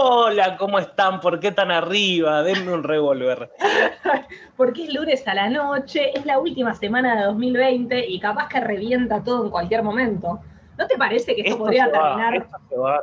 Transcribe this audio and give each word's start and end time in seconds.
Hola, 0.00 0.56
¿cómo 0.56 0.78
están? 0.78 1.20
¿Por 1.20 1.40
qué 1.40 1.50
tan 1.50 1.72
arriba? 1.72 2.44
Denme 2.44 2.72
un 2.72 2.84
revólver. 2.84 3.50
Porque 4.56 4.84
es 4.84 4.94
lunes 4.94 5.26
a 5.26 5.34
la 5.34 5.50
noche, 5.50 6.16
es 6.16 6.24
la 6.24 6.38
última 6.38 6.72
semana 6.72 7.16
de 7.16 7.24
2020 7.24 8.06
y 8.06 8.20
capaz 8.20 8.48
que 8.48 8.60
revienta 8.60 9.24
todo 9.24 9.46
en 9.46 9.50
cualquier 9.50 9.82
momento. 9.82 10.38
¿No 10.76 10.86
te 10.86 10.96
parece 10.96 11.34
que 11.34 11.40
esto, 11.40 11.58
podría 11.58 11.90
terminar 11.90 12.46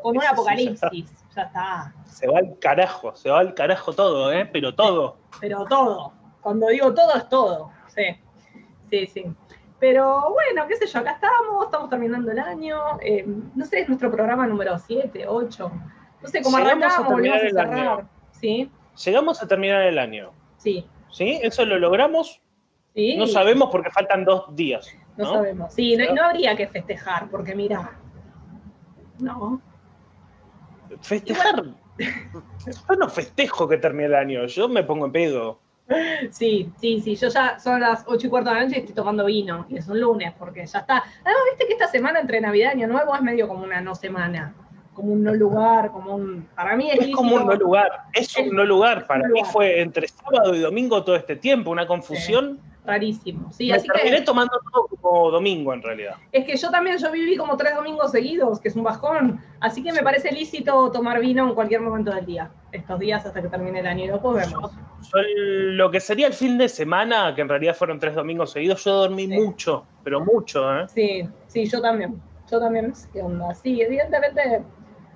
con 0.01 0.15
un 0.15 0.23
apocalipsis? 0.23 1.13
ya 1.35 1.41
está. 1.41 1.93
Se 2.05 2.27
va 2.29 2.39
al 2.39 2.57
carajo, 2.59 3.13
se 3.13 3.29
va 3.29 3.39
al 3.39 3.53
carajo 3.53 3.91
todo, 3.91 4.31
¿eh? 4.31 4.49
Pero 4.53 4.73
todo. 4.73 5.17
Pero 5.41 5.65
todo. 5.65 6.13
Cuando 6.39 6.67
digo 6.67 6.93
todo 6.93 7.13
es 7.17 7.27
todo. 7.27 7.71
Sí, 7.87 8.03
sí, 8.89 9.05
sí. 9.07 9.25
Pero 9.81 10.31
bueno, 10.31 10.65
qué 10.69 10.77
sé 10.77 10.87
yo, 10.87 10.99
acá 10.99 11.11
estamos, 11.11 11.65
estamos 11.65 11.89
terminando 11.89 12.31
el 12.31 12.39
año. 12.39 12.77
Eh, 13.01 13.25
no 13.53 13.65
sé, 13.65 13.81
es 13.81 13.89
nuestro 13.89 14.09
programa 14.09 14.47
número 14.47 14.79
7, 14.79 15.25
8. 15.27 15.71
No 16.21 16.29
sé 16.29 16.41
cómo 16.41 16.57
arrancamos, 16.57 17.07
volvemos 17.07 17.37
a 17.37 17.49
cerrar. 17.49 18.05
¿Sí? 18.31 18.71
Llegamos 19.03 19.41
a 19.41 19.47
terminar 19.47 19.81
el 19.83 19.99
año. 19.99 20.31
Sí. 20.57 20.85
¿Sí? 21.11 21.39
¿Eso 21.41 21.65
lo 21.65 21.77
logramos? 21.79 22.41
Sí. 22.93 23.17
No 23.17 23.27
sabemos 23.27 23.69
porque 23.71 23.89
faltan 23.89 24.25
dos 24.25 24.55
días. 24.55 24.89
No, 25.17 25.33
sabemos. 25.33 25.73
Sí, 25.73 25.95
no, 25.95 26.13
no, 26.13 26.23
habría 26.23 26.55
que 26.55 26.67
festejar, 26.67 27.29
porque 27.29 27.55
mira. 27.55 27.91
No. 29.19 29.61
Festejar. 31.01 31.63
Yo 31.97 32.95
no 32.99 33.09
festejo 33.09 33.67
que 33.67 33.77
termine 33.77 34.05
el 34.05 34.15
año, 34.15 34.45
yo 34.45 34.67
me 34.67 34.83
pongo 34.83 35.05
en 35.05 35.11
pedo. 35.11 35.59
Sí, 36.31 36.71
sí, 36.79 36.99
sí, 36.99 37.15
yo 37.15 37.27
ya 37.29 37.59
son 37.59 37.79
las 37.79 38.03
ocho 38.07 38.27
y 38.27 38.29
cuarto 38.29 38.49
de 38.49 38.55
la 38.55 38.63
noche 38.63 38.77
y 38.77 38.79
estoy 38.79 38.95
tomando 38.95 39.23
vino, 39.25 39.67
y 39.69 39.77
es 39.77 39.87
un 39.87 40.01
lunes, 40.01 40.33
porque 40.37 40.65
ya 40.65 40.79
está. 40.79 40.97
Además, 40.97 41.43
viste 41.51 41.67
que 41.67 41.73
esta 41.73 41.87
semana 41.87 42.19
entre 42.19 42.41
Navidad 42.41 42.71
y 42.71 42.77
Año 42.77 42.87
Nuevo 42.87 43.15
es 43.15 43.21
medio 43.21 43.47
como 43.47 43.63
una 43.63 43.81
no 43.81 43.93
semana, 43.93 44.55
como 44.95 45.13
un 45.13 45.23
no 45.23 45.33
lugar, 45.35 45.91
como 45.91 46.15
un... 46.15 46.47
Para 46.55 46.75
mí 46.75 46.89
es... 46.89 47.13
como 47.13 47.35
un 47.35 47.45
no 47.45 47.53
lugar, 47.53 47.91
es 48.13 48.35
un 48.37 48.55
no 48.55 48.63
lugar, 48.63 49.05
para 49.05 49.27
mí 49.27 49.41
fue 49.43 49.81
entre 49.81 50.07
sábado 50.07 50.55
y 50.55 50.59
domingo 50.59 51.03
todo 51.03 51.15
este 51.15 51.35
tiempo, 51.35 51.69
una 51.69 51.85
confusión 51.85 52.59
rarísimo. 52.85 53.51
Sí, 53.51 53.71
Me 53.71 53.79
terminé 53.79 54.21
tomando 54.21 54.57
todo 54.71 54.87
como 55.01 55.31
domingo 55.31 55.73
en 55.73 55.81
realidad. 55.81 56.15
Es 56.31 56.45
que 56.45 56.55
yo 56.55 56.69
también, 56.69 56.97
yo 56.97 57.11
viví 57.11 57.35
como 57.35 57.57
tres 57.57 57.75
domingos 57.75 58.11
seguidos, 58.11 58.59
que 58.59 58.69
es 58.69 58.75
un 58.75 58.83
bajón, 58.83 59.41
así 59.59 59.83
que 59.83 59.91
me 59.91 60.01
parece 60.01 60.31
lícito 60.31 60.91
tomar 60.91 61.19
vino 61.19 61.47
en 61.47 61.55
cualquier 61.55 61.81
momento 61.81 62.13
del 62.13 62.25
día, 62.25 62.49
estos 62.71 62.99
días 62.99 63.25
hasta 63.25 63.41
que 63.41 63.49
termine 63.49 63.79
el 63.79 63.87
año 63.87 64.05
y 64.05 64.07
después 64.07 64.47
vemos. 64.47 64.71
lo 65.11 65.91
que 65.91 65.99
sería 65.99 66.27
el 66.27 66.33
fin 66.33 66.57
de 66.57 66.69
semana, 66.69 67.33
que 67.35 67.41
en 67.41 67.49
realidad 67.49 67.75
fueron 67.75 67.99
tres 67.99 68.15
domingos 68.15 68.51
seguidos, 68.51 68.83
yo 68.83 68.93
dormí 68.93 69.27
mucho, 69.27 69.85
pero 70.03 70.23
mucho, 70.23 70.79
¿eh? 70.79 70.85
Sí, 70.87 71.27
sí, 71.47 71.65
yo 71.65 71.81
también. 71.81 72.21
Yo 72.49 72.59
también, 72.59 72.93
¿qué 73.11 73.23
onda? 73.23 73.55
Sí, 73.55 73.81
evidentemente 73.81 74.61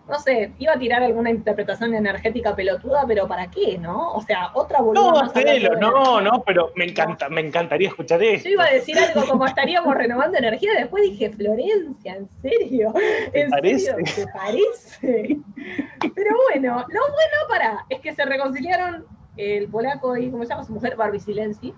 no 0.09 0.19
sé, 0.19 0.51
iba 0.57 0.73
a 0.73 0.79
tirar 0.79 1.03
alguna 1.03 1.29
interpretación 1.29 1.93
energética 1.93 2.55
pelotuda, 2.55 3.03
pero 3.07 3.27
¿para 3.27 3.49
qué, 3.49 3.77
no? 3.77 4.13
O 4.13 4.21
sea, 4.21 4.49
otra 4.53 4.81
volumen. 4.81 5.11
No, 5.11 5.29
Celo, 5.29 5.75
no, 5.75 6.21
no, 6.21 6.43
pero 6.43 6.71
me 6.75 6.85
encanta, 6.85 7.29
me 7.29 7.41
encantaría 7.41 7.89
escuchar 7.89 8.21
eso. 8.23 8.45
Yo 8.45 8.51
iba 8.51 8.65
a 8.65 8.71
decir 8.71 8.97
algo 8.97 9.27
como 9.29 9.45
estaríamos 9.45 9.93
renovando 9.95 10.37
energía, 10.37 10.71
después 10.77 11.03
dije, 11.03 11.29
Florencia, 11.29 12.15
¿en 12.15 12.29
serio? 12.41 12.93
¿En 13.33 13.49
parece? 13.49 13.91
serio? 13.91 14.05
¿Te 14.15 14.27
parece? 14.27 15.37
Pero 16.15 16.35
bueno, 16.51 16.85
lo 16.89 16.99
bueno 17.01 17.37
para 17.47 17.85
es 17.89 17.99
que 18.01 18.13
se 18.13 18.25
reconciliaron 18.25 19.05
el 19.37 19.69
polaco 19.69 20.17
y, 20.17 20.31
¿cómo 20.31 20.43
se 20.43 20.49
llama 20.49 20.63
su 20.65 20.73
mujer? 20.73 20.95
Barbie 20.95 21.19
Silenzi 21.19 21.73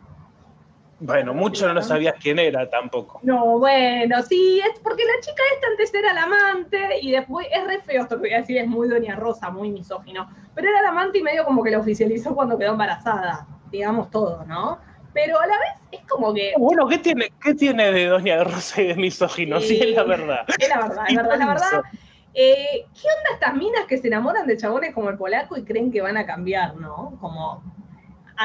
bueno, 1.01 1.33
mucho 1.33 1.73
no 1.73 1.81
sabías 1.81 2.13
quién 2.21 2.37
era 2.37 2.69
tampoco. 2.69 3.19
No, 3.23 3.57
bueno, 3.57 4.21
sí, 4.21 4.59
es 4.59 4.79
porque 4.81 5.03
la 5.03 5.19
chica 5.19 5.41
esta 5.55 5.67
antes 5.67 5.93
era 5.93 6.13
la 6.13 6.23
amante 6.23 6.99
y 7.01 7.11
después, 7.11 7.47
es 7.51 7.65
re 7.65 7.81
feo 7.81 8.03
esto 8.03 8.15
que 8.17 8.27
voy 8.27 8.33
a 8.33 8.41
decir, 8.41 8.57
es 8.59 8.67
muy 8.67 8.87
Doña 8.87 9.15
Rosa, 9.15 9.49
muy 9.49 9.71
misógino, 9.71 10.29
pero 10.53 10.69
era 10.69 10.83
la 10.83 10.89
amante 10.89 11.17
y 11.17 11.23
medio 11.23 11.43
como 11.43 11.63
que 11.63 11.71
la 11.71 11.79
oficializó 11.79 12.35
cuando 12.35 12.55
quedó 12.55 12.73
embarazada, 12.73 13.47
digamos 13.71 14.11
todo, 14.11 14.45
¿no? 14.45 14.79
Pero 15.11 15.39
a 15.39 15.47
la 15.47 15.57
vez 15.57 15.71
es 15.91 16.07
como 16.07 16.33
que... 16.35 16.53
Bueno, 16.57 16.87
¿qué 16.87 16.99
tiene, 16.99 17.33
qué 17.43 17.55
tiene 17.55 17.91
de 17.91 18.05
Doña 18.05 18.43
Rosa 18.43 18.81
y 18.81 18.87
de 18.87 18.95
misógino? 18.95 19.59
Sí, 19.59 19.79
es 19.81 19.95
la 19.95 20.03
verdad. 20.03 20.45
Es 20.59 20.69
la 20.69 20.87
verdad, 20.87 21.05
es 21.09 21.15
verdad, 21.15 21.37
la 21.39 21.47
verdad. 21.47 21.81
Eh, 22.33 22.85
¿Qué 22.93 23.07
onda 23.07 23.33
estas 23.33 23.55
minas 23.55 23.85
que 23.87 23.97
se 23.97 24.07
enamoran 24.07 24.45
de 24.45 24.55
chabones 24.55 24.93
como 24.93 25.09
el 25.09 25.17
polaco 25.17 25.57
y 25.57 25.65
creen 25.65 25.91
que 25.91 26.01
van 26.01 26.15
a 26.15 26.25
cambiar, 26.27 26.75
no? 26.75 27.17
Como 27.19 27.61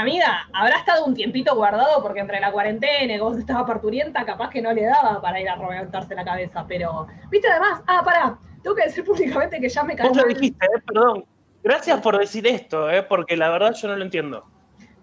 amiga, 0.01 0.49
habrá 0.53 0.77
estado 0.77 1.05
un 1.05 1.15
tiempito 1.15 1.55
guardado 1.55 2.03
porque 2.03 2.21
entre 2.21 2.41
la 2.41 2.53
cuarentena 2.53 3.15
y 3.15 3.19
vos 3.19 3.37
estabas 3.39 3.65
parturienta, 3.65 4.25
capaz 4.25 4.51
que 4.51 4.61
no 4.61 4.73
le 4.73 4.85
daba 4.85 5.21
para 5.21 5.41
ir 5.41 5.49
a 5.49 5.57
reventarse 5.57 6.15
la 6.15 6.25
cabeza, 6.25 6.65
pero, 6.69 7.07
viste, 7.31 7.49
además, 7.49 7.83
ah, 7.87 8.03
pará, 8.05 8.39
tengo 8.63 8.77
que 8.77 8.85
decir 8.85 9.05
públicamente 9.05 9.61
que 9.61 9.69
ya 9.69 9.83
me 9.85 9.97
cansé. 9.97 10.09
Vos 10.09 10.23
lo 10.23 10.29
dijiste, 10.29 10.67
eh, 10.67 10.83
perdón. 10.87 11.25
Gracias 11.63 12.01
por 12.01 12.17
decir 12.19 12.47
esto, 12.47 12.91
eh, 12.91 13.03
porque 13.03 13.37
la 13.37 13.51
verdad 13.51 13.75
yo 13.75 13.89
no 13.89 13.97
lo 13.97 14.05
entiendo. 14.05 14.45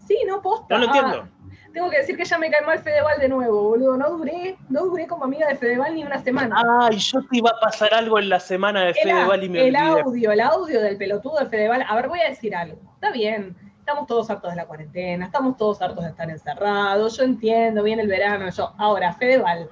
Sí, 0.08 0.18
no, 0.28 0.42
posta. 0.42 0.66
No 0.70 0.78
lo 0.80 0.86
entiendo. 0.86 1.26
Ah, 1.26 1.44
tengo 1.74 1.90
que 1.90 1.98
decir 1.98 2.16
que 2.16 2.24
ya 2.24 2.38
me 2.38 2.50
cae 2.52 2.62
mal 2.62 2.80
Fedeval 2.80 3.20
de 3.20 3.28
nuevo, 3.28 3.64
boludo. 3.64 3.98
No 3.98 4.12
duré, 4.12 4.58
no 4.70 4.86
duré 4.86 5.08
como 5.08 5.26
amiga 5.26 5.48
de 5.48 5.56
Fedeval 5.56 5.96
ni 5.96 6.04
una 6.04 6.20
semana. 6.20 6.56
Ay, 6.82 6.98
yo 6.98 7.20
te 7.22 7.38
iba 7.38 7.50
a 7.50 7.60
pasar 7.60 7.94
algo 7.94 8.20
en 8.20 8.30
la 8.30 8.40
semana 8.40 8.86
de 8.86 8.94
Fedeval 8.94 9.44
y 9.44 9.50
me 9.50 9.68
El 9.68 9.76
audio, 9.76 10.32
el 10.32 10.40
audio 10.40 10.82
del 10.82 10.98
pelotudo 10.98 11.40
de 11.40 11.48
Fedeval. 11.48 11.84
A 11.88 11.96
ver, 11.96 12.08
voy 12.08 12.20
a 12.22 12.30
decir 12.30 12.56
algo. 12.56 12.78
Está 12.96 13.12
bien 13.12 13.56
estamos 13.84 14.08
todos 14.08 14.30
hartos 14.30 14.52
de 14.52 14.56
la 14.56 14.66
cuarentena, 14.66 15.26
estamos 15.26 15.58
todos 15.58 15.82
hartos 15.82 16.06
de 16.06 16.12
estar 16.12 16.30
encerrados, 16.30 17.18
yo 17.18 17.24
entiendo, 17.26 17.84
viene 17.84 18.04
el 18.04 18.08
verano, 18.08 18.50
yo, 18.50 18.72
ahora, 18.78 19.12
Fedeval, 19.12 19.70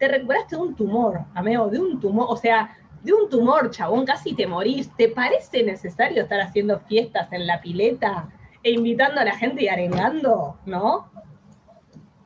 te 0.00 0.08
recuperaste 0.08 0.56
de 0.56 0.62
un 0.62 0.74
tumor, 0.74 1.20
amigo, 1.32 1.68
de 1.68 1.78
un 1.78 2.00
tumor, 2.00 2.26
o 2.28 2.36
sea, 2.36 2.76
de 3.02 3.12
un 3.12 3.30
tumor, 3.30 3.70
chabón, 3.70 4.04
casi 4.04 4.34
te 4.34 4.48
morís, 4.48 4.90
¿te 4.96 5.08
parece 5.08 5.62
necesario 5.62 6.24
estar 6.24 6.40
haciendo 6.40 6.80
fiestas 6.80 7.32
en 7.32 7.46
la 7.46 7.60
pileta 7.60 8.28
e 8.64 8.72
invitando 8.72 9.20
a 9.20 9.24
la 9.24 9.36
gente 9.36 9.62
y 9.62 9.68
arengando, 9.68 10.58
no? 10.66 11.08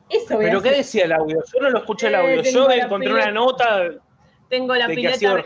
Eso 0.08 0.38
¿Pero 0.38 0.62
qué 0.62 0.70
decía 0.70 1.04
el 1.04 1.12
audio? 1.12 1.42
Yo 1.52 1.60
no 1.60 1.68
lo 1.68 1.78
escuché 1.80 2.06
el 2.06 2.14
eh, 2.14 2.16
audio, 2.16 2.42
yo 2.50 2.70
encontré 2.70 3.12
una 3.12 3.30
nota 3.30 3.90
tengo 4.48 4.74
la 4.74 4.86
pileta, 4.86 5.44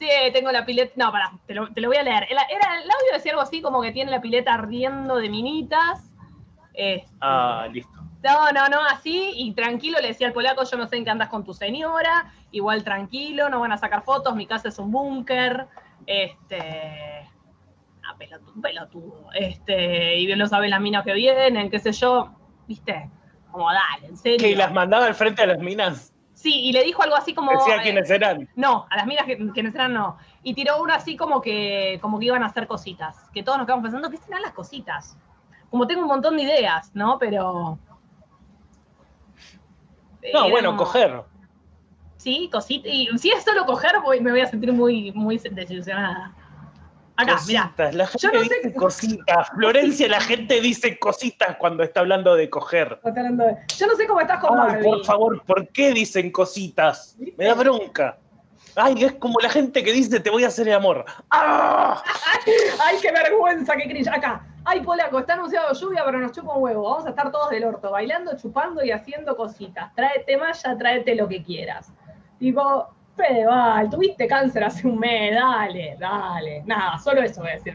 Sí, 0.00 0.08
tengo 0.32 0.50
la 0.50 0.64
pileta. 0.64 0.94
No, 0.96 1.12
pará, 1.12 1.30
te 1.46 1.52
lo, 1.54 1.68
voy 1.68 1.96
a 1.96 2.02
leer. 2.02 2.24
El, 2.30 2.38
era, 2.38 2.80
el 2.82 2.90
audio 2.90 3.12
decía 3.12 3.32
algo 3.32 3.42
así 3.42 3.60
como 3.60 3.82
que 3.82 3.92
tiene 3.92 4.10
la 4.10 4.22
pileta 4.22 4.54
ardiendo 4.54 5.16
de 5.16 5.28
minitas. 5.28 6.10
Este, 6.72 7.06
ah, 7.20 7.68
listo. 7.70 7.92
No, 8.24 8.50
no, 8.52 8.68
no, 8.68 8.82
así, 8.84 9.32
y 9.34 9.52
tranquilo, 9.52 9.98
le 10.00 10.08
decía 10.08 10.26
al 10.26 10.32
polaco, 10.32 10.64
yo 10.64 10.78
no 10.78 10.86
sé 10.86 10.96
en 10.96 11.04
qué 11.04 11.10
andas 11.10 11.28
con 11.28 11.44
tu 11.44 11.54
señora, 11.54 12.32
igual 12.50 12.84
tranquilo, 12.84 13.48
no 13.48 13.60
van 13.60 13.72
a 13.72 13.78
sacar 13.78 14.02
fotos, 14.02 14.36
mi 14.36 14.46
casa 14.46 14.68
es 14.68 14.78
un 14.78 14.90
búnker, 14.90 15.66
este, 16.06 17.26
ah, 18.04 18.14
pelotudo, 18.18 18.60
pelotudo, 18.60 19.30
este, 19.32 20.18
y 20.18 20.26
bien 20.26 20.38
lo 20.38 20.46
saben 20.46 20.68
las 20.68 20.82
minas 20.82 21.02
que 21.02 21.14
vienen, 21.14 21.70
qué 21.70 21.78
sé 21.78 21.92
yo, 21.92 22.30
viste, 22.68 23.08
como 23.50 23.72
dale, 23.72 24.08
en 24.08 24.16
serio. 24.18 24.46
¿Que 24.46 24.54
las 24.54 24.72
mandaba 24.72 25.06
al 25.06 25.14
frente 25.14 25.42
a 25.42 25.46
las 25.46 25.58
minas? 25.58 26.12
Sí, 26.40 26.58
y 26.62 26.72
le 26.72 26.82
dijo 26.84 27.02
algo 27.02 27.16
así 27.16 27.34
como. 27.34 27.52
Decía 27.52 27.76
eh, 27.76 27.80
quiénes 27.82 28.08
eran. 28.08 28.48
No, 28.56 28.86
a 28.88 28.96
las 28.96 29.06
minas 29.06 29.26
que, 29.26 29.36
quiénes 29.52 29.74
eran 29.74 29.92
no. 29.92 30.16
Y 30.42 30.54
tiró 30.54 30.80
uno 30.80 30.94
así 30.94 31.14
como 31.14 31.42
que, 31.42 31.98
como 32.00 32.18
que 32.18 32.24
iban 32.24 32.42
a 32.42 32.46
hacer 32.46 32.66
cositas. 32.66 33.28
Que 33.34 33.42
todos 33.42 33.58
nos 33.58 33.66
quedamos 33.66 33.82
pensando, 33.82 34.08
¿qué 34.08 34.16
serán 34.16 34.40
las 34.40 34.52
cositas? 34.52 35.18
Como 35.68 35.86
tengo 35.86 36.00
un 36.00 36.08
montón 36.08 36.38
de 36.38 36.44
ideas, 36.44 36.92
¿no? 36.94 37.18
Pero. 37.18 37.78
No, 40.32 40.48
bueno, 40.48 40.78
coger. 40.78 41.24
Sí, 42.16 42.48
cositas. 42.50 42.90
Y 42.90 43.08
si 43.18 43.30
es 43.30 43.44
solo 43.44 43.66
coger, 43.66 43.96
me 44.22 44.30
voy 44.30 44.40
a 44.40 44.46
sentir 44.46 44.72
muy, 44.72 45.12
muy 45.12 45.36
desilusionada. 45.36 46.34
Acá, 47.22 47.32
cositas, 47.34 47.94
la 47.94 48.06
gente 48.06 48.38
dice 48.40 48.74
cositas. 48.74 49.48
Florencia, 49.50 50.08
la 50.08 50.20
gente 50.20 50.60
dice 50.60 50.98
cositas 50.98 51.56
cuando 51.56 51.82
está 51.82 52.00
hablando 52.00 52.34
de 52.34 52.48
coger. 52.48 52.98
Yo 53.76 53.86
no 53.86 53.94
sé 53.96 54.06
cómo 54.06 54.20
estás 54.20 54.40
con 54.40 54.58
Ay, 54.58 54.82
Por 54.82 55.04
favor, 55.04 55.42
¿por 55.44 55.68
qué 55.68 55.92
dicen 55.92 56.30
cositas? 56.30 57.16
Me 57.36 57.44
da 57.46 57.54
bronca. 57.54 58.18
Ay, 58.76 59.04
es 59.04 59.12
como 59.14 59.38
la 59.40 59.50
gente 59.50 59.82
que 59.82 59.92
dice 59.92 60.20
te 60.20 60.30
voy 60.30 60.44
a 60.44 60.48
hacer 60.48 60.68
el 60.68 60.74
amor. 60.74 61.04
¡Ah! 61.30 62.02
Ay, 62.84 62.96
qué 63.02 63.12
vergüenza, 63.12 63.76
qué 63.76 63.88
cringe. 63.88 64.08
Acá. 64.08 64.46
Ay, 64.64 64.80
polaco, 64.80 65.18
está 65.18 65.34
anunciado 65.34 65.72
lluvia, 65.74 66.02
pero 66.04 66.18
nos 66.18 66.32
chupa 66.32 66.54
un 66.54 66.62
huevo. 66.62 66.82
Vamos 66.82 67.06
a 67.06 67.10
estar 67.10 67.30
todos 67.32 67.50
del 67.50 67.64
orto, 67.64 67.90
bailando, 67.90 68.36
chupando 68.36 68.84
y 68.84 68.90
haciendo 68.90 69.36
cositas. 69.36 69.94
Tráete 69.94 70.36
malla, 70.36 70.78
tráete 70.78 71.14
lo 71.14 71.28
que 71.28 71.42
quieras. 71.42 71.92
Tipo, 72.38 72.88
Fedeval, 73.20 73.90
tuviste 73.90 74.26
cáncer 74.26 74.64
hace 74.64 74.86
un 74.86 74.98
mes, 74.98 75.34
dale, 75.34 75.96
dale. 75.98 76.62
Nada, 76.64 76.98
solo 76.98 77.22
eso 77.22 77.40
voy 77.42 77.50
a 77.50 77.54
decir. 77.54 77.74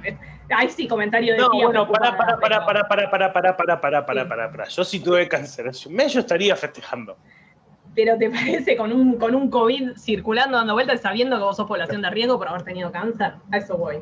Ahí 0.49 0.69
sí, 0.69 0.87
comentario 0.87 1.33
de 1.33 1.39
No, 1.39 1.49
bueno, 1.49 1.87
para, 1.87 2.15
para, 2.17 2.37
para, 2.37 2.65
para, 2.65 2.87
para, 2.87 3.09
para, 3.09 3.33
para, 3.33 3.57
para, 3.57 3.81
para, 3.81 4.05
para, 4.05 4.27
para, 4.27 4.51
para. 4.51 4.67
Yo 4.67 4.83
si 4.83 4.99
tuve 4.99 5.27
cáncer 5.27 5.67
hace 5.69 5.89
un 5.89 5.95
mes, 5.95 6.13
yo 6.13 6.19
estaría 6.19 6.55
festejando. 6.55 7.17
Pero 7.95 8.17
¿te 8.17 8.29
parece 8.29 8.75
con 8.75 8.91
un, 8.91 9.17
con 9.17 9.33
un 9.35 9.49
COVID 9.49 9.97
circulando, 9.97 10.57
dando 10.57 10.73
vueltas, 10.73 11.01
sabiendo 11.01 11.37
que 11.37 11.43
vos 11.43 11.55
sos 11.55 11.67
población 11.67 12.01
de 12.01 12.09
riesgo 12.09 12.37
por 12.37 12.47
haber 12.47 12.63
tenido 12.63 12.91
cáncer? 12.91 13.33
A 13.51 13.57
eso 13.57 13.77
voy. 13.77 14.01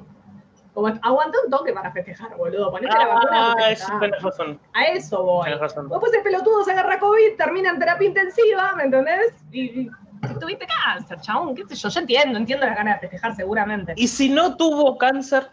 Como 0.74 0.88
aguanta 0.88 1.38
un 1.45 1.51
toque 1.51 1.72
para 1.72 1.92
festejar, 1.92 2.36
boludo. 2.36 2.72
Ponete 2.72 2.98
la 2.98 3.06
vacuna. 3.06 3.54
Ah, 3.57 3.69
eso 3.72 3.94
tenés 4.00 4.22
razón. 4.22 4.60
A 4.74 4.86
eso 4.86 5.24
voy. 5.24 5.51
Después 5.51 6.13
el 6.13 6.24
pelotudo 6.24 6.63
se 6.63 6.72
agarra 6.72 7.00
COVID, 7.00 7.36
termina 7.38 7.69
en 7.69 7.80
terapia 7.80 8.07
intensiva, 8.07 8.74
¿me 8.75 8.84
entendés? 8.86 9.34
y 9.51 9.90
tuviste 10.40 10.66
cáncer, 10.68 11.20
chabón, 11.22 11.56
qué 11.56 11.64
sé 11.68 11.75
yo, 11.75 11.90
yo 11.90 12.00
entiendo, 12.00 12.38
entiendo 12.38 12.66
las 12.66 12.75
ganas 12.75 12.96
de 12.96 13.02
festejar 13.02 13.36
seguramente. 13.36 13.94
¿Y 13.96 14.08
si 14.08 14.30
no 14.30 14.56
tuvo 14.56 14.98
cáncer? 14.98 15.50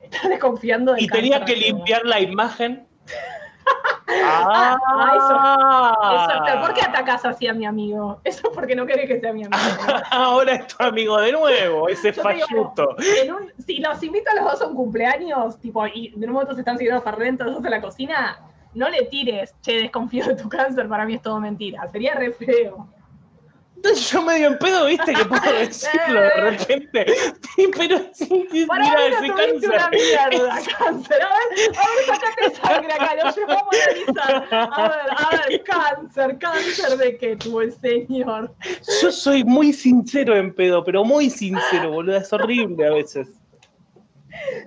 Estás 0.00 0.28
desconfiando 0.28 0.92
de 0.92 1.02
Y 1.02 1.08
tenía 1.08 1.44
que 1.44 1.56
limpiar 1.56 2.04
la 2.04 2.20
imagen. 2.20 2.86
Ah, 4.06 4.76
Eso, 5.16 5.36
Ah, 5.36 6.60
¿Por 6.60 6.74
qué 6.74 6.82
atacás 6.82 7.24
así 7.24 7.46
a 7.46 7.54
mi 7.54 7.64
amigo? 7.64 8.20
Eso 8.24 8.48
es 8.48 8.54
porque 8.54 8.76
no 8.76 8.86
querés 8.86 9.08
que 9.08 9.20
sea 9.20 9.32
mi 9.32 9.44
amigo. 9.44 9.58
Ahora 10.10 10.54
es 10.54 10.66
tu 10.68 10.84
amigo 10.84 11.20
de 11.20 11.32
nuevo, 11.32 11.88
ese 11.88 12.12
falluto. 12.12 12.96
si 13.66 13.78
los 13.78 14.02
invito 14.02 14.30
a 14.30 14.34
los 14.34 14.44
dos 14.44 14.62
a 14.62 14.66
un 14.66 14.74
cumpleaños, 14.74 15.58
tipo, 15.58 15.86
y 15.86 16.12
de 16.16 16.26
un 16.26 16.32
momento 16.32 16.54
se 16.54 16.60
están 16.60 16.76
siguiendo 16.76 17.00
farlentos 17.02 17.46
los 17.46 17.56
dos 17.56 17.64
en 17.64 17.70
la 17.70 17.80
cocina, 17.80 18.38
no 18.74 18.88
le 18.88 19.06
tires, 19.06 19.54
che, 19.62 19.82
desconfío 19.82 20.26
de 20.26 20.36
tu 20.36 20.48
cáncer, 20.48 20.88
para 20.88 21.04
mí 21.06 21.14
es 21.14 21.22
todo 21.22 21.40
mentira. 21.40 21.88
Sería 21.90 22.14
re 22.14 22.32
feo. 22.32 22.88
Entonces 23.84 24.10
yo 24.10 24.22
medio 24.22 24.46
en 24.46 24.56
pedo, 24.56 24.86
viste, 24.86 25.12
que 25.12 25.24
puedo 25.26 25.52
decirlo 25.58 26.22
de 26.22 26.30
repente. 26.30 27.06
Sí, 27.54 27.68
pero 27.76 27.98
sí, 28.14 28.48
sí, 28.50 28.64
Para 28.64 28.82
mira 28.82 29.20
no 29.20 29.34
tuviste 29.36 29.68
una 29.68 29.90
mierda, 29.90 30.58
cáncer. 30.78 31.22
A 31.22 31.28
ver, 31.28 31.68
a 31.68 31.82
ver, 31.90 32.06
sacate 32.06 32.54
sangre 32.54 32.92
acá, 32.94 33.14
lo 33.14 33.30
llevamos 33.30 33.76
a 33.76 34.24
analizar. 34.24 34.48
A 34.50 34.88
ver, 34.88 35.00
a 35.10 35.48
ver, 35.48 35.62
cáncer, 35.64 36.38
cáncer 36.38 36.96
de 36.96 37.18
qué 37.18 37.36
tuvo 37.36 37.60
el 37.60 37.72
señor. 37.74 38.54
Yo 39.02 39.12
soy 39.12 39.44
muy 39.44 39.74
sincero 39.74 40.34
en 40.34 40.54
pedo, 40.54 40.82
pero 40.82 41.04
muy 41.04 41.28
sincero, 41.28 41.90
boludo. 41.90 42.16
Es 42.16 42.32
horrible 42.32 42.86
a 42.86 42.90
veces. 42.90 43.28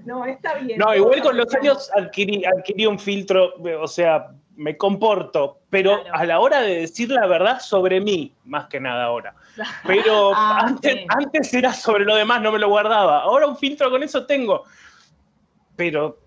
No, 0.05 0.25
está 0.25 0.59
bien. 0.59 0.77
No, 0.77 0.93
igual 0.93 1.23
con 1.23 1.37
los 1.37 1.51
años 1.55 1.89
adquirí, 1.95 2.45
adquirí 2.45 2.85
un 2.85 2.99
filtro, 2.99 3.51
o 3.81 3.87
sea, 3.87 4.27
me 4.57 4.75
comporto, 4.75 5.59
pero 5.69 6.01
Claro. 6.01 6.18
a 6.18 6.25
la 6.25 6.39
hora 6.39 6.62
de 6.62 6.81
decir 6.81 7.09
la 7.12 7.25
verdad 7.27 7.59
sobre 7.59 8.01
mí, 8.01 8.33
más 8.45 8.68
que 8.68 8.80
nada 8.80 9.06
ahora. 9.06 9.33
Pero 9.86 10.31
Ah, 10.36 10.62
antes, 10.65 10.94
sí. 10.94 11.06
antes 11.09 11.54
era 11.54 11.71
sobre 11.74 12.04
lo 12.06 12.15
demás, 12.15 12.42
no 12.42 12.51
me 12.51 12.59
lo 12.59 12.68
guardaba. 12.69 13.21
Ahora 13.21 13.48
un 13.48 13.57
filtro 13.57 13.89
con 13.89 14.04
eso 14.04 14.25
tengo. 14.25 14.63
Pero 15.75 16.18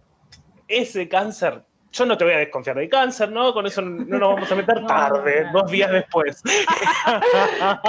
ese 0.69 1.09
cáncer, 1.09 1.63
yo 1.93 2.07
no 2.07 2.17
te 2.17 2.23
voy 2.25 2.35
a 2.35 2.39
desconfiar 2.39 2.77
del 2.77 2.89
cáncer, 2.89 3.33
¿no? 3.33 3.53
Con 3.53 3.67
eso 3.67 3.83
no 3.83 4.17
nos 4.19 4.35
vamos 4.35 4.53
a 4.53 4.55
meter 4.55 4.85
tarde, 4.87 5.45
no, 5.47 5.53
no. 5.53 5.61
dos 5.63 5.71
días 5.73 5.91
después. 5.91 6.41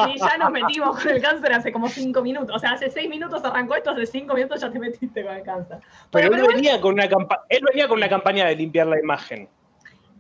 Y 0.08 0.20
ya 0.20 0.38
nos 0.38 0.52
metimos 0.52 1.00
con 1.00 1.12
el 1.12 1.22
cáncer 1.22 1.54
hace 1.54 1.72
como 1.72 1.88
cinco 1.88 2.22
minutos. 2.24 2.56
O 2.56 2.60
sea, 2.60 2.72
hace 2.72 2.90
seis 2.90 3.08
minutos 3.08 3.46
arrancó 3.46 3.76
esto, 3.76 3.92
hace 3.92 4.08
cinco 4.08 4.34
minutos 4.34 4.60
ya 4.62 4.72
te 4.72 4.80
metiste 4.80 5.24
con 5.24 5.36
el 5.36 5.44
cáncer. 5.44 5.78
Pero 6.10 6.28
él 6.28 6.34
pero 6.34 6.48
venía 6.48 6.82
con 6.82 6.94
una 6.94 7.04
él 7.06 7.62
venía 7.70 7.88
con 7.88 7.98
una 7.98 8.10
campaña 8.10 8.48
de 8.48 8.56
limpiar 8.56 8.88
la 8.88 9.00
imagen. 9.00 9.48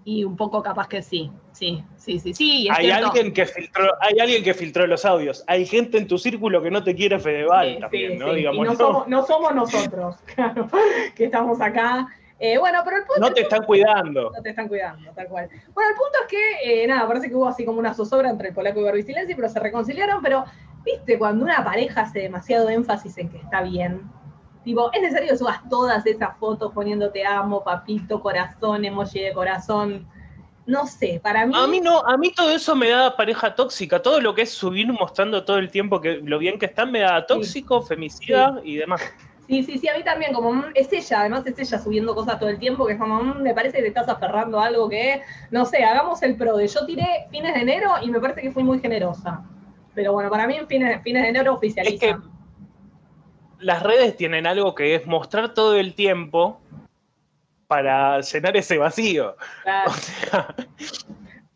Y 0.03 0.23
un 0.23 0.35
poco 0.35 0.63
capaz 0.63 0.87
que 0.87 1.01
sí, 1.03 1.31
sí, 1.51 1.83
sí, 1.95 2.17
sí, 2.19 2.33
sí. 2.33 2.67
es 2.67 2.77
Hay 2.77 2.85
cierto. 2.85 3.07
alguien 3.07 3.33
que 3.33 3.45
filtró, 3.45 3.83
hay 4.01 4.19
alguien 4.19 4.43
que 4.43 4.53
filtró 4.55 4.87
los 4.87 5.05
audios. 5.05 5.43
Hay 5.47 5.65
gente 5.65 5.99
en 5.99 6.07
tu 6.07 6.17
círculo 6.17 6.61
que 6.61 6.71
no 6.71 6.83
te 6.83 6.95
quiere 6.95 7.19
Fedeval 7.19 7.75
Sí, 7.75 7.79
también, 7.79 8.11
sí, 8.13 8.17
¿no? 8.17 8.29
sí. 8.29 8.35
Digamos, 8.37 8.65
no, 8.65 8.71
no, 8.73 8.77
Somos, 8.77 9.07
no 9.07 9.25
somos 9.27 9.53
nosotros, 9.55 10.15
claro, 10.35 10.67
que 11.15 11.25
estamos 11.25 11.61
acá. 11.61 12.07
Eh, 12.39 12.57
bueno, 12.57 12.79
pero 12.83 12.97
el 12.97 13.03
punto 13.03 13.21
no 13.21 13.31
te 13.31 13.41
están 13.41 13.63
cuidando. 13.63 14.31
no 14.35 14.41
te 14.41 14.49
están 14.49 14.67
cuidando, 14.67 15.11
tal 15.13 15.27
cual. 15.27 15.47
Bueno, 15.75 15.89
el 15.91 15.95
punto 15.95 16.17
es 16.23 16.27
que, 16.27 16.83
eh, 16.83 16.87
nada, 16.87 17.07
parece 17.07 17.29
que 17.29 17.35
hubo 17.35 17.47
así 17.47 17.63
como 17.63 17.77
una 17.77 17.93
zozobra 17.93 18.31
entre 18.31 18.47
el 18.47 18.55
polaco 18.55 18.79
y 18.79 18.83
Barbie 18.83 19.03
Silenzi, 19.03 19.35
pero 19.35 19.47
se 19.49 19.59
reconciliaron, 19.59 20.23
pero, 20.23 20.45
viste, 20.83 21.19
cuando 21.19 21.45
una 21.45 21.63
pareja 21.63 22.01
hace 22.01 22.21
demasiado 22.21 22.67
énfasis 22.69 23.15
en 23.19 23.29
que 23.29 23.37
está 23.37 23.61
bien, 23.61 24.01
tipo, 24.63 24.91
es 24.93 25.01
necesario 25.01 25.29
que 25.29 25.37
subas 25.37 25.61
todas 25.69 26.05
esas 26.05 26.37
fotos 26.37 26.71
poniendo 26.73 27.11
te 27.11 27.25
amo, 27.25 27.63
papito, 27.63 28.21
corazón, 28.21 28.85
emoji 28.85 29.19
de 29.19 29.33
corazón, 29.33 30.07
no 30.65 30.85
sé, 30.85 31.19
para 31.21 31.45
mí... 31.45 31.53
A 31.55 31.67
mí 31.67 31.79
no, 31.79 31.99
a 32.05 32.17
mí 32.17 32.31
todo 32.31 32.51
eso 32.51 32.75
me 32.75 32.89
da 32.89 33.15
pareja 33.15 33.55
tóxica. 33.55 34.01
Todo 34.01 34.21
lo 34.21 34.35
que 34.35 34.43
es 34.43 34.51
subir 34.51 34.87
mostrando 34.87 35.43
todo 35.43 35.57
el 35.57 35.69
tiempo 35.69 35.99
que 35.99 36.21
lo 36.23 36.37
bien 36.39 36.59
que 36.59 36.67
están 36.67 36.91
me 36.91 36.99
da 36.99 37.25
tóxico, 37.25 37.81
femicida 37.81 38.61
y 38.63 38.77
demás. 38.77 39.01
Sí, 39.47 39.63
sí, 39.63 39.77
sí, 39.79 39.89
a 39.89 39.97
mí 39.97 40.03
también, 40.03 40.33
como 40.33 40.53
mm, 40.53 40.65
es 40.75 40.93
ella, 40.93 41.21
además 41.21 41.45
es 41.45 41.59
ella 41.59 41.77
subiendo 41.79 42.15
cosas 42.15 42.39
todo 42.39 42.47
el 42.47 42.57
tiempo, 42.57 42.85
que 42.85 42.93
es 42.93 42.99
como, 42.99 43.21
mm, 43.21 43.41
me 43.41 43.53
parece 43.53 43.77
que 43.77 43.83
te 43.83 43.87
estás 43.89 44.07
aferrando 44.07 44.59
a 44.59 44.67
algo 44.67 44.87
que, 44.87 45.21
no 45.49 45.65
sé, 45.65 45.83
hagamos 45.83 46.21
el 46.23 46.37
pro 46.37 46.55
de 46.55 46.67
yo 46.67 46.85
tiré 46.85 47.27
fines 47.31 47.53
de 47.53 47.61
enero 47.61 47.91
y 48.01 48.09
me 48.09 48.19
parece 48.21 48.41
que 48.41 48.51
fui 48.51 48.63
muy 48.63 48.79
generosa. 48.79 49.43
Pero 49.93 50.13
bueno, 50.13 50.29
para 50.29 50.47
mí 50.47 50.55
en 50.55 50.67
fines, 50.67 51.01
fines 51.01 51.23
de 51.23 51.29
enero 51.29 51.55
oficializan. 51.55 52.23
Las 53.61 53.83
redes 53.83 54.17
tienen 54.17 54.47
algo 54.47 54.75
que 54.75 54.95
es 54.95 55.05
mostrar 55.07 55.53
todo 55.53 55.77
el 55.77 55.93
tiempo 55.93 56.59
para 57.67 58.19
llenar 58.19 58.57
ese 58.57 58.77
vacío. 58.77 59.37
Claro, 59.63 59.91
O 59.91 59.93
sea, 59.93 60.55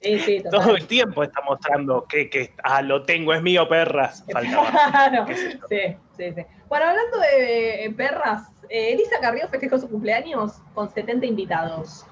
sí, 0.02 0.20
sí, 0.20 0.38
total. 0.44 0.62
todo 0.62 0.76
el 0.76 0.88
tiempo 0.88 1.24
está 1.24 1.42
mostrando 1.42 2.06
que, 2.06 2.30
que 2.30 2.54
ah, 2.64 2.82
lo 2.82 3.04
tengo, 3.04 3.34
es 3.34 3.42
mío, 3.42 3.68
perras. 3.68 4.24
Claro, 4.28 5.26
sí, 5.68 5.98
sí, 6.16 6.34
sí. 6.36 6.46
Bueno, 6.70 6.86
hablando 6.86 7.20
de 7.20 7.94
perras, 7.98 8.44
eh, 8.70 8.94
Elisa 8.94 9.18
Carrió 9.20 9.48
festejó 9.50 9.78
su 9.78 9.90
cumpleaños 9.90 10.62
con 10.74 10.90
70 10.90 11.26
invitados. 11.26 12.06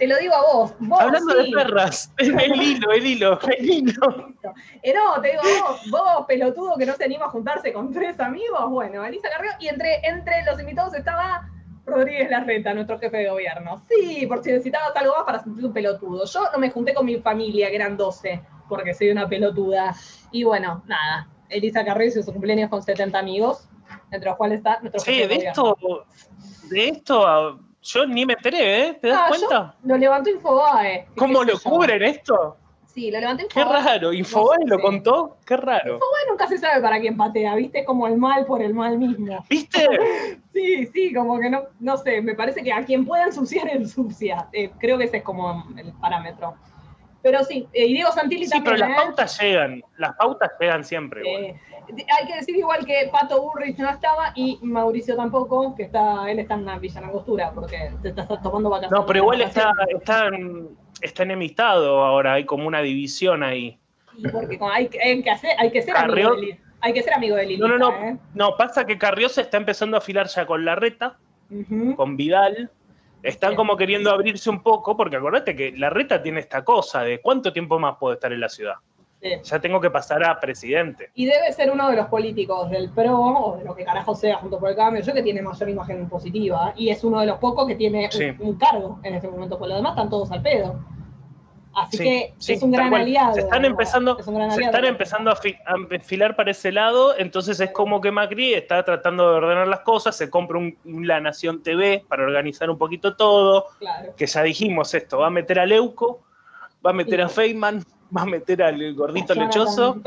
Te 0.00 0.06
lo 0.06 0.16
digo 0.16 0.34
a 0.34 0.40
vos, 0.40 0.74
vos 0.78 0.98
Hablando 0.98 1.34
sí. 1.34 1.50
de 1.50 1.56
perras, 1.56 2.12
el 2.16 2.56
hilo, 2.56 2.90
el 2.90 3.06
hilo, 3.06 3.38
el 3.56 3.70
hilo. 3.70 4.28
Eh, 4.82 4.94
no, 4.94 5.20
te 5.20 5.28
digo, 5.32 5.42
vos, 5.42 5.90
vos, 5.90 6.26
pelotudo 6.26 6.76
que 6.78 6.86
no 6.86 6.94
se 6.94 7.04
anima 7.04 7.26
a 7.26 7.28
juntarse 7.28 7.70
con 7.70 7.92
tres 7.92 8.18
amigos, 8.18 8.70
bueno, 8.70 9.04
Elisa 9.04 9.28
Carrió, 9.30 9.50
y 9.60 9.68
entre, 9.68 10.00
entre 10.08 10.42
los 10.46 10.58
invitados 10.58 10.94
estaba 10.94 11.46
Rodríguez 11.84 12.30
Larreta, 12.30 12.72
nuestro 12.72 12.98
jefe 12.98 13.18
de 13.18 13.28
gobierno. 13.28 13.82
Sí, 13.90 14.26
por 14.26 14.42
si 14.42 14.52
necesitabas 14.52 14.96
algo 14.96 15.14
más 15.16 15.24
para 15.24 15.42
sentirte 15.42 15.66
un 15.66 15.72
pelotudo. 15.74 16.24
Yo 16.24 16.40
no 16.50 16.58
me 16.58 16.70
junté 16.70 16.94
con 16.94 17.04
mi 17.04 17.18
familia, 17.18 17.68
que 17.68 17.76
eran 17.76 17.98
12, 17.98 18.40
porque 18.70 18.94
soy 18.94 19.10
una 19.10 19.28
pelotuda. 19.28 19.94
Y 20.30 20.44
bueno, 20.44 20.82
nada, 20.86 21.28
Elisa 21.50 21.84
Carrió 21.84 22.08
hizo 22.08 22.22
su 22.22 22.32
cumpleaños 22.32 22.70
con 22.70 22.82
70 22.82 23.18
amigos, 23.18 23.68
entre 24.10 24.30
los 24.30 24.38
cuales 24.38 24.58
está 24.58 24.80
nuestro 24.80 25.00
Sí, 25.00 25.12
jefe 25.12 25.28
de 25.28 25.34
gobierno. 25.34 25.50
esto, 25.50 26.06
de 26.70 26.88
esto 26.88 27.60
yo 27.82 28.06
ni 28.06 28.26
me 28.26 28.34
enteré, 28.34 28.88
¿eh? 28.88 28.98
¿Te 29.00 29.08
das 29.08 29.20
Ah, 29.22 29.30
yo- 29.32 29.46
cuenta? 29.46 29.74
Lo 29.84 29.96
levantó 29.96 30.30
Infobae. 30.30 31.06
¿Cómo 31.16 31.40
qué 31.40 31.46
lo 31.46 31.58
yo. 31.58 31.70
cubren 31.70 32.02
esto? 32.02 32.56
Sí, 32.86 33.10
lo 33.10 33.20
levantó 33.20 33.44
Qué 33.48 33.60
Infobae. 33.60 33.82
raro, 33.84 34.12
Infobae 34.12 34.58
No 34.58 34.64
sé, 34.64 34.70
lo 34.70 34.76
sí. 34.76 34.82
contó, 34.82 35.36
qué 35.46 35.56
raro. 35.56 35.94
Infobae 35.94 36.26
nunca 36.28 36.46
se 36.48 36.58
sabe 36.58 36.82
para 36.82 37.00
quién 37.00 37.16
patea, 37.16 37.54
¿viste? 37.54 37.84
Como 37.84 38.06
el 38.08 38.16
mal 38.16 38.44
por 38.46 38.60
el 38.62 38.74
mal 38.74 38.98
mismo. 38.98 39.44
¿Viste? 39.48 39.78
Sí, 40.52 40.86
sí, 40.92 41.14
como 41.14 41.38
que 41.38 41.48
no, 41.48 41.62
no 41.78 41.96
sé, 41.96 42.20
me 42.20 42.34
parece 42.34 42.62
que 42.64 42.72
a 42.72 42.84
quien 42.84 43.06
pueda 43.06 43.24
ensuciar, 43.26 43.68
ensucia. 43.68 44.48
Eh, 44.52 44.72
creo 44.78 44.98
que 44.98 45.04
ese 45.04 45.18
es 45.18 45.22
como 45.22 45.64
el 45.76 45.92
parámetro. 45.92 46.56
Pero 47.22 47.44
sí, 47.44 47.68
eh, 47.72 47.86
y 47.86 47.92
Diego 47.94 48.10
Santilli 48.10 48.46
Sí, 48.46 48.50
también, 48.50 48.76
pero 48.76 48.88
las 48.88 48.90
¿eh? 48.98 49.00
pautas 49.04 49.40
llegan, 49.40 49.82
las 49.98 50.16
pautas 50.16 50.50
llegan 50.58 50.82
siempre. 50.84 51.22
Eh, 51.22 51.60
hay 52.18 52.26
que 52.26 52.34
decir 52.36 52.56
igual 52.56 52.84
que 52.86 53.08
Pato 53.12 53.40
Burrich 53.42 53.78
no 53.78 53.90
estaba 53.90 54.32
y 54.34 54.58
Mauricio 54.62 55.16
tampoco, 55.16 55.74
que 55.74 55.84
está, 55.84 56.30
él 56.30 56.38
está 56.38 56.54
en 56.54 56.60
una 56.60 56.78
villa 56.78 57.00
Angostura 57.00 57.50
porque 57.54 57.92
te 58.02 58.08
está, 58.10 58.22
está 58.22 58.40
tomando 58.40 58.70
vacaciones. 58.70 59.00
No, 59.00 59.06
pero 59.06 59.18
igual 59.20 59.40
está, 59.42 59.72
está, 59.88 60.28
está 61.00 61.22
enemistado 61.22 62.04
ahora, 62.04 62.34
hay 62.34 62.44
como 62.44 62.66
una 62.66 62.80
división 62.80 63.42
ahí. 63.42 63.78
Y 64.16 64.28
porque 64.28 64.58
hay, 64.72 64.88
que- 64.88 65.00
hay 65.00 65.22
que 65.22 65.30
hacer, 65.30 65.50
hay 65.58 65.70
que 65.70 65.82
ser 65.82 65.94
Carrió- 65.94 66.28
amigo 66.28 66.34
de 66.36 66.40
Lili. 66.42 66.60
Hay 66.82 66.92
que 66.94 67.02
ser 67.02 67.12
amigo 67.14 67.36
de 67.36 67.46
Lili. 67.46 67.60
No, 67.60 67.68
no, 67.68 67.78
no, 67.78 67.90
¿eh? 67.94 68.16
no, 68.34 68.56
pasa 68.56 68.86
que 68.86 68.96
Carrió 68.98 69.28
se 69.28 69.42
está 69.42 69.56
empezando 69.58 69.96
a 69.96 69.98
afilar 69.98 70.26
ya 70.28 70.46
con 70.46 70.64
Larreta, 70.64 71.18
Ujú. 71.50 71.94
con 71.96 72.16
Vidal. 72.16 72.70
Están 73.22 73.50
Sí. 73.50 73.56
como 73.56 73.76
queriendo 73.76 74.10
abrirse 74.10 74.48
un 74.48 74.62
poco, 74.62 74.96
porque 74.96 75.16
acordate 75.16 75.54
que 75.54 75.72
Larreta 75.76 76.22
tiene 76.22 76.40
esta 76.40 76.64
cosa 76.64 77.02
de 77.02 77.20
cuánto 77.20 77.52
tiempo 77.52 77.78
más 77.78 77.96
puedo 78.00 78.14
estar 78.14 78.32
en 78.32 78.40
la 78.40 78.48
ciudad. 78.48 78.76
Sí. 79.22 79.28
Ya 79.42 79.58
tengo 79.60 79.80
que 79.80 79.90
pasar 79.90 80.24
a 80.24 80.40
presidente. 80.40 81.10
Y 81.14 81.26
debe 81.26 81.52
ser 81.52 81.70
uno 81.70 81.90
de 81.90 81.96
los 81.96 82.06
políticos 82.06 82.70
del 82.70 82.88
PRO, 82.90 83.18
o 83.20 83.56
de 83.58 83.64
lo 83.64 83.74
que 83.74 83.84
carajo 83.84 84.14
sea, 84.14 84.36
junto 84.36 84.58
por 84.58 84.70
el 84.70 84.76
cambio, 84.76 85.02
yo 85.02 85.12
que 85.12 85.22
tiene 85.22 85.42
mayor 85.42 85.68
imagen 85.68 86.08
positiva. 86.08 86.72
Y 86.74 86.88
es 86.88 87.04
uno 87.04 87.20
de 87.20 87.26
los 87.26 87.38
pocos 87.38 87.66
que 87.66 87.74
tiene 87.74 88.06
un- 88.06 88.12
Sí. 88.12 88.30
un, 88.38 88.56
cargo 88.56 88.98
en 89.02 89.14
este 89.14 89.28
momento, 89.28 89.58
por 89.58 89.68
lo 89.68 89.74
demás 89.76 89.92
están 89.92 90.08
todos 90.08 90.30
al 90.32 90.40
pedo. 90.40 90.74
Así 91.72 91.98
Sí, 91.98 92.02
que 92.02 92.34
es 92.54 92.62
un 92.62 92.72
gran 92.72 92.92
aliado. 92.92 93.34
Se 93.34 93.40
están 93.40 93.64
empezando, 93.64 94.18
Es 94.18 94.26
un 94.26 94.34
gran 94.34 94.50
se 94.50 94.62
están 94.62 94.84
empezando 94.86 95.30
a, 95.30 95.36
fi- 95.36 95.56
a 95.66 95.74
enfilar 95.94 96.34
para 96.34 96.50
ese 96.50 96.72
lado, 96.72 97.14
entonces 97.16 97.60
es 97.60 97.70
como 97.70 98.00
que 98.00 98.10
Macri 98.10 98.54
está 98.54 98.82
tratando 98.84 99.30
de 99.30 99.36
ordenar 99.36 99.68
las 99.68 99.80
cosas, 99.80 100.16
se 100.16 100.28
compra 100.30 100.58
un, 100.58 100.76
La 101.06 101.20
Nación 101.20 101.62
TV 101.62 102.04
para 102.08 102.24
organizar 102.24 102.70
un 102.70 102.76
poquito 102.78 103.14
todo, 103.16 103.66
Claro. 103.78 104.14
que 104.16 104.26
ya 104.26 104.42
dijimos 104.42 104.94
esto, 104.94 105.18
va 105.18 105.28
a 105.28 105.30
meter 105.30 105.60
a 105.60 105.66
Leuco, 105.66 106.22
va 106.84 106.90
a 106.90 106.94
meter 106.94 107.20
a 107.22 107.28
Feynman, 107.28 107.84
va 108.16 108.22
a 108.22 108.26
meter 108.26 108.62
al 108.62 108.94
gordito 108.94 109.34
lechoso. 109.34 110.00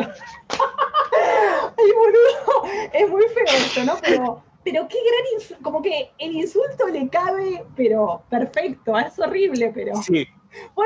Ay, 1.77 1.91
boludo, 1.95 2.63
es 2.93 3.09
muy 3.09 3.23
feo 3.23 3.45
esto, 3.57 3.83
¿no? 3.83 3.97
Pero, 4.01 4.43
pero 4.63 4.87
qué 4.87 4.97
gran 4.97 5.33
insulto, 5.35 5.63
como 5.63 5.81
que 5.81 6.11
el 6.19 6.33
insulto 6.35 6.87
le 6.91 7.09
cabe, 7.09 7.63
pero 7.75 8.23
perfecto, 8.29 8.97
es 8.99 9.17
horrible, 9.19 9.71
pero... 9.73 9.95
Sí, 10.03 10.27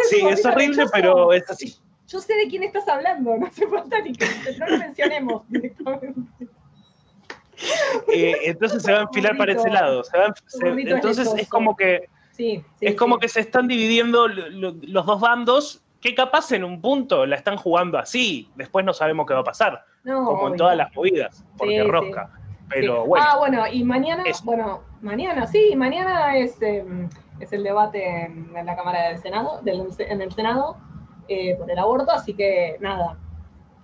sí, 0.09 0.25
es 0.27 0.45
horrible, 0.45 0.75
lechoso, 0.77 0.91
pero 0.93 1.33
es 1.33 1.50
así. 1.50 1.75
Yo 2.07 2.19
sé 2.21 2.33
de 2.36 2.47
quién 2.47 2.63
estás 2.63 2.88
hablando, 2.88 3.36
no 3.36 3.47
hace 3.47 3.67
falta 3.67 4.00
ni 4.01 4.13
que 4.13 4.25
no 4.57 4.67
lo 4.67 4.77
mencionemos 4.77 5.41
directamente. 5.50 6.47
Eh, 8.07 8.36
entonces 8.43 8.83
se 8.83 8.91
va 8.91 9.00
a 9.00 9.01
enfilar 9.01 9.36
para 9.36 9.51
ese 9.53 9.69
lado. 9.69 10.03
se 10.03 10.17
va 10.17 10.33
se- 10.45 10.67
entonces 10.67 11.25
es 11.27 11.33
lechoso. 11.33 11.50
como 11.50 11.75
que 11.75 12.07
Sí, 12.31 12.63
sí, 12.79 12.86
es 12.86 12.95
como 12.95 13.15
sí. 13.15 13.21
que 13.21 13.27
se 13.29 13.39
están 13.39 13.67
dividiendo 13.67 14.27
lo- 14.27 14.50
lo- 14.50 14.75
los 14.79 15.05
dos 15.07 15.19
bandos 15.19 15.83
que 16.01 16.13
capaz 16.16 16.51
en 16.51 16.63
un 16.63 16.82
punto 16.82 17.25
la 17.25 17.36
están 17.36 17.58
jugando 17.58 17.98
así, 17.98 18.50
después 18.56 18.86
no 18.86 18.94
sabemos 18.94 19.25
qué 19.25 19.34
va 19.34 19.42
a 19.42 19.44
pasar, 19.46 19.84
No, 20.04 20.25
como 20.25 20.50
en 20.50 20.56
todas 20.58 20.77
las 20.77 20.94
movidas, 20.96 21.44
porque 21.58 21.77
Sí, 21.77 21.82
sí. 21.82 21.88
rosca. 21.88 22.30
Pero 22.70 23.04
Sí. 23.04 23.08
bueno. 23.08 23.25
Ah, 23.27 23.38
bueno, 23.38 23.68
y 23.72 23.84
mañana, 23.84 24.24
bueno, 24.44 24.82
mañana, 25.01 25.48
sí, 25.48 25.74
mañana 25.75 26.36
es, 26.36 26.62
eh, 26.62 26.86
es 27.39 27.54
el 27.54 27.63
debate 27.63 28.25
en, 28.25 28.54
la 28.54 28.75
Cámara 28.75 29.10
del 29.10 29.20
Senado, 29.20 29.62
del, 29.62 29.88
en 30.00 30.22
el 30.22 30.32
Senado, 30.34 30.77
eh, 31.30 31.56
por 31.56 31.70
el 31.72 31.80
aborto, 31.80 32.12
así 32.12 32.34
que 32.34 32.77
nada, 32.80 33.18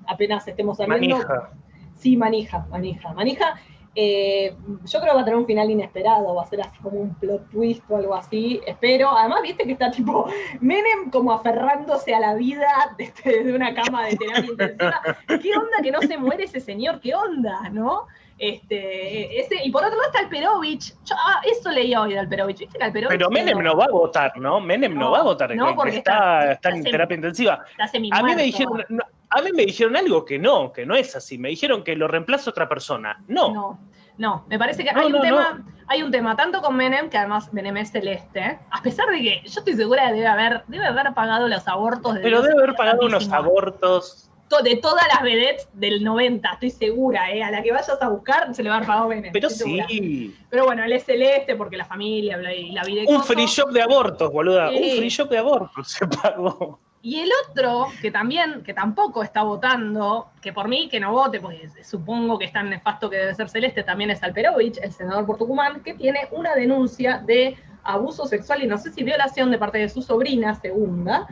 apenas 0.08 0.48
estemos 0.48 0.78
saliendo. 0.78 1.16
manija. 1.18 1.50
Sí, 1.96 2.18
manija, 2.18 2.66
manija, 2.70 3.14
manija. 3.14 3.56
Eh, 3.96 4.56
yo 4.86 5.00
creo 5.00 5.12
que 5.12 5.16
va 5.18 5.22
a 5.22 5.26
tener 5.26 5.40
un 5.40 5.46
final 5.46 5.70
inesperado, 5.70 6.34
va 6.34 6.42
a 6.42 6.48
ser 6.48 6.62
así 6.62 6.78
como 6.82 7.00
un 7.00 7.14
plot 7.16 7.48
twist 7.52 7.84
o 7.90 7.98
algo 7.98 8.16
así, 8.16 8.60
espero. 8.66 9.10
Además, 9.16 9.42
viste 9.44 9.66
que 9.66 9.74
está 9.74 9.92
tipo 9.92 10.28
Menem 10.62 11.12
como 11.12 11.32
aferrándose 11.32 12.14
a 12.16 12.20
la 12.20 12.34
vida 12.34 12.68
desde 12.98 13.44
de 13.44 13.54
una 13.54 13.74
cama 13.76 14.06
de 14.08 14.18
terapia 14.18 14.50
intensiva. 14.52 15.02
¿Qué 15.28 15.52
onda 15.56 15.78
que 15.84 15.92
no 15.92 16.02
se 16.02 16.18
muere 16.18 16.46
ese 16.46 16.60
señor? 16.60 17.00
¿Qué 17.02 17.14
onda? 17.14 17.70
¿No? 17.72 18.08
Este, 18.40 19.40
ese, 19.40 19.64
y 19.64 19.72
por 19.72 19.84
otro 19.84 19.96
lado 19.96 20.10
está 20.10 20.22
el 20.22 20.30
Perovich. 20.30 20.94
Yo, 21.06 21.16
ah, 21.18 21.42
eso 21.50 21.70
leía 21.70 22.02
hoy 22.02 22.14
del 22.14 22.28
Perovich. 22.28 22.58
¿Viste 22.60 22.78
que 22.78 22.84
al 22.84 22.92
Perovich 22.92 23.18
Pero 23.18 23.30
Menem 23.30 23.60
no 23.60 23.78
va 23.78 23.86
a 23.86 23.92
votar, 23.92 24.36
¿no? 24.38 24.60
Menem 24.60 24.94
no, 24.96 25.00
No, 25.06 25.12
va 25.12 25.20
a 25.20 25.24
votar, 25.24 25.56
no, 25.56 25.68
que- 25.68 25.74
porque 25.76 25.92
que 25.92 25.98
está, 26.00 26.40
está- 26.40 26.52
está 26.54 26.70
en 26.70 26.84
terapia 26.84 27.16
intensiva. 27.16 27.64
está 27.78 27.98
A 28.18 28.24
mí 28.24 28.36
me 28.36 28.44
dijeron, 28.44 28.84
no, 28.90 29.04
a 29.36 29.42
mí 29.42 29.52
me 29.54 29.66
dijeron 29.66 29.96
algo 29.96 30.26
que 30.26 30.38
no, 30.38 30.72
que 30.72 30.86
no 30.86 30.96
es 30.96 31.16
así. 31.16 31.38
Me 31.38 31.50
dijeron 31.50 31.84
que 31.84 31.96
lo 31.96 32.08
reemplaza 32.08 32.50
otra 32.52 32.70
persona. 32.70 33.24
No. 33.28 33.54
No, 33.54 33.80
no, 34.18 34.46
me 34.48 34.60
parece 34.60 34.84
que 34.84 34.92
No, 34.92 35.02
hay, 35.02 35.10
no, 35.10 35.18
un 35.18 35.24
tema, 35.24 35.66
hay 35.88 36.04
un 36.04 36.12
tema 36.12 36.36
tanto 36.36 36.62
con 36.62 36.76
Menem, 36.76 37.10
que 37.10 37.18
además 37.18 37.52
Menem 37.52 37.78
es 37.78 37.92
celeste, 37.92 38.60
a 38.70 38.82
pesar 38.84 39.10
de 39.10 39.22
que 39.22 39.42
yo 39.44 39.60
estoy 39.60 39.74
segura 39.74 40.08
de 40.08 40.14
debe 40.14 40.28
haber, 40.28 40.64
debe 40.68 40.86
haber 40.86 41.14
pagado 41.16 41.48
los 41.48 41.68
abortos 41.68 42.16
de 42.16 42.22
Pero 42.22 42.42
debe 42.44 42.54
haber 42.62 42.76
pagado 42.76 43.06
unos 43.06 43.32
abortos. 43.32 44.30
To- 44.50 44.62
de 44.62 44.76
todas 44.76 45.08
las 45.08 45.24
vedettes 45.24 45.68
del 45.74 46.04
90, 46.04 46.48
estoy 46.54 46.70
segura, 46.70 47.32
¿eh? 47.32 47.42
a 47.42 47.50
la 47.50 47.64
que 47.64 47.72
vayas 47.72 47.98
a 48.00 48.08
buscar 48.10 48.54
se 48.54 48.62
le 48.62 48.70
va 48.70 48.76
a 48.76 48.78
haber 48.78 48.88
pagado 48.88 49.08
Menem. 49.10 49.34
Pero 49.34 49.50
sí. 49.50 50.36
Pero 50.50 50.66
bueno, 50.66 50.84
él 50.84 50.92
es 50.94 51.06
celeste 51.06 51.56
porque 51.56 51.76
la 51.76 51.86
familia 51.86 52.38
bla, 52.38 52.54
y 52.54 52.72
la 52.72 52.84
vida 52.84 53.02
Un 53.08 53.24
free 53.24 53.48
shop 53.48 53.72
de 53.72 53.82
abortos, 53.82 54.32
boluda. 54.32 54.70
Sí. 54.70 54.76
Un 54.92 54.98
free 54.98 55.10
shop 55.10 55.30
de 55.30 55.38
abortos 55.40 55.88
se 55.88 56.06
pagó. 56.08 56.80
Y 57.06 57.20
el 57.20 57.30
otro, 57.50 57.88
que 58.02 58.12
también, 58.12 58.64
que 58.64 58.74
tampoco 58.74 59.24
está 59.24 59.44
votando, 59.44 60.30
que 60.42 60.54
por 60.54 60.70
mí 60.70 60.88
que 60.88 61.02
no 61.02 61.12
vote, 61.12 61.42
porque 61.42 61.70
supongo 61.84 62.40
que 62.40 62.46
es 62.46 62.54
tan 62.54 62.70
nefasto 62.70 63.10
que 63.10 63.18
debe 63.18 63.36
ser 63.36 63.50
celeste, 63.50 63.84
también 63.84 64.10
es 64.10 64.24
Alperovich, 64.24 64.80
el 64.82 64.94
senador 64.94 65.26
por 65.26 65.38
Tucumán, 65.38 65.84
que 65.84 65.96
tiene 65.96 66.30
una 66.32 66.56
denuncia 66.56 67.18
de 67.18 67.58
abuso 67.84 68.26
sexual 68.26 68.64
y 68.64 68.68
no 68.68 68.78
sé 68.78 68.90
si 68.94 69.04
violación 69.04 69.52
de 69.52 69.58
parte 69.58 69.80
de 69.80 69.90
su 69.90 70.02
sobrina 70.02 70.56
segunda. 70.56 71.28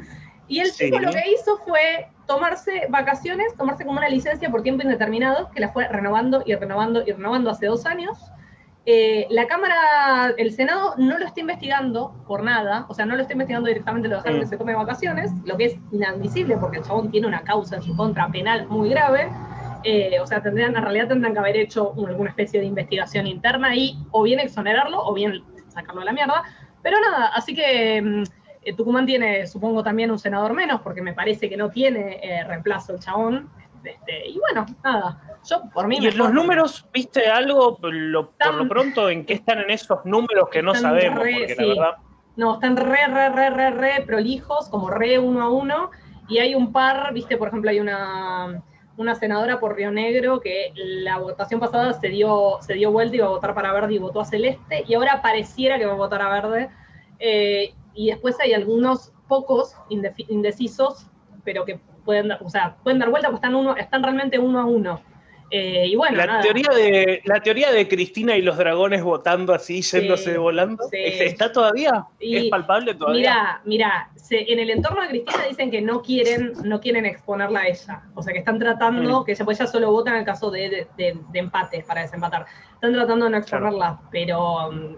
Y 0.50 0.60
el 0.60 0.72
Sí. 0.72 0.84
tipo 0.86 1.00
lo 1.00 1.10
que 1.14 1.24
hizo 1.32 1.56
fue 1.60 2.10
tomarse 2.28 2.88
vacaciones, 2.90 3.56
tomarse 3.56 3.86
como 3.86 3.98
una 3.98 4.10
licencia 4.10 4.50
por 4.50 4.64
tiempo 4.64 4.84
indeterminado, 4.84 5.52
que 5.52 5.62
la 5.62 5.70
fue 5.70 5.88
renovando 5.88 6.44
y 6.46 6.54
renovando 6.54 7.02
y 7.08 7.14
renovando 7.14 7.50
hace 7.50 7.68
dos 7.68 7.86
años. 7.86 8.18
Eh, 8.86 9.28
la 9.30 9.46
Cámara, 9.48 10.34
el 10.38 10.52
Senado 10.54 10.96
no 10.98 11.20
lo 11.20 11.26
está 11.26 11.40
investigando 11.40 12.16
por 12.28 12.42
nada, 12.44 12.86
o 12.90 12.96
sea, 12.96 13.06
no 13.06 13.16
lo 13.16 13.22
está 13.22 13.34
investigando 13.34 13.68
directamente, 13.68 14.08
lo 14.08 14.16
dejaron 14.18 14.40
Mm. 14.40 14.42
que 14.42 14.48
se 14.48 14.58
tome 14.58 14.74
vacaciones, 14.74 15.32
lo 15.46 15.56
que 15.56 15.66
es 15.66 15.76
inadmisible 15.92 16.58
porque 16.58 16.78
el 16.80 16.84
chabón 16.84 17.12
tiene 17.12 17.28
una 17.28 17.42
causa 17.42 17.76
en 17.76 17.84
su 17.84 17.96
contra 17.96 18.28
penal 18.30 18.68
muy 18.68 18.90
grave. 18.90 19.30
Eh, 19.84 20.20
o 20.20 20.26
sea, 20.28 20.42
tendrían, 20.42 20.76
en 20.76 20.82
realidad 20.82 21.08
tendrán 21.08 21.34
que 21.34 21.40
haber 21.40 21.58
hecho 21.58 21.92
un- 21.92 22.08
alguna 22.10 22.30
especie 22.32 22.60
de 22.60 22.66
investigación 22.66 23.28
interna 23.28 23.76
y 23.76 23.98
o 24.12 24.24
bien 24.24 24.40
exonerarlo 24.40 25.00
o 25.04 25.14
bien 25.14 25.44
sacarlo 25.70 26.02
a 26.02 26.06
la 26.06 26.12
mierda. 26.14 26.44
Pero 26.84 26.98
nada, 27.00 27.28
así 27.36 27.54
que 27.56 28.02
mm, 28.02 28.24
eh, 28.64 28.74
Tucumán 28.76 29.06
tiene, 29.06 29.46
supongo, 29.48 29.84
también 29.84 30.10
un 30.12 30.20
senador 30.20 30.54
menos, 30.54 30.82
porque 30.82 31.02
me 31.02 31.14
parece 31.14 31.50
que 31.50 31.58
no 31.58 31.70
tiene 31.70 32.20
eh, 32.22 32.44
reemplazo 32.46 32.94
el 32.94 33.00
chabón. 33.00 33.50
Este, 33.84 34.28
y 34.30 34.40
bueno, 34.40 34.66
nada, 34.84 35.20
yo 35.44 35.62
por 35.74 35.88
mí... 35.88 35.98
Y 35.98 36.02
mejor- 36.02 36.18
los 36.18 36.34
números, 36.34 36.88
¿viste 36.94 37.28
algo? 37.28 37.78
Lo- 37.82 38.32
por 38.32 38.54
lo 38.56 38.68
pronto, 38.68 39.10
¿en 39.10 39.26
qué 39.26 39.34
están 39.34 39.60
en 39.60 39.70
esos 39.72 40.04
números 40.06 40.50
que 40.52 40.62
no 40.62 40.74
sabemos? 40.76 41.20
re- 41.24 41.34
Porque 41.40 41.56
sí. 41.56 41.62
la 41.62 41.68
verdad. 41.68 41.98
No, 42.36 42.54
están 42.56 42.78
re, 42.78 43.08
re, 43.08 43.30
re, 43.30 43.50
re, 43.50 43.70
re 43.72 44.02
prolijos, 44.06 44.70
como 44.70 44.90
re 44.90 45.20
uno 45.20 45.42
a 45.44 45.50
uno. 45.50 45.92
Y 46.30 46.40
hay 46.40 46.56
un 46.56 46.72
par, 46.72 47.14
viste, 47.14 47.36
por 47.38 47.50
ejemplo, 47.50 47.70
hay 47.70 47.80
una, 47.80 48.62
una 48.98 49.16
senadora 49.16 49.60
por 49.60 49.76
Río 49.76 49.92
Negro 49.92 50.40
que 50.40 50.72
la 50.76 51.18
votación 51.18 51.60
pasada 51.60 51.92
se 51.94 52.08
dio, 52.08 52.58
se 52.62 52.74
dio 52.76 52.92
vuelta 52.92 53.16
y 53.16 53.18
iba 53.20 53.28
a 53.28 53.32
votar 53.32 53.54
para 53.54 53.74
verde 53.74 53.96
y 53.96 53.98
votó 53.98 54.22
a 54.22 54.26
celeste. 54.26 54.86
Y 54.88 54.94
ahora 54.94 55.22
pareciera 55.22 55.78
que 55.78 55.86
va 55.86 55.92
a 55.94 55.98
votar 55.98 56.22
a 56.22 56.30
verde. 56.30 56.70
Eh, 57.20 57.74
y 57.94 58.08
después 58.12 58.40
hay 58.40 58.54
algunos 58.54 59.12
pocos 59.28 59.76
indecisos, 60.30 61.08
pero 61.44 61.66
que 61.66 61.80
pueden, 62.06 62.30
dar- 62.30 62.42
o 62.44 62.50
sea, 62.50 62.76
pueden 62.84 63.00
dar 63.00 63.10
vuelta, 63.10 63.28
porque 63.28 63.38
están, 63.46 63.56
uno, 63.56 63.76
están 63.76 64.04
realmente 64.04 64.40
uno 64.40 64.60
a 64.60 64.66
uno. 64.66 65.02
Eh, 65.54 65.88
y 65.88 65.96
bueno, 65.98 66.16
La 66.16 66.26
nada. 66.26 66.42
teoría, 66.42 66.70
de, 66.74 67.22
la 67.26 67.42
teoría 67.42 67.72
de 67.74 67.86
Cristina 67.88 68.38
y 68.38 68.42
los 68.42 68.58
dragones 68.58 69.04
votando 69.04 69.54
así, 69.54 69.82
yéndose 69.82 70.32
Sí, 70.32 70.38
volando, 70.38 70.82
sí. 70.90 70.98
¿está 70.98 71.52
todavía? 71.52 72.06
Y- 72.22 72.38
¿Es 72.38 72.50
palpable 72.50 72.94
todavía? 72.96 73.20
Mira, 73.20 73.62
mira, 73.66 74.10
en 74.30 74.60
el 74.60 74.70
entorno 74.70 75.02
de 75.02 75.10
Cristina 75.10 75.44
dicen 75.50 75.70
que 75.70 75.82
no 75.82 76.02
quieren, 76.02 76.54
no 76.64 76.80
quieren 76.80 77.06
exponerla 77.06 77.60
a 77.62 77.68
ella. 77.68 78.02
O 78.16 78.24
sea, 78.24 78.32
que 78.32 78.40
están 78.40 78.60
tratando, 78.60 79.22
Mm. 79.22 79.26
que 79.26 79.34
ella, 79.34 79.44
pues 79.44 79.60
ella 79.60 79.68
solo 79.70 79.92
vota 79.92 80.12
en 80.12 80.18
el 80.18 80.26
caso 80.26 80.50
de, 80.50 80.70
de, 80.70 80.88
de- 80.96 81.20
de 81.32 81.40
empate 81.40 81.84
para 81.86 82.02
desempatar. 82.04 82.46
Están 82.76 82.94
tratando 82.94 83.26
de 83.26 83.32
no 83.32 83.38
exponerla, 83.38 84.00
pero, 84.10 84.72
mm, 84.72 84.96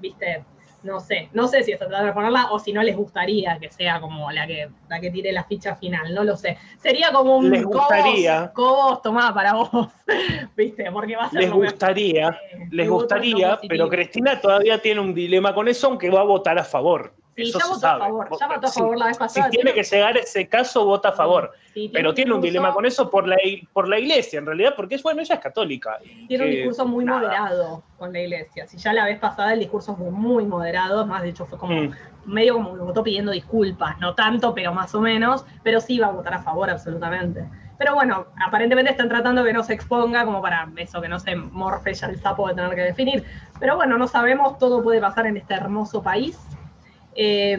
viste, 0.00 0.44
no 0.84 1.00
sé. 1.00 1.28
No 1.32 1.48
sé 1.48 1.62
si 1.64 1.72
están 1.72 1.88
tratando 1.88 2.04
de 2.04 2.10
exponerla 2.10 2.52
o 2.52 2.58
si 2.58 2.72
no 2.72 2.82
les 2.82 2.96
gustaría 2.96 3.58
que 3.58 3.70
sea 3.70 4.00
como 4.00 4.30
la 4.30 4.46
que, 4.46 4.68
la 4.88 5.00
que 5.00 5.10
tire 5.10 5.32
la 5.32 5.42
ficha 5.44 5.74
final, 5.74 6.14
no 6.14 6.22
lo 6.24 6.36
sé. 6.36 6.56
Sería 6.78 7.10
como 7.12 7.36
un 7.38 7.50
Les 7.50 7.64
gustaría. 7.64 8.52
Cobos, 8.52 9.00
Cobos, 9.00 9.32
para 9.34 9.54
vos, 9.54 9.70
viste, 10.56 10.90
porque 10.92 11.16
va 11.16 11.24
a 11.24 11.30
ser 11.30 11.40
Les 11.40 11.50
que- 11.50 11.56
gustaría, 11.56 12.28
eh, 12.28 12.68
les 12.70 12.88
gustaría, 12.88 13.58
pero 13.68 13.88
Cristina 13.88 14.40
todavía 14.40 14.80
tiene 14.80 15.00
un 15.00 15.14
dilema 15.14 15.54
con 15.54 15.66
eso, 15.68 15.88
aunque 15.88 16.10
va 16.10 16.20
a 16.20 16.24
votar 16.24 16.58
a 16.58 16.64
favor. 16.64 17.14
Sí, 17.36 17.42
Eso 17.42 17.58
ya 17.58 17.66
votó 17.66 17.86
a 17.88 17.98
favor, 17.98 18.28
ya 18.38 18.46
votó 18.46 18.66
a 18.66 18.70
Si- 18.70 18.80
favor 18.80 18.96
la 18.96 19.06
vez 19.06 19.16
Si 19.16 19.18
pasada. 19.18 19.50
tiene 19.50 19.72
que 19.74 19.82
llegar 19.82 20.16
ese 20.16 20.48
caso, 20.48 20.84
vota 20.84 21.08
a 21.08 21.12
favor. 21.12 21.50
Sí, 21.72 21.90
Pero 21.92 22.14
tiene 22.14 22.32
un 22.32 22.40
discurso- 22.40 22.46
dilema 22.60 22.72
con 22.72 22.86
eso 22.86 23.10
por 23.10 23.26
la, 23.26 23.36
por 23.72 23.88
la 23.88 23.98
iglesia, 23.98 24.38
en 24.38 24.46
realidad, 24.46 24.74
porque 24.76 24.94
es 24.94 25.02
bueno, 25.02 25.20
ella 25.20 25.34
es 25.34 25.40
católica. 25.40 25.98
Tiene 26.28 26.44
un 26.44 26.50
que- 26.50 26.56
discurso 26.58 26.86
muy 26.86 27.04
nada. 27.04 27.18
moderado 27.22 27.82
con 27.98 28.12
la 28.12 28.20
iglesia. 28.20 28.68
Si 28.68 28.76
ya 28.78 28.92
la 28.92 29.04
vez 29.06 29.18
pasada 29.18 29.52
el 29.52 29.58
discurso 29.58 29.96
fue 29.96 30.10
muy 30.10 30.44
moderado, 30.46 31.04
más 31.06 31.22
de 31.22 31.30
hecho 31.30 31.44
fue 31.46 31.58
como 31.58 31.74
Mm. 31.74 31.90
medio 32.26 32.54
como 32.54 32.76
votó 32.76 33.02
pidiendo 33.02 33.32
disculpas, 33.32 33.98
no 33.98 34.14
tanto, 34.14 34.54
pero 34.54 34.72
más 34.72 34.94
o 34.94 35.00
menos, 35.00 35.44
pero 35.64 35.80
sí 35.80 35.98
va 35.98 36.06
a 36.06 36.10
votar 36.12 36.34
a 36.34 36.42
favor 36.42 36.70
absolutamente. 36.70 37.44
Pero 37.76 37.94
bueno, 37.96 38.26
aparentemente 38.46 38.92
están 38.92 39.08
tratando 39.08 39.42
que 39.42 39.52
no 39.52 39.64
se 39.64 39.74
exponga 39.74 40.24
como 40.24 40.40
para 40.40 40.68
eso, 40.76 41.00
que 41.00 41.08
no 41.08 41.18
se 41.18 41.34
morfe 41.34 41.92
ya 41.92 42.06
el 42.06 42.20
sapo 42.20 42.46
de 42.48 42.54
tener 42.54 42.72
que 42.76 42.82
definir. 42.82 43.24
Pero 43.58 43.74
bueno, 43.74 43.98
no 43.98 44.06
sabemos, 44.06 44.56
todo 44.58 44.80
puede 44.84 45.00
pasar 45.00 45.26
en 45.26 45.36
este 45.38 45.54
hermoso 45.54 46.00
país. 46.00 46.38
Eh, 47.14 47.56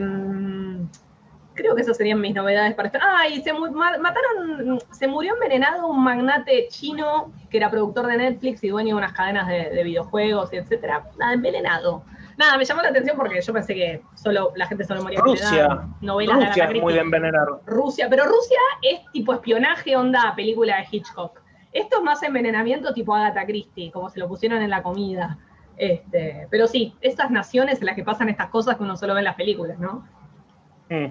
creo 1.53 1.73
que 1.75 1.81
esas 1.81 1.95
serían 1.97 2.19
mis 2.19 2.35
novedades 2.35 2.73
para 2.75 2.87
este. 2.87 2.99
Ah, 3.01 3.27
y 3.27 3.41
se 3.41 3.53
mu- 3.53 3.71
mataron, 3.71 4.79
se 4.91 5.07
murió 5.07 5.33
envenenado 5.35 5.87
un 5.87 6.03
magnate 6.03 6.67
chino 6.69 7.31
que 7.49 7.57
era 7.57 7.69
productor 7.71 8.07
de 8.07 8.17
Netflix 8.17 8.63
y 8.63 8.69
dueño 8.69 8.89
de 8.89 8.93
unas 8.95 9.13
cadenas 9.13 9.47
de, 9.47 9.69
de 9.69 9.83
videojuegos 9.83 10.51
etcétera. 10.51 11.05
Nada, 11.17 11.33
envenenado. 11.33 12.03
Nada, 12.37 12.57
me 12.57 12.65
llamó 12.65 12.81
la 12.81 12.89
atención 12.89 13.15
porque 13.15 13.39
yo 13.41 13.53
pensé 13.53 13.73
que 13.73 14.01
solo 14.15 14.51
la 14.57 14.67
gente 14.67 14.83
solo 14.83 15.01
moría 15.01 15.21
Rusia. 15.21 15.87
Novelas 16.01 16.37
de 16.39 16.45
Rusia 16.47 16.63
Agatha 16.63 16.77
es 16.77 16.83
muy 16.83 16.93
de 16.93 16.99
envenenar. 16.99 17.47
Rusia, 17.65 18.07
pero 18.09 18.25
Rusia 18.25 18.59
es 18.81 18.99
tipo 19.13 19.33
espionaje 19.33 19.95
onda 19.95 20.33
película 20.35 20.75
de 20.77 20.87
Hitchcock. 20.91 21.39
Esto 21.71 21.97
es 21.97 22.03
más 22.03 22.21
envenenamiento 22.23 22.93
tipo 22.93 23.15
Agatha 23.15 23.45
Christie, 23.45 23.89
como 23.91 24.09
se 24.09 24.19
lo 24.19 24.27
pusieron 24.27 24.61
en 24.61 24.69
la 24.69 24.83
comida. 24.83 25.37
Este, 25.77 26.47
pero 26.49 26.67
sí, 26.67 26.95
estas 27.01 27.31
naciones 27.31 27.79
en 27.79 27.87
las 27.87 27.95
que 27.95 28.03
pasan 28.03 28.29
estas 28.29 28.49
cosas 28.49 28.77
que 28.77 28.83
uno 28.83 28.95
solo 28.95 29.13
ve 29.13 29.19
en 29.21 29.25
las 29.25 29.35
películas, 29.35 29.77
¿no? 29.79 30.07
Mm. 30.89 31.07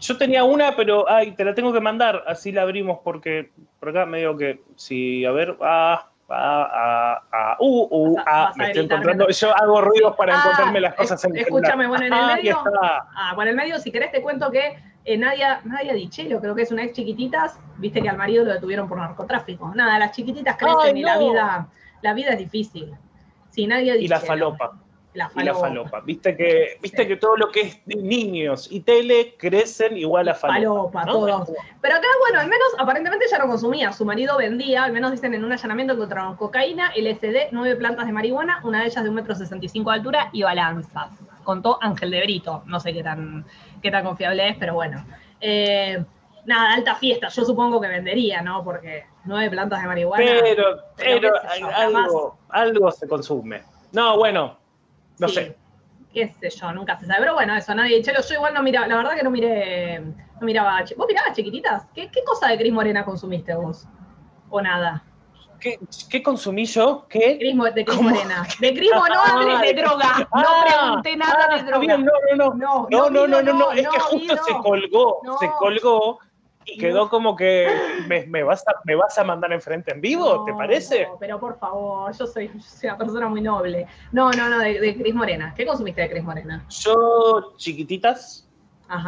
Yo 0.00 0.16
tenía 0.16 0.44
una, 0.44 0.76
pero 0.76 1.08
ay, 1.10 1.32
te 1.32 1.44
la 1.44 1.54
tengo 1.54 1.72
que 1.72 1.80
mandar, 1.80 2.24
así 2.26 2.52
la 2.52 2.62
abrimos 2.62 3.00
porque 3.04 3.50
por 3.80 3.90
acá 3.90 4.06
me 4.06 4.18
digo 4.18 4.36
que 4.36 4.62
si, 4.76 5.24
a 5.24 5.32
ver, 5.32 5.56
ah, 5.60 6.08
ah, 6.30 6.70
ah, 6.72 7.22
ah, 7.32 7.56
uh, 7.58 7.88
uh, 7.90 8.14
Vas 8.16 8.24
ah, 8.26 8.44
vas 8.44 8.56
me 8.56 8.66
estoy 8.68 8.84
encontrando, 8.84 9.28
yo 9.28 9.56
hago 9.56 9.80
ruidos 9.80 10.16
para 10.16 10.34
Ah, 10.34 10.40
encontrarme 10.40 10.80
las 10.80 10.94
cosas 10.94 11.22
en 11.24 11.36
el 11.36 11.42
escúchame, 11.42 11.86
bueno, 11.88 12.06
en 12.06 12.12
el 12.12 12.26
medio-. 12.26 12.62
Ah, 13.16 13.32
bueno, 13.34 13.50
el 13.50 13.56
medio, 13.56 13.78
si 13.80 13.90
querés 13.90 14.12
te 14.12 14.22
cuento 14.22 14.50
que 14.50 14.78
eh, 15.04 15.18
Nadia, 15.18 15.60
Nadia 15.64 15.94
Dichelo, 15.94 16.40
creo 16.40 16.54
que 16.54 16.62
es 16.62 16.70
una 16.70 16.84
ex 16.84 16.92
chiquititas, 16.94 17.58
viste 17.78 18.00
que 18.00 18.08
al 18.08 18.16
marido 18.16 18.44
lo 18.44 18.52
detuvieron 18.52 18.88
por 18.88 18.98
narcotráfico. 18.98 19.72
Nada, 19.74 19.98
las 19.98 20.12
chiquititas 20.12 20.56
crecen 20.56 20.94
Ay, 20.96 21.00
y 21.00 21.02
la 21.02 21.18
vida, 21.18 21.68
la 22.02 22.14
vida 22.14 22.30
es 22.30 22.38
difícil. 22.38 22.94
Y 23.58 24.08
la 24.08 24.20
falopa, 24.20 24.72
La 25.14 25.30
y 25.34 25.42
la 25.42 25.54
falopa. 25.54 26.00
Viste 26.00 26.36
que, 26.36 26.78
viste 26.80 27.02
Sí. 27.02 27.08
que 27.08 27.16
todo 27.16 27.36
lo 27.36 27.50
que 27.50 27.60
es 27.62 27.80
niños 27.86 28.68
y 28.70 28.80
tele 28.80 29.34
crecen 29.38 29.96
igual 29.96 30.28
a 30.28 30.34
falopa. 30.34 30.92
Falopa, 30.92 31.04
¿no? 31.06 31.12
todo. 31.12 31.46
Pero 31.80 31.94
acá, 31.96 32.06
bueno, 32.20 32.40
al 32.40 32.48
menos 32.48 32.68
aparentemente 32.78 33.24
ella 33.26 33.38
no 33.38 33.46
consumía. 33.48 33.92
Su 33.92 34.04
marido 34.04 34.36
vendía, 34.36 34.84
al 34.84 34.92
menos 34.92 35.10
dicen 35.10 35.34
en 35.34 35.44
un 35.44 35.52
allanamiento 35.52 35.94
encontraron 35.94 36.36
cocaína, 36.36 36.92
LSD, 36.94 37.48
nueve 37.52 37.74
plantas 37.76 38.06
de 38.06 38.12
marihuana, 38.12 38.60
una 38.64 38.80
de 38.80 38.86
ellas 38.86 39.02
de 39.02 39.08
un 39.08 39.16
metro 39.16 39.34
sesenta 39.34 39.64
y 39.66 39.68
cinco 39.68 39.90
de 39.90 39.96
altura 39.96 40.28
y 40.32 40.42
balanzas. 40.42 41.08
Contó 41.42 41.78
Ángel 41.80 42.10
de 42.10 42.20
Brito. 42.20 42.62
No 42.66 42.78
sé 42.78 42.92
qué 42.92 43.02
tan, 43.02 43.44
qué 43.82 43.90
tan 43.90 44.04
confiable 44.04 44.50
es, 44.50 44.56
pero 44.58 44.74
bueno. 44.74 45.04
Eh, 45.40 46.04
nada, 46.44 46.74
alta 46.74 46.94
fiesta. 46.94 47.28
Yo 47.28 47.44
supongo 47.44 47.80
que 47.80 47.88
vendería, 47.88 48.42
¿no? 48.42 48.64
Porque 48.64 49.06
nueve 49.24 49.50
plantas 49.50 49.80
de 49.82 49.88
marihuana. 49.88 50.24
Pero, 50.42 50.82
pero, 50.96 51.32
algo, 51.74 52.38
algo 52.48 52.90
se 52.90 53.08
consume. 53.08 53.62
No, 53.92 54.16
bueno, 54.16 54.58
no 55.18 55.28
sé. 55.28 55.56
Qué 56.12 56.34
sé 56.40 56.50
yo, 56.50 56.72
nunca 56.72 56.98
se 56.98 57.06
sabe. 57.06 57.20
Pero 57.20 57.34
bueno, 57.34 57.54
eso, 57.54 57.74
nadie. 57.74 58.02
Chelo, 58.02 58.20
yo 58.22 58.34
igual 58.34 58.54
no 58.54 58.62
miraba, 58.62 58.86
la 58.86 58.96
verdad 58.96 59.14
que 59.14 59.22
no 59.22 59.30
miré, 59.30 60.00
no 60.00 60.42
miraba. 60.42 60.82
¿Vos 60.96 61.06
mirabas 61.06 61.34
chiquititas? 61.34 61.86
¿Qué, 61.94 62.10
qué 62.10 62.24
cosa 62.24 62.48
de 62.48 62.58
Cris 62.58 62.72
Morena 62.72 63.04
consumiste 63.04 63.54
vos? 63.54 63.86
¿O 64.50 64.60
nada? 64.60 65.04
¿Qué, 65.60 65.78
¿Qué, 66.08 66.22
consumí 66.22 66.64
yo? 66.66 67.06
¿Qué? 67.08 67.34
de 67.34 67.38
Cris 67.38 68.00
Morena. 68.00 68.46
De 68.60 68.74
Cris 68.74 68.90
no 68.94 69.02
hables 69.02 69.60
de 69.60 69.74
droga. 69.82 70.28
No 70.32 70.40
ah, 70.44 70.64
pregunté 70.64 71.16
nada 71.16 71.56
de 71.56 71.62
droga. 71.64 71.96
no, 71.98 72.12
no, 72.36 72.54
no. 72.54 72.86
No, 72.90 73.10
no, 73.10 73.26
no, 73.26 73.42
no, 73.42 73.52
no, 73.52 73.72
Es 73.72 73.88
que 73.88 73.98
justo 73.98 74.36
se 74.44 74.52
colgó, 74.62 75.20
se 75.40 75.50
colgó 75.58 76.20
quedó 76.76 77.08
como 77.08 77.36
que 77.36 77.68
me, 78.08 78.42
vas 78.42 78.66
a, 78.66 78.74
me 78.84 78.94
vas 78.94 79.16
a 79.18 79.24
mandar 79.24 79.52
enfrente 79.52 79.92
en 79.92 80.00
vivo, 80.00 80.44
¿te 80.44 80.52
parece? 80.52 81.06
No, 81.06 81.16
pero 81.18 81.40
por 81.40 81.58
favor, 81.58 82.12
yo 82.16 82.26
soy, 82.26 82.50
una 82.82 82.98
persona 82.98 83.28
muy 83.28 83.40
noble. 83.40 83.86
No, 84.12 84.30
no, 84.32 84.48
no, 84.48 84.58
de, 84.58 84.80
de 84.80 84.96
Cris 84.96 85.14
Morena. 85.14 85.54
¿Qué 85.56 85.64
consumiste 85.64 86.02
de 86.02 86.10
Cris 86.10 86.24
Morena? 86.24 86.64
Yo, 86.68 87.54
chiquititas, 87.56 88.48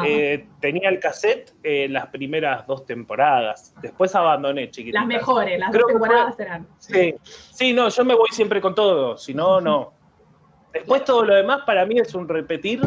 eh, 0.05 0.47
tenía 0.61 0.91
el 0.91 1.01
cassette 1.01 1.55
eh, 1.63 1.89
las 1.89 2.07
primeras 2.09 2.67
dos 2.67 2.85
temporadas. 2.85 3.75
Después 3.81 4.15
abandoné, 4.15 4.71
chiquititas. 4.71 5.01
Las 5.01 5.09
mejores, 5.09 5.59
las 5.59 5.73
dos 5.73 5.87
temporadas 5.87 6.39
eran. 6.39 6.67
Sí. 6.79 7.15
sí, 7.23 7.73
no, 7.73 7.89
yo 7.89 8.05
me 8.05 8.15
voy 8.15 8.29
siempre 8.31 8.61
con 8.61 8.75
todo, 8.75 9.17
si 9.17 9.33
no, 9.33 9.61
no. 9.61 9.93
Después 10.73 11.05
todo 11.05 11.25
lo 11.25 11.35
demás 11.35 11.63
para 11.67 11.85
mí 11.87 11.99
es 11.99 12.15
un 12.15 12.29
repetir 12.29 12.81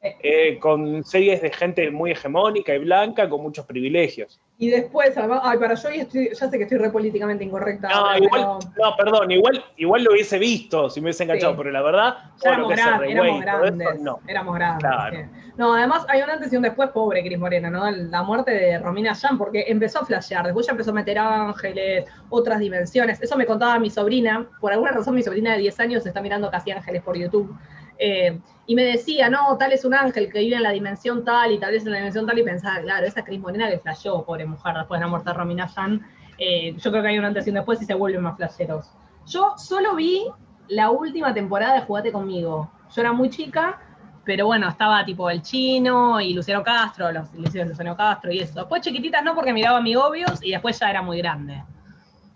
eh, 0.00 0.58
con 0.60 1.02
series 1.02 1.42
de 1.42 1.50
gente 1.50 1.90
muy 1.90 2.12
hegemónica 2.12 2.72
y 2.72 2.78
blanca 2.78 3.28
con 3.28 3.42
muchos 3.42 3.66
privilegios. 3.66 4.40
Y 4.56 4.70
después, 4.70 5.12
ay, 5.16 5.58
para 5.58 5.74
yo 5.74 5.88
ya 5.90 6.34
sé 6.34 6.56
que 6.56 6.62
estoy 6.62 6.78
re 6.78 6.90
políticamente 6.90 7.42
incorrecta. 7.42 7.88
No, 7.88 8.16
igual, 8.16 8.58
no, 8.76 8.96
perdón, 8.96 9.30
igual, 9.30 9.64
igual 9.76 10.04
lo 10.04 10.12
hubiese 10.12 10.38
visto 10.38 10.88
si 10.88 11.00
me 11.00 11.06
hubiese 11.06 11.24
enganchado, 11.24 11.56
pero 11.56 11.70
la 11.70 11.82
verdad, 11.82 12.16
éramos, 12.44 12.72
éramos 12.72 13.40
grandes, 13.40 14.00
no. 14.00 14.20
éramos 14.26 14.54
grandes. 14.54 15.28
No, 15.56 15.74
además 15.74 16.06
hay 16.08 16.22
un 16.22 16.30
antes 16.30 16.52
y 16.52 16.56
un 16.56 16.62
después, 16.62 16.90
pobre 16.90 17.22
Cris 17.24 17.38
Morena, 17.38 17.68
¿no? 17.68 17.90
La 17.90 18.22
muerte 18.22 18.52
de 18.52 18.78
Romina 18.78 19.12
Yan, 19.12 19.36
porque 19.36 19.64
empezó 19.66 20.00
a 20.00 20.06
flashear, 20.06 20.44
después 20.44 20.66
ya 20.66 20.72
empezó 20.72 20.92
a 20.92 20.94
meter 20.94 21.18
ángeles, 21.18 22.04
otras 22.30 22.60
dimensiones. 22.60 23.20
Eso 23.20 23.36
me 23.36 23.46
contaba 23.46 23.76
mi 23.80 23.90
sobrina, 23.90 24.46
por 24.60 24.72
alguna 24.72 24.92
razón 24.92 25.16
mi 25.16 25.24
sobrina 25.24 25.52
de 25.52 25.58
10 25.58 25.80
años 25.80 26.06
está 26.06 26.20
mirando 26.20 26.48
casi 26.48 26.70
ángeles 26.70 27.02
por 27.02 27.16
YouTube. 27.16 27.56
Eh, 27.98 28.38
y 28.66 28.74
me 28.74 28.84
decía, 28.84 29.28
no, 29.28 29.56
tal 29.56 29.72
es 29.72 29.84
un 29.84 29.94
ángel 29.94 30.30
que 30.30 30.40
vive 30.40 30.56
en 30.56 30.62
la 30.62 30.70
dimensión 30.70 31.24
tal 31.24 31.52
y 31.52 31.58
tal 31.58 31.72
vez 31.72 31.84
en 31.84 31.92
la 31.92 31.98
dimensión 31.98 32.26
tal, 32.26 32.38
y 32.38 32.42
pensaba, 32.42 32.80
claro, 32.80 33.06
esa 33.06 33.24
Cris 33.24 33.40
Morena 33.40 33.68
que 33.70 33.78
flashó, 33.78 34.24
pobre 34.24 34.44
mujer, 34.44 34.74
después 34.76 35.00
de 35.00 35.06
la 35.06 35.10
muerte 35.10 35.30
de 35.30 35.34
Romina 35.34 35.66
Yan, 35.66 36.06
eh, 36.36 36.76
yo 36.76 36.90
creo 36.90 37.02
que 37.02 37.08
hay 37.08 37.18
un 37.18 37.24
antes 37.24 37.46
y 37.46 37.50
un 37.50 37.56
después 37.56 37.80
y 37.82 37.86
se 37.86 37.94
vuelven 37.94 38.22
más 38.22 38.36
flasheros. 38.36 38.90
Yo 39.26 39.54
solo 39.56 39.96
vi 39.96 40.26
la 40.68 40.90
última 40.90 41.34
temporada 41.34 41.74
de 41.74 41.80
Jugate 41.80 42.12
conmigo. 42.12 42.70
Yo 42.94 43.00
era 43.00 43.12
muy 43.12 43.30
chica, 43.30 43.80
pero 44.24 44.46
bueno, 44.46 44.68
estaba 44.68 45.04
tipo 45.04 45.28
el 45.30 45.42
chino 45.42 46.20
y 46.20 46.34
Luciano 46.34 46.62
Castro, 46.62 47.10
los, 47.10 47.32
Luciano 47.34 47.96
Castro 47.96 48.30
y 48.30 48.40
eso. 48.40 48.60
Después 48.60 48.82
chiquititas 48.82 49.24
no, 49.24 49.34
porque 49.34 49.52
miraba 49.52 49.78
amigobios 49.78 50.42
y 50.42 50.50
después 50.50 50.78
ya 50.78 50.90
era 50.90 51.02
muy 51.02 51.18
grande. 51.18 51.62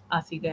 Así 0.08 0.40
que, 0.40 0.50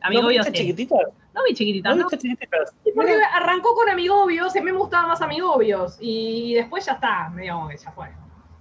amigobios. 0.00 0.46
¿No 0.46 0.52
chiquititas? 0.52 0.98
No 1.34 1.42
vi 1.42 1.54
chiquititas, 1.54 1.96
¿no? 1.96 2.06
porque 2.08 3.16
arrancó 3.32 3.74
con 3.74 3.88
Amigobios, 3.88 4.54
y 4.54 4.58
a 4.58 4.62
mí 4.62 4.70
me 4.70 4.78
gustaba 4.78 5.08
más 5.08 5.20
Amigobios, 5.20 5.96
y 6.00 6.54
después 6.54 6.86
ya 6.86 6.92
está, 6.92 7.28
medio 7.30 7.66
que 7.68 7.76
ya 7.76 7.90
fue. 7.90 8.08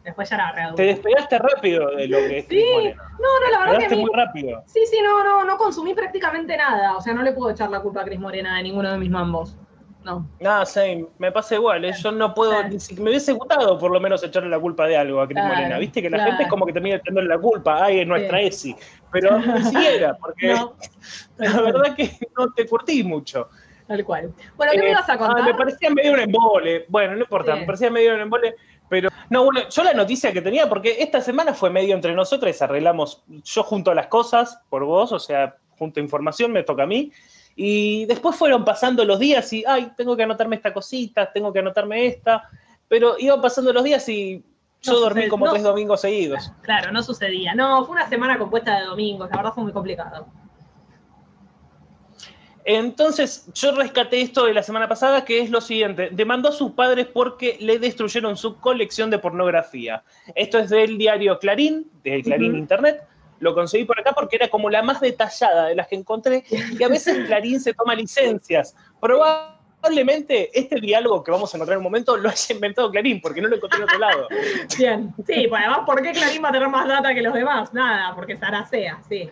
Después 0.03 0.30
ya 0.30 0.36
era 0.36 0.51
real. 0.51 0.75
Te 0.75 0.84
despegaste 0.84 1.39
rápido 1.39 1.96
de 1.96 2.08
lo 2.08 2.18
que 2.18 2.39
es 2.39 2.46
Sí, 2.48 2.94
no, 3.20 3.39
no, 3.39 3.51
la 3.51 3.60
verdad 3.72 3.88
que. 3.88 3.96
muy 3.96 4.12
rápido. 4.13 4.62
Sí, 4.65 4.82
sí, 4.86 5.00
no, 5.01 5.24
no, 5.24 5.46
no 5.46 5.58
consumí 5.58 5.94
prácticamente 5.94 6.58
nada. 6.58 6.98
O 6.98 7.01
sea, 7.01 7.13
no 7.13 7.22
le 7.22 7.32
puedo 7.32 7.51
echar 7.51 7.70
la 7.70 7.80
culpa 7.80 8.01
a 8.01 8.03
Cris 8.03 8.20
Morena 8.20 8.58
de 8.58 8.63
ninguno 8.63 8.92
de 8.92 8.98
mis 8.98 9.10
mambos. 9.10 9.56
No. 10.03 10.27
Nada, 10.39 10.65
same. 10.65 11.05
Me 11.17 11.31
pasa 11.31 11.55
igual. 11.55 11.86
¿eh? 11.86 11.93
Yo 12.01 12.12
no 12.12 12.34
puedo. 12.34 12.51
me 12.63 13.10
hubiese 13.10 13.32
gustado 13.32 13.78
por 13.78 13.91
lo 13.91 13.99
menos 13.99 14.23
echarle 14.23 14.49
la 14.49 14.60
culpa 14.60 14.86
de 14.86 14.97
algo 14.97 15.21
a 15.21 15.28
Cris 15.28 15.43
Morena. 15.43 15.78
Viste 15.78 16.01
que 16.01 16.10
la 16.10 16.25
gente 16.25 16.43
es 16.43 16.49
como 16.49 16.65
que 16.65 16.73
termina 16.73 16.97
echándole 16.97 17.28
la 17.28 17.38
culpa. 17.38 17.84
Ay, 17.86 18.01
es 18.01 18.08
nuestra 18.08 18.41
ESI. 18.41 18.75
Pero 19.12 19.39
ni 19.39 19.63
siquiera, 19.63 20.17
porque 20.17 20.56
la 21.38 21.62
verdad 21.62 21.95
que 21.95 22.12
no 22.38 22.51
te 22.51 22.67
curtí 22.67 23.04
mucho. 23.04 23.49
Tal 23.88 24.04
cual. 24.04 24.34
Bueno, 24.56 24.71
¿qué 24.73 24.80
me 24.80 24.91
ibas 24.91 25.10
a 25.10 25.17
contar? 25.17 25.43
me 25.43 25.54
parecía 25.54 25.89
medio 25.89 26.13
un 26.13 26.19
embole. 26.19 26.86
Bueno, 26.88 27.15
no 27.15 27.21
importa, 27.21 27.56
me 27.56 27.65
parecía 27.65 27.89
medio 27.89 28.15
un 28.15 28.21
embole. 28.21 28.56
Pero, 28.89 29.10
no, 29.30 29.45
bueno, 29.45 29.62
yo 29.69 29.84
la 29.84 29.93
noticia 29.93 30.32
que 30.32 30.41
tenía, 30.41 30.69
porque 30.69 30.97
esta 30.99 31.21
semana 31.21 31.54
fue 31.54 31.69
medio 31.69 31.95
entre 31.95 32.13
nosotros, 32.13 32.62
arreglamos, 32.62 33.23
yo 33.43 33.63
junto 33.63 33.91
a 33.91 33.95
las 33.95 34.08
cosas 34.08 34.62
por 34.69 34.84
vos, 34.84 35.12
o 35.12 35.19
sea, 35.19 35.56
junto 35.78 35.99
a 35.99 36.04
información, 36.04 36.51
me 36.51 36.63
toca 36.63 36.84
a 36.84 36.86
mí, 36.86 37.12
y 37.56 38.06
después 38.06 38.36
fueron 38.36 38.66
pasando 38.66 39.06
los 39.06 39.20
días 39.20 39.52
y, 39.54 39.63
ay, 39.68 39.92
tengo 39.96 40.16
que 40.18 40.24
anotarme 40.24 40.56
esta 40.56 40.74
cosita, 40.74 41.32
tengo 41.32 41.54
que 41.54 41.60
anotarme 41.60 42.08
esta, 42.08 42.50
pero 42.88 43.16
iban 43.20 43.42
pasando 43.42 43.72
los 43.72 43.84
días 43.84 44.08
y 44.10 44.44
yo 44.82 45.00
dormí 45.00 45.28
como 45.28 45.50
tres 45.50 45.63
domingos 45.63 46.02
seguidos. 46.02 46.52
Claro, 46.62 46.92
no 46.92 47.02
sucedía. 47.04 47.56
No, 47.56 47.86
fue 47.86 47.96
una 47.96 48.10
semana 48.10 48.38
compuesta 48.38 48.80
de 48.80 48.86
domingos, 48.86 49.30
la 49.30 49.38
verdad 49.38 49.54
fue 49.54 49.63
muy 49.63 49.74
complicado. 49.74 50.28
Entonces, 52.66 53.50
yo 53.54 53.74
rescaté 53.74 54.22
esto 54.22 54.46
de 54.46 54.54
la 54.54 54.63
semana 54.63 54.88
pasada, 54.88 55.26
que 55.26 55.42
es 55.42 55.50
lo 55.50 55.60
siguiente. 55.60 56.10
Demandó 56.12 56.50
a 56.50 56.54
sus 56.54 56.72
padres 56.72 57.08
porque 57.08 57.58
le 57.60 57.78
destruyeron 57.78 58.38
su 58.38 58.56
colección 58.58 59.10
de 59.10 59.20
pornografía. 59.20 60.04
Esto 60.34 60.60
es 60.60 60.70
del 60.70 60.98
diario 60.98 61.39
Clarín, 61.39 61.92
del 62.04 62.24
Clarín 62.24 62.56
Internet. 62.56 63.04
Lo 63.39 63.54
conseguí 63.54 63.86
por 63.86 64.00
acá 64.00 64.13
porque 64.13 64.36
era 64.38 64.48
como 64.48 64.69
la 64.69 64.82
más 64.82 65.02
detallada 65.02 65.67
de 65.67 65.76
las 65.76 65.88
que 65.88 65.96
encontré. 65.96 66.43
Y 66.50 66.84
a 66.84 66.88
veces 66.88 67.17
Clarín 67.28 67.60
se 67.60 67.74
toma 67.74 67.96
licencias. 67.96 68.76
Probablemente 69.00 70.50
este 70.58 70.80
diálogo 70.80 71.24
que 71.24 71.32
vamos 71.32 71.54
a 71.54 71.58
encontrar 71.58 71.76
en 71.76 71.80
un 71.80 71.84
momento 71.84 72.15
lo 72.17 72.30
haya 72.30 72.56
inventado 72.56 72.91
Clarín, 72.91 73.22
porque 73.22 73.41
no 73.41 73.48
lo 73.48 73.56
encontré 73.56 73.78
en 73.80 73.84
otro 73.84 74.00
lado. 74.00 74.28
Bien, 74.78 75.13
sí, 75.26 75.48
pues 75.48 75.62
además, 75.62 75.80
¿por 75.86 76.02
qué 76.02 76.12
Clarín 76.12 76.43
va 76.43 76.50
a 76.50 76.52
tener 76.52 76.69
más 76.69 76.88
data 76.88 77.13
que 77.13 77.22
los 77.22 77.34
demás? 77.34 77.74
Nada, 77.74 78.15
porque 78.15 78.38
Saracea, 78.38 79.02
sí 79.08 79.30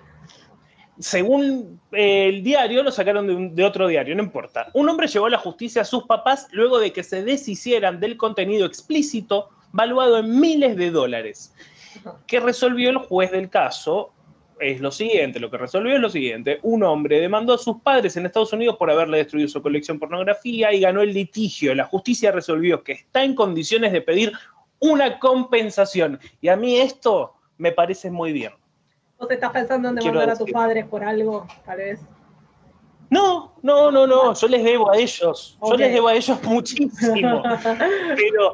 según 1.02 1.80
eh, 1.92 2.30
el 2.30 2.44
diario, 2.44 2.84
lo 2.84 2.92
sacaron 2.92 3.56
de, 3.56 3.64
otro 3.64 3.88
diario, 3.88 4.16
no 4.16 4.24
importa. 4.24 4.68
Un 4.74 4.90
hombre 4.90 5.08
llevó 5.08 5.26
a 5.26 5.30
la 5.30 5.38
justicia 5.38 5.82
a 5.82 5.86
sus 5.86 6.04
papás 6.04 6.48
luego 6.52 6.80
de 6.80 6.94
que 6.94 7.04
se 7.04 7.24
deshicieran 7.24 8.00
del 8.00 8.18
contenido 8.18 8.66
explícito 8.66 9.50
valuado 9.72 10.20
en 10.20 10.40
miles 10.40 10.76
de 10.76 10.92
dólares. 10.92 11.54
¿Qué 12.28 12.40
resolvió 12.40 12.90
el 12.90 12.98
juez 12.98 13.32
del 13.32 13.50
caso? 13.50 14.14
Es 14.60 14.80
lo 14.80 14.92
siguiente, 14.92 15.40
lo 15.40 15.50
que 15.50 15.58
resolvió 15.58 15.96
es 15.96 16.02
lo 16.02 16.10
siguiente. 16.10 16.60
Un 16.62 16.84
hombre 16.84 17.20
demandó 17.20 17.54
a 17.54 17.58
sus 17.58 17.82
padres 17.82 18.16
en 18.16 18.26
Estados 18.28 18.54
Unidos 18.54 18.78
por 18.78 18.92
haberle 18.92 19.18
destruido 19.18 19.50
su 19.50 19.62
colección 19.62 19.98
pornografía 19.98 20.72
y 20.72 20.82
ganó 20.82 21.02
el 21.02 21.14
litigio. 21.14 21.74
La 21.74 21.86
justicia 21.86 22.32
resolvió 22.32 22.84
que 22.84 22.92
está 22.92 23.24
en 23.24 23.34
condiciones 23.34 23.92
de 23.92 24.02
pedir 24.02 24.32
una 24.80 25.20
compensación. 25.20 26.20
Y 26.42 26.50
a 26.50 26.56
mí 26.56 26.78
esto 26.78 27.34
me 27.58 27.72
parece 27.72 28.12
muy 28.12 28.34
bien. 28.34 28.54
¿Vos 29.20 29.30
estás 29.30 29.52
pensando 29.52 29.90
en 29.90 29.96
demandar 29.96 30.32
a 30.32 30.36
tus 30.36 30.52
padres 30.52 30.86
por 30.86 31.04
algo, 31.04 31.48
tal 31.64 31.78
vez? 31.78 32.02
No, 33.12 33.54
no, 33.62 33.92
no, 33.92 34.08
no, 34.08 34.34
yo 34.34 34.48
les 34.48 34.64
debo 34.64 34.90
a 34.90 34.98
ellos, 34.98 35.58
yo 35.62 35.76
les 35.76 35.94
debo 35.94 36.08
a 36.08 36.14
ellos 36.16 36.42
muchísimo, 36.44 37.44
pero, 38.16 38.54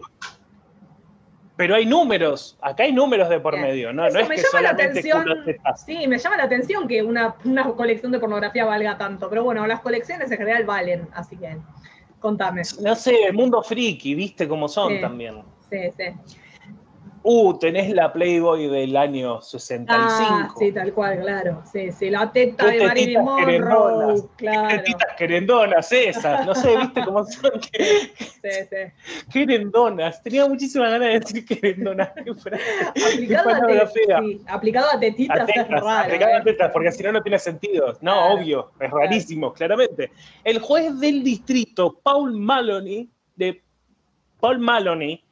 pero 1.57 1.73
hay 1.75 1.85
números, 1.87 2.55
acá 2.61 2.83
hay 2.83 2.93
números 2.93 3.27
de 3.29 3.39
por 3.39 3.59
medio, 3.59 3.91
no, 3.91 4.07
no 4.09 4.19
es 4.19 4.29
que 4.29 4.37
solamente 4.43 5.01
Sí, 5.85 6.07
me 6.07 6.19
llama 6.19 6.37
la 6.37 6.43
atención 6.43 6.87
que 6.87 7.01
una, 7.01 7.35
colección 7.75 8.11
de 8.11 8.19
pornografía 8.19 8.63
valga 8.63 8.97
tanto, 8.97 9.27
pero 9.29 9.43
bueno, 9.43 9.65
las 9.65 9.81
colecciones 9.81 10.31
en 10.31 10.37
general 10.37 10.65
valen, 10.65 11.07
así 11.13 11.35
que 11.35 11.57
contame. 12.19 12.61
No 12.81 12.95
sé, 12.95 13.23
el 13.25 13.33
mundo 13.33 13.63
friki, 13.63 14.13
viste 14.13 14.47
cómo 14.47 14.69
son 14.69 15.01
también. 15.01 15.41
Sí, 15.69 15.79
sí. 15.97 16.03
Uh, 17.29 17.59
tenés 17.59 17.93
la 17.93 18.13
Playboy 18.13 18.69
del 18.69 18.95
año 18.95 19.41
65. 19.41 19.93
Ah, 19.99 20.49
sí, 20.57 20.71
tal 20.71 20.93
cual, 20.93 21.19
claro. 21.19 21.61
Sí, 21.69 21.91
sí, 21.91 22.09
la 22.09 22.31
teta 22.31 22.67
de 22.67 22.87
Marilyn 22.87 23.21
Monroe. 23.21 24.23
Claro. 24.37 24.69
Tetitas 24.69 25.13
querendonas 25.17 25.91
esas. 25.91 26.45
No 26.45 26.55
sé, 26.55 26.77
¿viste 26.77 27.03
cómo 27.03 27.25
son? 27.25 27.61
sí, 27.61 28.29
sí. 28.41 29.25
Querendonas. 29.29 30.23
Tenía 30.23 30.47
muchísimas 30.47 30.89
ganas 30.89 31.09
de 31.09 31.19
decir 31.19 31.45
querendonas. 31.45 32.11
aplicado, 32.15 33.49
a 33.49 33.87
sí, 33.87 34.41
aplicado 34.47 34.87
a 34.93 34.97
tetitas 34.97 35.49
es 35.53 35.67
raro. 35.67 35.89
Aplicado 35.89 36.33
a 36.33 36.37
¿eh? 36.37 36.43
tetas, 36.45 36.71
porque 36.71 36.93
si 36.93 37.03
no, 37.03 37.11
no 37.11 37.21
tiene 37.21 37.39
sentido. 37.39 37.97
No, 37.99 38.35
obvio. 38.35 38.71
Es 38.79 38.89
rarísimo, 38.89 39.51
claramente. 39.51 40.11
El 40.45 40.59
juez 40.59 40.97
del 40.97 41.25
distrito, 41.25 41.99
Paul 42.01 42.37
Maloney, 42.37 43.09
de 43.35 43.61
Paul 44.39 44.59
Maloney, 44.59 45.26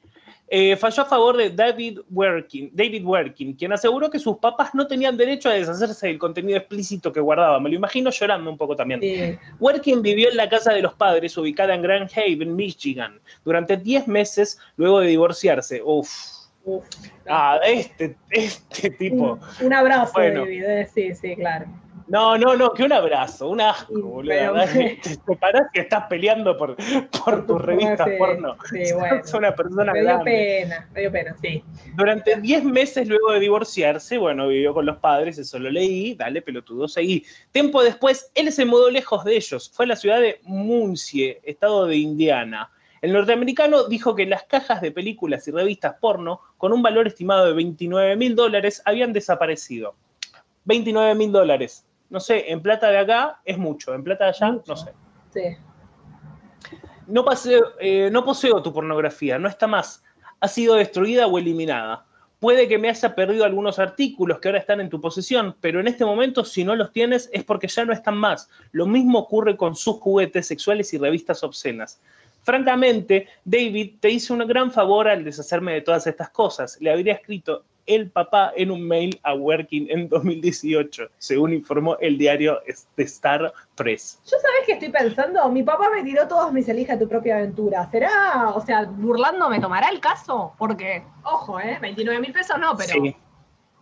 eh, 0.47 0.75
falló 0.75 1.03
a 1.03 1.05
favor 1.05 1.37
de 1.37 1.49
David 1.49 1.99
Werkin, 2.11 2.69
David 2.73 3.03
Werkin, 3.05 3.53
quien 3.53 3.73
aseguró 3.73 4.09
que 4.09 4.19
sus 4.19 4.37
papás 4.37 4.75
no 4.75 4.85
tenían 4.87 5.17
derecho 5.17 5.49
a 5.49 5.53
deshacerse 5.53 6.07
del 6.07 6.19
contenido 6.19 6.57
explícito 6.57 7.11
que 7.11 7.19
guardaba. 7.19 7.59
Me 7.59 7.69
lo 7.69 7.75
imagino 7.75 8.11
llorando 8.11 8.49
un 8.51 8.57
poco 8.57 8.75
también. 8.75 9.01
Werkin 9.59 10.01
vivió 10.01 10.29
en 10.29 10.37
la 10.37 10.47
casa 10.47 10.71
de 10.73 10.81
los 10.81 10.93
padres, 10.93 11.35
ubicada 11.37 11.73
en 11.73 11.81
Grand 11.81 12.09
Haven, 12.15 12.55
Michigan, 12.55 13.19
durante 13.43 13.75
10 13.77 14.07
meses 14.07 14.59
luego 14.77 14.99
de 14.99 15.07
divorciarse. 15.07 15.81
Uf, 15.83 16.09
Uf, 16.67 16.83
Ah, 17.27 17.59
este, 17.63 18.15
este 18.31 18.89
tipo. 18.89 19.39
un, 19.61 19.65
un 19.67 19.73
abrazo, 19.73 20.13
Bueno. 20.15 20.41
David. 20.41 20.63
eh, 20.63 20.89
Sí, 20.93 21.13
sí, 21.13 21.35
claro. 21.35 21.65
No, 22.07 22.37
no, 22.37 22.55
no, 22.55 22.71
que 22.71 22.83
un 22.83 22.93
abrazo, 22.93 23.49
un 23.49 23.61
asco, 23.61 23.99
boludo. 23.99 24.53
Te, 24.71 24.99
te 25.25 25.35
parás 25.37 25.63
que 25.73 25.81
estás 25.81 26.05
peleando 26.07 26.55
por, 26.55 26.75
por 27.23 27.47
tus 27.47 27.61
revistas 27.61 28.07
Sí, 28.07 28.15
porno. 28.19 28.57
Sí, 28.69 28.83
bueno. 28.93 29.21
Sos 29.23 29.33
una 29.33 29.55
persona 29.55 29.91
Me 29.91 30.01
dio 30.01 30.07
grande. 30.09 30.23
pena, 30.31 30.89
me 30.93 31.01
dio 31.01 31.11
pena, 31.11 31.35
sí. 31.41 31.63
Durante 31.95 32.39
10 32.39 32.63
meses 32.65 33.07
luego 33.07 33.31
de 33.31 33.39
divorciarse, 33.39 34.19
bueno, 34.19 34.47
vivió 34.47 34.73
con 34.73 34.85
los 34.85 34.97
padres, 34.97 35.39
eso 35.39 35.57
lo 35.57 35.71
leí, 35.71 36.13
dale 36.13 36.43
pelotudo, 36.43 36.87
seguí. 36.87 37.25
Tiempo 37.51 37.83
después, 37.83 38.31
él 38.35 38.51
se 38.51 38.65
mudó 38.65 38.91
lejos 38.91 39.23
de 39.25 39.35
ellos, 39.35 39.71
fue 39.73 39.85
a 39.85 39.89
la 39.89 39.95
ciudad 39.95 40.19
de 40.19 40.39
Muncie, 40.43 41.41
estado 41.43 41.87
de 41.87 41.97
Indiana. 41.97 42.69
El 43.01 43.13
norteamericano 43.13 43.87
dijo 43.87 44.15
que 44.15 44.25
las 44.27 44.43
cajas 44.43 44.81
de 44.81 44.91
películas 44.91 45.47
y 45.47 45.51
revistas 45.51 45.95
porno, 45.99 46.39
con 46.57 46.71
un 46.71 46.83
valor 46.83 47.07
estimado 47.07 47.47
de 47.47 47.53
29 47.53 48.15
mil 48.15 48.35
dólares, 48.35 48.81
habían 48.85 49.11
desaparecido. 49.11 49.95
29 50.65 51.15
mil 51.15 51.31
dólares. 51.31 51.85
No 52.15 52.21
sé, 52.21 52.49
en 52.49 52.61
plata 52.61 52.89
de 52.89 52.97
acá 52.97 53.41
es 53.43 53.57
mucho, 53.57 53.93
en 53.93 54.01
plata 54.01 54.23
de 54.23 54.29
allá 54.29 54.57
no 54.65 54.77
sé. 54.77 54.93
Sí. 55.33 55.41
No, 57.07 57.25
paseo, 57.25 57.73
eh, 57.77 58.09
no 58.09 58.23
poseo 58.23 58.63
tu 58.63 58.71
pornografía, 58.71 59.37
no 59.37 59.49
está 59.49 59.67
más. 59.67 60.01
Ha 60.39 60.47
sido 60.47 60.75
destruida 60.75 61.27
o 61.27 61.37
eliminada. 61.37 62.05
Puede 62.39 62.69
que 62.69 62.77
me 62.77 62.87
haya 62.87 63.13
perdido 63.13 63.43
algunos 63.43 63.79
artículos 63.79 64.39
que 64.39 64.47
ahora 64.47 64.59
están 64.59 64.79
en 64.79 64.89
tu 64.89 65.01
posesión, 65.01 65.57
pero 65.59 65.81
en 65.81 65.87
este 65.87 66.05
momento, 66.05 66.45
si 66.45 66.63
no 66.63 66.73
los 66.77 66.93
tienes, 66.93 67.29
es 67.33 67.43
porque 67.43 67.67
ya 67.67 67.83
no 67.83 67.91
están 67.91 68.15
más. 68.15 68.49
Lo 68.71 68.87
mismo 68.87 69.19
ocurre 69.19 69.57
con 69.57 69.75
sus 69.75 69.97
juguetes 69.97 70.47
sexuales 70.47 70.93
y 70.93 70.97
revistas 70.97 71.43
obscenas. 71.43 71.99
Francamente, 72.43 73.27
David 73.43 73.95
te 73.99 74.09
hizo 74.09 74.33
un 74.33 74.47
gran 74.47 74.71
favor 74.71 75.09
al 75.09 75.25
deshacerme 75.25 75.73
de 75.73 75.81
todas 75.81 76.07
estas 76.07 76.29
cosas. 76.29 76.79
Le 76.79 76.93
habría 76.93 77.15
escrito 77.15 77.65
el 77.85 78.09
papá 78.09 78.51
en 78.55 78.71
un 78.71 78.87
mail 78.87 79.19
a 79.23 79.33
Working 79.33 79.87
en 79.89 80.09
2018, 80.09 81.09
según 81.17 81.53
informó 81.53 81.97
el 81.99 82.17
diario 82.17 82.59
The 82.95 83.03
Star 83.03 83.53
Press. 83.75 84.19
Yo 84.25 84.37
sabes 84.39 84.65
que 84.65 84.73
estoy 84.73 84.89
pensando, 84.89 85.47
mi 85.49 85.63
papá 85.63 85.89
me 85.93 86.03
tiró 86.03 86.27
todos 86.27 86.51
mis 86.51 86.67
elija 86.67 86.97
tu 86.97 87.07
propia 87.07 87.37
aventura. 87.37 87.89
¿Será, 87.91 88.49
o 88.55 88.61
sea, 88.61 88.85
burlando 88.85 89.49
me 89.49 89.59
tomará 89.59 89.89
el 89.89 89.99
caso? 89.99 90.53
Porque, 90.57 91.03
ojo, 91.23 91.59
¿eh? 91.59 91.77
29 91.81 92.19
mil 92.19 92.33
pesos 92.33 92.57
no, 92.59 92.75
pero 92.75 92.93
Sí. 92.93 93.15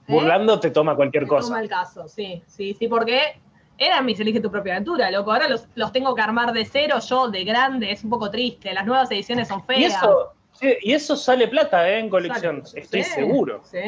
Burlando 0.06 0.60
te 0.60 0.70
toma 0.70 0.98
cualquier 0.98 1.24
me 1.24 1.30
cosa. 1.30 1.48
toma 1.48 1.62
el 1.62 1.70
caso, 1.70 2.10
sí, 2.10 2.44
sí, 2.46 2.76
sí, 2.78 2.90
porque 2.90 3.40
eran 3.78 4.06
mis 4.06 4.20
elige 4.20 4.40
tu 4.40 4.52
propia 4.52 4.74
aventura, 4.74 5.10
loco. 5.12 5.32
Ahora 5.32 5.48
los, 5.48 5.68
los 5.76 5.92
tengo 5.92 6.14
que 6.14 6.22
armar 6.22 6.52
de 6.54 6.66
cero 6.66 6.98
yo, 7.00 7.30
de 7.30 7.44
grande, 7.44 7.92
es 7.92 8.04
un 8.04 8.10
poco 8.10 8.30
triste. 8.30 8.74
Las 8.74 8.86
nuevas 8.86 9.10
ediciones 9.12 9.48
son 9.48 9.66
feas. 9.66 9.80
Y 9.80 9.86
eso, 9.86 10.34
sí, 10.54 10.74
y 10.82 10.94
eso 10.94 11.16
sale 11.16 11.48
plata 11.48 11.90
¿eh? 11.90 12.00
en 12.00 12.10
colección, 12.10 12.64
estoy 12.76 13.04
Sí, 13.04 13.12
seguro. 13.12 13.62
Sí, 13.64 13.80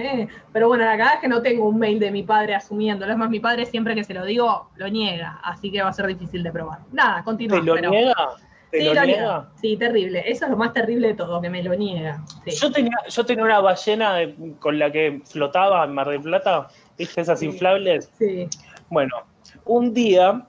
pero 0.52 0.68
bueno, 0.68 0.86
la 0.86 0.92
verdad 0.92 1.14
es 1.16 1.22
que 1.22 1.28
no 1.28 1.42
tengo 1.42 1.68
un 1.70 1.78
mail 1.80 2.00
de 2.00 2.12
mi 2.12 2.24
padre 2.24 2.56
asumiéndolo. 2.56 3.12
Es 3.12 3.18
más, 3.18 3.30
mi 3.30 3.40
padre 3.40 3.66
siempre 3.66 3.96
que 3.96 4.04
se 4.04 4.14
lo 4.14 4.26
digo, 4.26 4.70
lo 4.76 4.88
niega, 4.90 5.40
así 5.44 5.72
que 5.72 5.82
va 5.82 5.90
a 5.90 5.94
ser 5.94 6.08
difícil 6.08 6.44
de 6.44 6.52
probar. 6.52 6.80
Nada, 6.92 7.24
continúa. 7.24 7.60
¿Te 7.60 7.66
lo 7.66 7.76
pero- 7.76 7.90
niega? 7.90 8.16
¿Te 8.72 8.80
Sí, 8.80 8.86
lo 8.88 8.94
lo 8.96 9.02
niega? 9.06 9.18
niega. 9.22 9.50
Sí, 9.62 9.78
terrible. 9.78 10.24
Eso 10.30 10.46
es 10.46 10.52
lo 10.52 10.58
más 10.58 10.74
terrible 10.74 11.08
de 11.10 11.14
todo, 11.14 11.40
que 11.40 11.50
me 11.50 11.64
lo 11.64 11.74
niega. 11.76 12.22
Sí. 12.44 12.52
Yo 12.52 12.72
tenía, 12.72 12.98
yo 13.08 13.26
tenía 13.26 13.44
una 13.46 13.60
ballena 13.62 14.16
de- 14.16 14.36
con 14.60 14.78
la 14.80 14.92
que 14.92 15.22
flotaba 15.24 15.84
en 15.86 15.94
Mar 15.94 16.10
del 16.10 16.22
Plata, 16.22 16.68
¿viste 16.98 17.22
esas 17.22 17.42
inflables? 17.44 18.12
Sí. 18.18 18.50
Bueno, 18.90 19.16
un 19.66 19.94
día, 19.94 20.46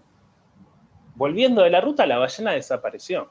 volviendo 1.15 1.63
de 1.63 1.71
la 1.71 1.81
ruta, 1.81 2.05
la 2.07 2.19
ballena 2.19 2.53
desapareció. 2.53 3.31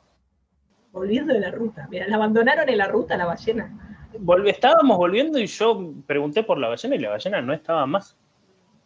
Volviendo 0.95 1.33
de 1.33 1.41
la 1.41 1.51
ruta. 1.51 1.87
Mira, 1.91 2.07
la 2.07 2.15
abandonaron 2.15 2.69
en 2.69 2.77
la 2.77 2.87
ruta 2.87 3.17
la 3.17 3.25
ballena. 3.25 3.69
Volve- 4.17 4.49
estábamos 4.51 4.97
volviendo 4.97 5.37
y 5.37 5.45
yo 5.45 5.91
pregunté 6.07 6.41
por 6.43 6.57
la 6.57 6.69
ballena 6.69 6.95
y 6.95 6.99
la 6.99 7.09
ballena 7.09 7.41
no 7.41 7.53
estaba 7.53 7.85
más. 7.85 8.17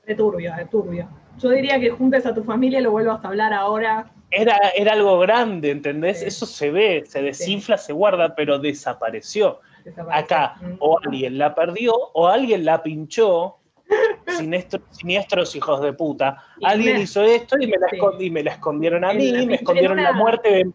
De 0.07 0.15
turbio, 0.15 0.53
de 0.57 0.65
turbio. 0.65 1.07
Yo 1.37 1.49
diría 1.51 1.79
que 1.79 1.91
juntes 1.91 2.25
a 2.25 2.33
tu 2.33 2.43
familia 2.43 2.79
y 2.79 2.81
lo 2.83 2.89
vuelvas 2.91 3.23
a 3.23 3.27
hablar 3.27 3.53
ahora. 3.53 4.11
Era, 4.31 4.57
era 4.75 4.93
algo 4.93 5.19
grande, 5.19 5.69
¿entendés? 5.69 6.19
Sí. 6.21 6.25
Eso 6.25 6.45
se 6.47 6.71
ve, 6.71 7.03
se 7.05 7.21
desinfla, 7.21 7.77
se 7.77 7.93
guarda, 7.93 8.33
pero 8.35 8.57
desapareció. 8.59 9.59
Desapareció. 9.85 10.23
acá 10.25 10.55
Mm. 10.61 10.73
o 10.79 10.99
alguien 11.05 11.37
la 11.37 11.53
perdió 11.55 11.93
o 12.13 12.27
alguien 12.27 12.65
la 12.65 12.81
pinchó. 12.83 13.57
Siniestro- 14.27 14.81
siniestros 14.89 15.55
hijos 15.55 15.81
de 15.81 15.93
puta. 15.93 16.43
Alguien 16.63 17.01
hizo 17.01 17.21
esto 17.23 17.55
y 17.59 17.67
me 17.67 17.77
la, 17.77 17.87
Sí. 17.89 17.97
y 18.25 18.31
me 18.31 18.43
la 18.43 18.51
escondieron 18.51 19.03
a 19.05 19.13
mí, 19.13 19.45
me 19.45 19.55
escondieron 19.55 19.97
la 20.01 20.11
muerte 20.13 20.49
de, 20.49 20.71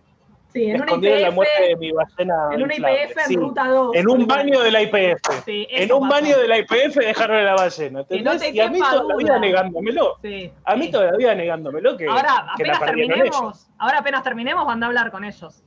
Sí, 0.55 0.71
en 0.71 0.81
una 0.83 0.97
la 0.97 1.21
IPF, 1.29 1.35
muerte 1.35 1.63
de 1.69 1.77
mi 1.77 1.91
ballena. 1.91 2.35
en 2.53 2.63
una 2.63 2.75
inflable, 2.75 3.05
IPF 3.05 3.19
en 3.19 3.27
sí. 3.27 3.37
ruta 3.37 3.67
2. 3.67 3.97
En 3.97 4.09
un 4.09 4.27
baño 4.29 4.61
de 4.61 4.71
la 4.71 4.83
IPF. 4.83 5.45
Sí, 5.45 5.67
En 5.69 5.93
un 5.93 6.09
pasó. 6.09 6.13
baño 6.23 6.39
de 6.39 6.47
la 6.49 6.59
IPF 6.59 6.95
dejaron 6.97 7.45
la 7.45 7.55
ballena. 7.55 8.05
Y 8.09 8.61
a 8.61 8.69
mí 8.71 8.79
todavía 8.79 9.27
duda. 9.27 9.39
negándomelo. 9.41 10.17
Sí, 10.23 10.53
A 10.65 10.77
mí 10.77 10.87
sí. 10.87 10.93
todavía 10.93 11.35
negándomelo 11.35 11.97
que, 11.97 12.07
Ahora, 12.07 12.47
que 12.57 12.65
la 12.65 12.75
apenas 12.77 12.81
terminemos, 12.97 13.67
ahora 13.79 13.99
apenas 13.99 14.23
terminemos, 14.23 14.65
van 14.65 14.81
a 14.83 14.87
hablar 14.87 15.11
con 15.11 15.25
ellos. 15.25 15.61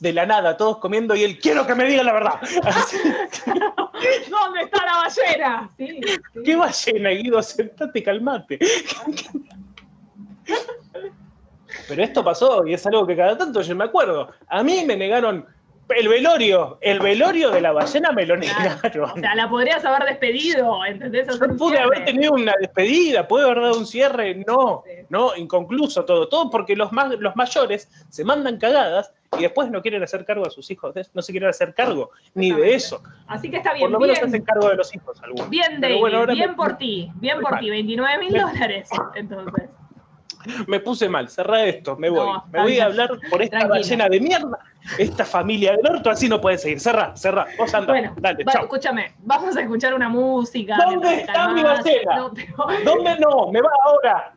De 0.00 0.12
la 0.12 0.26
nada, 0.26 0.56
todos 0.56 0.78
comiendo 0.78 1.14
y 1.14 1.22
él, 1.24 1.38
quiero 1.38 1.64
que 1.66 1.74
me 1.76 1.84
diga 1.84 2.02
la 2.02 2.12
verdad. 2.12 2.40
¿Dónde 4.30 4.62
está 4.62 4.84
la 4.84 4.96
ballena? 4.98 5.70
Sí, 5.76 6.00
sí. 6.02 6.40
¿Qué 6.44 6.56
ballena, 6.56 7.10
Guido? 7.10 7.42
Sentate 7.42 7.98
y 7.98 8.02
calmate. 8.02 8.58
Pero 11.88 12.02
esto 12.02 12.24
pasó 12.24 12.66
y 12.66 12.74
es 12.74 12.86
algo 12.86 13.06
que 13.06 13.16
cada 13.16 13.36
tanto 13.36 13.60
yo 13.60 13.76
me 13.76 13.84
acuerdo. 13.84 14.30
A 14.48 14.62
mí 14.62 14.84
me 14.86 14.96
negaron 14.96 15.46
el 15.90 16.08
velorio. 16.08 16.78
El 16.80 16.98
velorio 17.00 17.50
de 17.50 17.60
la 17.60 17.72
ballena 17.72 18.10
me 18.12 18.24
lo 18.24 18.36
negaron. 18.38 18.78
O 19.04 19.14
sea, 19.20 19.34
la 19.34 19.50
podrías 19.50 19.84
haber 19.84 20.04
despedido, 20.08 20.82
¿entendés? 20.86 21.26
Yo 21.28 21.38
pude 21.56 21.76
cierre. 21.76 21.82
haber 21.84 22.04
tenido 22.06 22.32
una 22.32 22.54
despedida, 22.58 23.28
pude 23.28 23.44
haber 23.44 23.60
dado 23.60 23.78
un 23.78 23.86
cierre, 23.86 24.42
no, 24.46 24.82
Sí. 24.86 25.06
no, 25.10 25.36
inconcluso 25.36 26.04
todo, 26.06 26.26
todo 26.28 26.48
porque 26.50 26.74
los, 26.74 26.90
más, 26.92 27.10
los 27.18 27.36
mayores 27.36 27.90
se 28.08 28.24
mandan 28.24 28.56
cagadas 28.58 29.12
y 29.38 29.42
después 29.42 29.70
no 29.70 29.82
quieren 29.82 30.02
hacer 30.02 30.24
cargo 30.24 30.46
a 30.46 30.50
sus 30.50 30.70
hijos, 30.70 30.94
no 31.12 31.20
se 31.20 31.32
quieren 31.32 31.50
hacer 31.50 31.74
cargo 31.74 32.10
ni 32.34 32.50
de 32.52 32.74
eso, 32.74 33.02
Así 33.26 33.50
que 33.50 33.56
está 33.58 33.70
por 33.70 33.78
bien, 33.80 33.92
lo 33.92 33.98
menos 34.00 34.16
bien, 34.16 34.28
hacen 34.28 34.42
cargo 34.44 34.68
de 34.70 34.76
los 34.76 34.94
hijos 34.94 35.20
algunos. 35.22 35.50
bien 35.50 35.80
David, 35.80 35.98
bueno, 35.98 36.24
bien 36.26 36.50
me- 36.50 36.56
por 36.56 36.76
ti, 36.78 37.10
bien 37.16 37.40
por 37.40 37.58
ti, 37.58 37.68
29 37.68 38.18
mil 38.20 38.32
dólares, 38.32 38.88
entonces. 39.16 39.68
Me 40.66 40.80
puse 40.80 41.08
mal, 41.08 41.28
cerrá 41.28 41.64
esto, 41.64 41.96
me 41.96 42.10
voy, 42.10 42.26
No, 42.26 42.44
me 42.52 42.62
voy 42.62 42.78
a 42.78 42.84
hablar 42.86 43.10
por 43.30 43.42
esta 43.42 43.58
Tranquila. 43.58 43.80
ballena 43.80 44.08
de 44.08 44.20
mierda, 44.20 44.58
esta 44.98 45.24
familia 45.24 45.72
del 45.76 45.86
orto, 45.86 46.10
así 46.10 46.28
no 46.28 46.40
puede 46.40 46.58
seguir, 46.58 46.80
cerrá, 46.80 47.16
cerrá, 47.16 47.46
vos 47.58 47.72
anda, 47.74 47.92
Bueno, 47.92 48.14
dale, 48.18 48.44
va- 48.44 48.52
escúchame, 48.60 49.14
vamos 49.20 49.56
a 49.56 49.60
escuchar 49.62 49.94
una 49.94 50.08
música. 50.08 50.76
¿Dónde 50.76 51.20
está 51.20 51.48
mi 51.48 51.62
ballena? 51.62 52.16
No, 52.16 52.32
pero- 52.34 52.66
¿Dónde 52.84 53.18
no? 53.18 53.50
Me 53.50 53.60
va 53.62 53.70
ahora. 53.84 54.34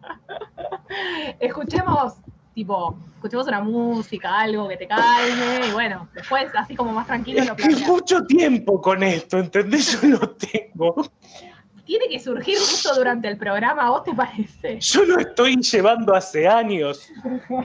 escuchemos, 1.40 2.14
tipo, 2.54 2.96
escuchemos 3.16 3.46
una 3.48 3.60
música, 3.60 4.40
algo 4.40 4.68
que 4.68 4.76
te 4.76 4.86
calme, 4.86 5.66
y 5.68 5.72
bueno, 5.72 6.08
después, 6.14 6.46
así 6.54 6.74
como 6.76 6.92
más 6.92 7.06
tranquilo, 7.06 7.38
lo 7.38 7.44
Es 7.44 7.50
que 7.50 7.56
planteamos. 7.56 7.88
mucho 7.88 8.24
tiempo 8.26 8.80
con 8.80 9.02
esto, 9.02 9.38
¿entendés? 9.38 10.00
Yo 10.00 10.08
lo 10.08 10.30
tengo. 10.30 10.94
Tiene 11.88 12.06
que 12.10 12.20
surgir 12.20 12.58
justo 12.58 12.94
durante 12.94 13.28
el 13.28 13.38
programa, 13.38 13.86
¿a 13.86 13.88
vos 13.88 14.04
te 14.04 14.12
parece? 14.14 14.78
Yo 14.78 15.06
lo 15.06 15.18
estoy 15.20 15.56
llevando 15.56 16.14
hace 16.14 16.46
años. 16.46 17.08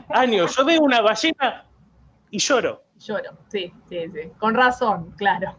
Años. 0.08 0.56
Yo 0.56 0.64
veo 0.64 0.80
una 0.82 1.02
ballena 1.02 1.66
y 2.32 2.40
lloro. 2.40 2.86
Lloro, 3.00 3.38
sí, 3.50 3.74
sí, 3.90 4.00
sí. 4.14 4.32
Con 4.40 4.54
razón, 4.56 5.12
claro. 5.18 5.58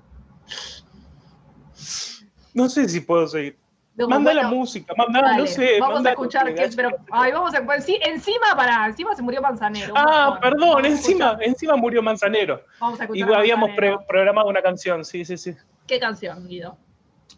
No 2.55 2.70
sé 2.70 2.88
si 2.88 3.00
puedo 3.03 3.27
seguir. 3.27 3.59
No, 3.96 4.09
Manda 4.09 4.33
la 4.33 4.48
música, 4.48 4.94
manda, 4.96 5.37
no 5.37 5.46
sé. 5.46 5.79
Vamos 5.79 5.96
manda 5.96 6.09
a 6.09 6.12
escuchar 6.14 6.55
que, 6.55 6.70
pero, 6.74 6.88
ay, 7.12 7.33
vamos 7.33 7.55
a, 7.55 7.62
pues, 7.66 7.85
sí, 7.85 8.00
encima 8.03 8.46
para, 8.57 8.87
encima 8.87 9.14
se 9.14 9.20
murió 9.20 9.42
Manzanero. 9.42 9.92
Ah, 9.94 10.38
perdón, 10.40 10.70
Vamos 10.83 10.87
encima, 10.87 11.37
encima 11.42 11.77
murió 11.77 12.03
Manzanero. 12.03 12.64
Vamos 12.81 12.98
a 12.98 13.03
Y 13.03 13.07
escuchar 13.09 13.35
a 13.35 13.38
habíamos 13.40 13.68
Manzanero. 13.68 13.98
pre- 13.98 14.07
programado 14.09 14.48
una 14.48 14.62
canción, 14.62 15.05
sí, 15.05 15.22
sí, 15.27 15.37
sí. 15.37 15.55
¿Qué 15.87 16.00
canción, 16.00 16.48
Guido? 16.48 16.79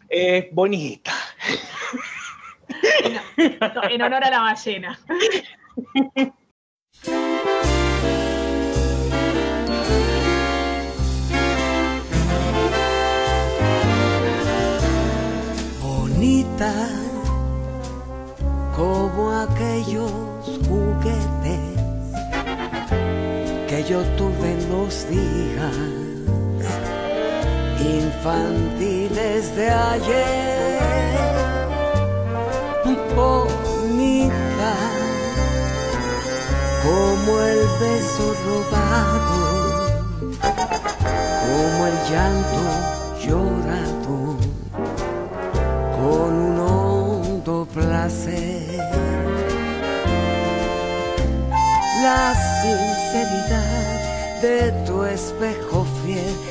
Eh, 0.09 0.49
bonita. 0.51 1.11
En, 3.03 3.19
en 3.91 4.01
honor 4.01 4.23
a 4.23 4.29
la 4.29 4.39
ballena. 4.41 4.99
bonita 15.81 16.73
como 18.75 19.31
aquellos 19.31 20.11
juguetes 20.67 21.59
que 23.67 23.83
yo 23.83 24.03
tuve 24.17 24.51
en 24.51 24.69
los 24.69 25.09
días 25.09 26.06
infantiles 27.79 29.55
de 29.55 29.69
ayer. 29.69 30.77
Bonita 33.15 34.73
como 36.83 37.39
el 37.41 37.61
beso 37.79 38.25
robado, 38.45 39.39
como 41.41 41.79
el 41.87 41.97
llanto 42.11 42.63
llorado 43.25 44.17
con 45.97 46.29
un 46.33 46.59
hondo 46.59 47.67
placer. 47.73 48.79
La 52.03 52.35
sinceridad 52.61 53.87
de 54.43 54.71
tu 54.85 55.03
espejo 55.03 55.85
fiel 56.05 56.46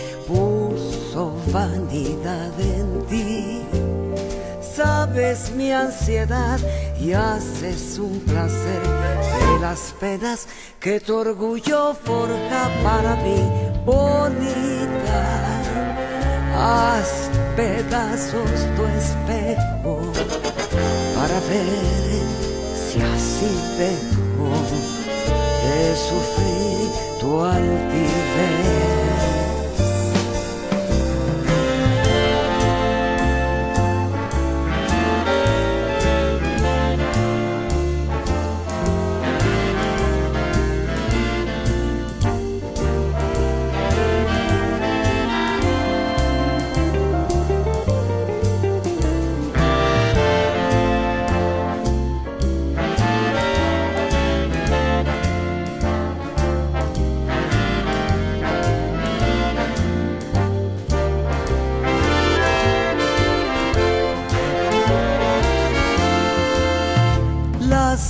vanidad 1.52 2.52
en 2.60 3.06
ti. 3.06 3.62
Sabes 4.60 5.50
mi 5.52 5.72
ansiedad 5.72 6.58
y 7.00 7.12
haces 7.12 7.98
un 7.98 8.20
placer 8.20 8.82
de 8.82 9.60
las 9.60 9.94
penas 9.98 10.46
que 10.80 11.00
tu 11.00 11.16
orgullo 11.16 11.94
forja 11.94 12.70
para 12.82 13.16
mí, 13.16 13.40
bonita. 13.84 15.22
Haz 16.58 17.30
pedazos 17.56 18.50
tu 18.76 18.84
espejo 19.00 20.00
para 21.14 21.40
ver 21.48 22.26
si 22.74 23.00
así 23.00 23.50
dejo 23.78 24.50
de 25.64 25.96
sufrir 25.96 26.90
tu 27.20 27.40
altivez. 27.40 28.95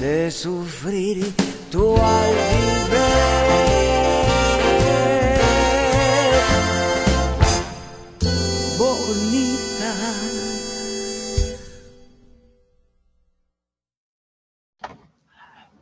de 0.00 0.30
sufrir 0.30 1.24
tu 1.70 1.96
altivez. 1.96 3.06
Bonita. 8.78 9.94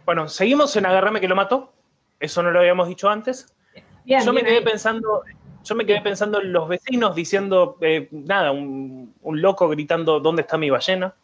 Bueno, 0.04 0.28
seguimos 0.28 0.76
en 0.76 0.86
Agarrame 0.86 1.20
que 1.20 1.28
lo 1.28 1.34
mató. 1.34 1.72
Eso 2.20 2.42
no 2.42 2.50
lo 2.52 2.60
habíamos 2.60 2.86
dicho 2.88 3.08
antes. 3.10 3.52
Bien, 4.04 4.24
yo 4.24 4.32
me 4.32 4.44
quedé 4.44 4.58
ahí. 4.58 4.64
pensando, 4.64 5.24
yo 5.64 5.74
me 5.74 5.84
quedé 5.84 6.00
pensando 6.02 6.40
en 6.40 6.52
los 6.52 6.68
vecinos 6.68 7.16
diciendo, 7.16 7.78
eh, 7.80 8.08
nada, 8.12 8.52
un, 8.52 9.14
un 9.22 9.42
loco 9.42 9.68
gritando, 9.68 10.20
¿dónde 10.20 10.42
está 10.42 10.56
mi 10.56 10.70
ballena? 10.70 11.14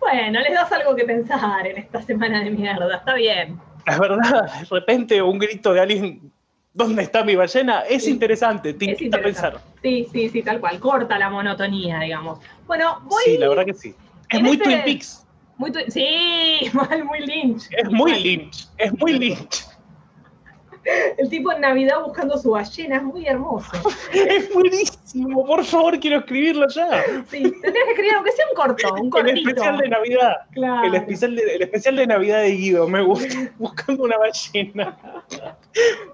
Bueno, 0.00 0.40
les 0.40 0.52
das 0.52 0.70
algo 0.72 0.94
que 0.96 1.04
pensar 1.04 1.66
en 1.66 1.78
esta 1.78 2.02
semana 2.02 2.42
de 2.42 2.50
mierda, 2.50 2.96
está 2.96 3.14
bien. 3.14 3.58
La 3.86 3.98
verdad, 3.98 4.50
de 4.60 4.64
repente 4.70 5.22
un 5.22 5.38
grito 5.38 5.72
de 5.72 5.80
alguien, 5.80 6.32
¿dónde 6.72 7.02
está 7.02 7.22
mi 7.24 7.36
ballena? 7.36 7.80
Es 7.88 8.04
Sí. 8.04 8.10
interesante, 8.10 8.74
te 8.74 8.84
Es 8.92 9.00
invita 9.00 9.18
a 9.18 9.22
pensar. 9.22 9.60
Sí, 9.82 10.08
sí, 10.12 10.28
sí, 10.28 10.42
tal 10.42 10.60
cual. 10.60 10.78
Corta 10.80 11.18
la 11.18 11.30
monotonía, 11.30 12.00
digamos. 12.00 12.40
Bueno, 12.66 13.00
voy. 13.04 13.22
Sí, 13.24 13.38
la 13.38 13.48
verdad 13.48 13.64
que 13.66 13.74
sí. 13.74 13.94
Es 14.30 14.40
muy 14.42 14.52
este- 14.52 14.64
Twin 14.64 14.82
Peaks, 14.84 15.20
Muy 15.56 15.70
tu- 15.70 15.78
Sí, 15.88 16.70
muy 17.04 17.20
Lynch. 17.20 17.62
es 17.70 17.90
muy 17.90 18.12
Lynch, 18.20 18.66
es 18.78 18.92
muy 18.98 19.12
Lynch. 19.20 19.64
El 21.18 21.28
tipo 21.30 21.52
en 21.52 21.60
Navidad 21.60 22.02
buscando 22.04 22.36
su 22.38 22.50
ballena, 22.50 22.96
es 22.96 23.02
muy 23.02 23.26
hermoso. 23.26 23.70
Es 24.12 24.52
buenísimo, 24.52 25.44
por 25.46 25.64
favor, 25.64 25.98
quiero 26.00 26.18
escribirlo 26.18 26.66
ya. 26.68 27.02
Sí, 27.28 27.42
tendrías 27.42 27.84
que 27.84 27.90
escribir 27.90 28.14
aunque 28.14 28.32
sea 28.32 28.46
un 28.50 28.54
corto, 28.56 28.94
un 28.94 29.04
El 29.04 29.10
cortito. 29.10 29.48
especial 29.50 29.78
de 29.78 29.88
Navidad. 29.88 30.36
Claro. 30.52 30.86
El 30.88 30.94
especial, 30.94 31.36
de, 31.36 31.42
el 31.54 31.62
especial 31.62 31.96
de 31.96 32.06
Navidad 32.06 32.40
de 32.42 32.50
Guido, 32.50 32.88
me 32.88 33.02
gusta. 33.02 33.34
Buscando 33.58 34.02
una 34.04 34.16
ballena. 34.18 34.96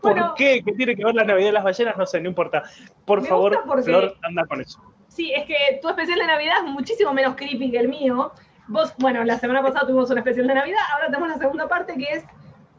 ¿Por 0.01 0.13
Bueno. 0.13 0.35
qué? 0.37 0.63
¿Qué 0.65 0.73
tiene 0.73 0.95
que 0.97 1.05
ver 1.05 1.15
la 1.15 1.25
Navidad 1.25 1.47
de 1.49 1.53
las 1.53 1.65
ballenas? 1.65 1.97
No 1.97 2.07
sé, 2.07 2.21
no 2.21 2.29
importa. 2.29 2.63
Por 3.05 3.25
favor, 3.27 3.63
porque- 3.67 3.83
Flor, 3.85 4.17
anda 4.23 4.45
con 4.47 4.61
eso. 4.61 4.81
Sí, 5.09 5.33
es 5.35 5.45
que 5.47 5.57
tu 5.83 5.89
especial 5.89 6.19
de 6.19 6.27
Navidad 6.27 6.55
es 6.65 6.71
muchísimo 6.71 7.13
menos 7.13 7.35
creepy 7.37 7.71
que 7.71 7.79
el 7.79 7.89
mío. 7.89 8.33
Vos, 8.69 8.95
bueno, 8.99 9.25
la 9.25 9.39
semana 9.39 9.61
pasada 9.63 9.87
tuvimos 9.87 10.09
un 10.11 10.19
especial 10.19 10.47
de 10.47 10.55
Navidad, 10.55 10.79
ahora 10.95 11.07
tenemos 11.07 11.29
la 11.29 11.39
segunda 11.39 11.69
parte 11.69 11.95
que 11.95 12.05
es. 12.05 12.25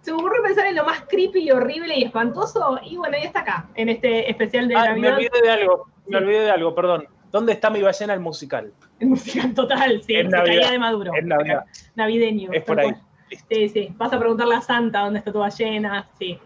Se 0.01 0.11
me 0.11 0.17
ocurrió 0.17 0.41
pensar 0.43 0.65
en 0.67 0.75
lo 0.75 0.83
más 0.85 1.01
creepy 1.07 1.39
y 1.43 1.51
horrible 1.51 1.97
y 1.97 2.03
espantoso, 2.03 2.79
y 2.83 2.97
bueno, 2.97 3.15
ahí 3.17 3.23
está 3.23 3.41
acá, 3.41 3.69
en 3.75 3.89
este 3.89 4.29
especial 4.29 4.67
de 4.67 4.75
Ah, 4.75 4.93
me 4.95 5.01
Navidad. 5.01 5.13
olvidé 5.17 5.41
de 5.43 5.49
algo, 5.51 5.87
me 6.07 6.17
Sí. 6.17 6.23
olvidé 6.23 6.39
de 6.41 6.51
algo, 6.51 6.73
perdón. 6.75 7.07
¿Dónde 7.31 7.53
está 7.53 7.69
mi 7.69 7.81
ballena 7.81 8.13
el 8.13 8.19
musical? 8.19 8.73
El 8.99 9.07
musical 9.09 9.53
total, 9.53 10.01
sí, 10.03 10.15
En 10.15 10.29
de 10.29 10.79
Maduro. 10.79 11.11
en 11.15 11.27
Navidad. 11.27 11.65
Navideño. 11.95 12.51
Es 12.51 12.63
por 12.63 12.79
ahí. 12.79 12.91
cual. 12.91 13.01
Sí, 13.49 13.69
sí. 13.69 13.93
Vas 13.95 14.11
a 14.11 14.19
preguntarle 14.19 14.55
a 14.55 14.61
Santa 14.61 14.99
dónde 14.99 15.19
está 15.19 15.31
tu 15.31 15.39
ballena. 15.39 16.09
Sí. 16.19 16.37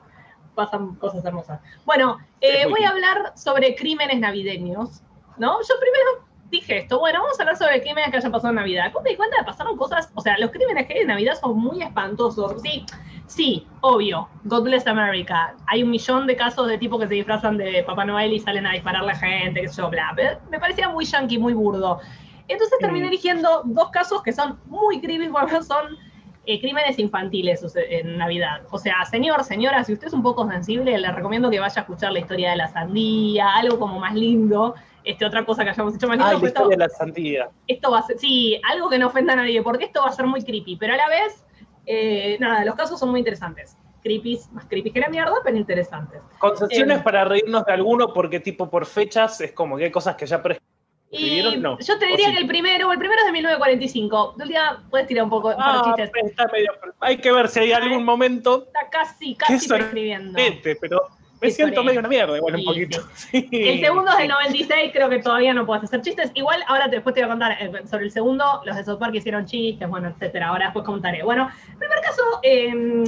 Pasan 0.54 0.96
cosas 0.96 1.26
hermosas. 1.26 1.60
Bueno, 1.86 2.20
eh, 2.42 2.68
voy 2.70 2.84
a 2.84 2.90
hablar 2.90 3.34
sobre 3.36 3.76
crímenes 3.76 4.20
navideños. 4.20 5.02
¿No? 5.38 5.60
Yo 5.62 5.74
primero 5.82 6.25
dije 6.50 6.80
esto. 6.80 7.00
Bueno, 7.00 7.22
vamos 7.22 7.40
a 7.40 7.44
hablar 7.44 7.58
sobre 7.58 7.82
crímenes 7.82 8.12
que 8.12 8.18
hayan 8.18 8.32
pasado 8.32 8.50
en 8.50 8.56
Navidad. 8.56 8.86
Después 8.86 9.04
me 9.04 9.12
di 9.12 9.16
cuenta 9.16 9.38
pasaron 9.46 9.78
cosas. 9.78 10.12
O 10.16 10.22
sea, 10.22 10.38
los 10.38 10.52
crímenes 10.52 10.88
que 10.88 10.94
hay 10.94 11.00
en 11.02 11.08
Navidad 11.08 11.34
son 11.40 11.58
muy 11.58 11.82
espantosos. 11.82 12.62
Sí, 12.62 12.86
sí, 13.28 13.68
obvio. 13.82 14.28
God 14.44 14.64
bless 14.64 14.88
America. 14.88 15.56
Hay 15.68 15.84
un 15.84 15.92
millón 15.92 16.28
de 16.28 16.36
casos 16.36 16.68
de 16.68 16.78
tipos 16.78 17.00
que 17.00 17.08
se 17.08 17.16
disfrazan 17.16 17.58
de 17.58 17.84
Papá 17.84 18.06
Noel 18.06 18.34
y 18.34 18.40
salen 18.40 18.66
a 18.66 18.74
dispararle 18.74 19.12
a 19.12 19.16
gente, 19.16 19.62
que 19.62 19.68
yo, 19.68 19.90
bla. 19.90 20.16
Me 20.50 20.60
parecía 20.60 20.90
muy 20.90 21.06
yankee, 21.06 21.38
muy 21.38 21.54
burdo. 21.54 22.00
Entonces 22.48 22.78
terminé 22.80 23.08
eligiendo 23.08 23.62
dos 23.66 23.90
casos 23.90 24.22
que 24.22 24.32
son 24.32 24.60
muy 24.68 25.02
creepy, 25.02 25.30
porque 25.30 25.64
son 25.64 25.98
eh, 26.46 26.62
crímenes 26.62 27.00
infantiles 27.00 27.66
en 27.76 28.18
Navidad. 28.18 28.62
O 28.70 28.78
sea, 28.78 29.04
señor, 29.06 29.44
señora, 29.44 29.84
si 29.84 29.94
usted 29.94 30.08
es 30.08 30.14
un 30.14 30.22
poco 30.22 30.48
sensible, 30.48 30.96
le 30.98 31.12
recomiendo 31.12 31.50
que 31.50 31.60
vaya 31.60 31.76
a 31.78 31.82
escuchar 31.82 32.12
la 32.12 32.20
historia 32.20 32.52
de 32.52 32.58
la 32.58 32.68
sandía, 32.68 33.50
algo 33.56 33.80
como 33.80 34.00
más 34.00 34.14
lindo. 34.14 34.76
Este, 35.06 35.26
otra 35.26 35.46
cosa 35.46 35.64
que 35.64 35.70
hayamos 35.70 35.96
hecho 35.96 36.08
más 36.08 36.18
lindo. 36.18 36.28
Ay, 36.30 36.34
la 36.36 36.40
pues 36.40 36.52
esto, 36.54 36.68
de 36.68 36.78
la 36.78 36.90
santidad. 36.90 37.50
esto 37.68 37.92
va 37.92 38.00
a 38.00 38.02
ser, 38.04 38.18
sí, 38.18 38.60
algo 38.70 38.90
que 38.90 38.98
no 38.98 39.08
ofenda 39.08 39.34
a 39.34 39.36
nadie, 39.38 39.62
porque 39.62 39.86
esto 39.86 40.02
va 40.02 40.08
a 40.08 40.12
ser 40.12 40.26
muy 40.26 40.42
creepy, 40.44 40.76
pero 40.78 40.94
a 40.94 40.98
la 40.98 41.08
vez, 41.10 41.46
eh, 41.86 42.38
nada, 42.40 42.66
los 42.66 42.76
casos 42.76 43.00
son 43.00 43.10
muy 43.12 43.20
interesantes. 43.20 43.78
Creepy, 44.02 44.40
más 44.52 44.66
creepy 44.66 44.92
que 44.92 45.00
la 45.00 45.10
mierda, 45.10 45.34
pero 45.44 45.58
interesantes. 45.58 46.22
Concesiones 46.40 47.00
Eh. 47.00 47.02
para 47.04 47.24
reírnos 47.26 47.66
de 47.66 47.74
alguno, 47.74 48.14
porque 48.14 48.40
tipo 48.40 48.70
por 48.70 48.86
fechas 48.86 49.40
es 49.42 49.52
como 49.52 49.78
que 49.78 49.86
hay 49.86 49.92
cosas 49.92 50.16
que 50.16 50.26
ya 50.26 50.42
prescribieron. 50.42 51.62
No. 51.62 51.78
yo 51.80 51.98
te 51.98 52.06
¿O 52.06 52.10
diría 52.10 52.28
sí? 52.28 52.34
que 52.34 52.42
el 52.42 52.48
primero, 52.48 52.92
el 52.92 53.00
primero 53.00 53.20
es 53.22 53.26
de 53.28 53.32
1945. 53.32 54.34
Del 54.38 54.48
día 54.50 54.80
puedes 54.90 55.08
tirar 55.08 55.24
un 55.24 55.30
poco 55.30 55.50
de 55.50 55.56
Ah, 55.58 55.82
chistes. 55.96 56.12
está 56.26 56.48
medio- 56.52 56.74
hay 57.00 57.18
que 57.18 57.32
ver 57.32 57.48
si 57.48 57.60
hay 57.62 57.72
algún 57.72 58.04
momento 58.04 58.66
Está 58.66 58.90
casi, 58.92 59.36
casi 59.36 59.54
es 59.54 59.68
prescribiendo. 59.68 60.38
pero 60.82 61.02
me 61.46 61.52
siento 61.52 61.84
medio 61.84 62.00
una 62.00 62.10
mierda, 62.10 62.38
igual 62.38 62.56
Sí, 62.56 62.62
un 62.62 62.66
poquito. 62.66 63.02
Sí. 63.16 63.48
El 63.52 63.80
segundo 63.80 64.12
es 64.12 64.18
del 64.18 64.28
Sí. 64.28 64.34
96, 64.34 64.92
creo 64.94 65.10
que 65.10 65.20
todavía 65.20 65.54
no 65.54 65.66
puedes 65.66 65.84
hacer 65.86 66.02
chistes. 66.02 66.32
Igual, 66.34 66.64
ahora 66.68 66.86
te- 66.90 66.98
después 66.98 67.14
te 67.16 67.22
voy 67.22 67.26
a 67.28 67.32
contar 67.32 67.52
eh, 67.62 67.72
sobre 67.88 68.06
el 68.06 68.12
segundo, 68.12 68.62
los 68.66 68.76
de 68.76 68.84
South 68.84 69.00
Park 69.00 69.16
hicieron 69.16 69.46
chistes, 69.46 69.88
bueno, 69.90 70.10
etcétera. 70.10 70.48
Ahora 70.50 70.66
después 70.66 70.86
contaré. 70.86 71.24
Bueno, 71.24 71.50
primer 71.80 72.02
caso 72.02 72.22
eh, 72.44 73.04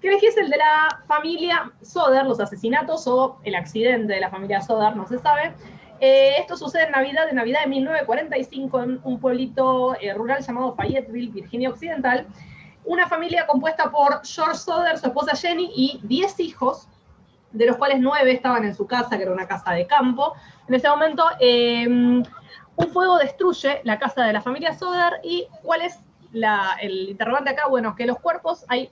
que 0.00 0.08
elegí 0.08 0.26
es 0.26 0.36
el 0.36 0.50
de 0.50 0.56
la 0.56 1.02
familia 1.06 1.70
Soder, 1.82 2.26
los 2.26 2.40
asesinatos 2.40 3.06
o 3.06 3.38
el 3.44 3.54
accidente 3.54 4.14
de 4.14 4.20
la 4.20 4.30
familia 4.30 4.60
Soder, 4.60 4.96
no 4.96 5.06
se 5.06 5.18
sabe. 5.18 5.52
Eh, 6.00 6.34
esto 6.38 6.56
sucede 6.56 6.86
en 6.86 6.90
Navidad, 6.90 7.26
de 7.26 7.32
Navidad 7.32 7.60
de 7.60 7.68
1945, 7.68 8.82
en 8.82 9.00
un 9.04 9.20
pueblito 9.20 9.94
eh, 10.00 10.12
rural 10.14 10.42
llamado 10.42 10.74
Fayetteville, 10.74 11.30
Virginia 11.30 11.68
Occidental. 11.70 12.26
Una 12.84 13.06
familia 13.06 13.46
compuesta 13.46 13.92
por 13.92 14.20
George 14.26 14.56
Soder, 14.56 14.98
su 14.98 15.06
esposa 15.06 15.36
Jenny 15.36 15.70
y 15.76 16.00
10 16.02 16.40
hijos 16.40 16.88
de 17.52 17.66
los 17.66 17.76
cuales 17.76 17.98
nueve 18.00 18.32
estaban 18.32 18.64
en 18.64 18.74
su 18.74 18.86
casa, 18.86 19.16
que 19.16 19.22
era 19.22 19.32
una 19.32 19.46
casa 19.46 19.72
de 19.72 19.86
campo. 19.86 20.34
En 20.68 20.74
ese 20.74 20.88
momento, 20.88 21.24
eh, 21.40 21.86
un 21.86 22.88
fuego 22.92 23.18
destruye 23.18 23.80
la 23.84 23.98
casa 23.98 24.24
de 24.24 24.32
la 24.32 24.40
familia 24.40 24.74
Soder 24.74 25.20
y 25.22 25.46
¿cuál 25.62 25.82
es 25.82 25.98
el 26.80 27.10
interrogante 27.10 27.50
acá? 27.50 27.68
Bueno, 27.68 27.94
que 27.94 28.06
los 28.06 28.18
cuerpos, 28.18 28.64
hay 28.68 28.90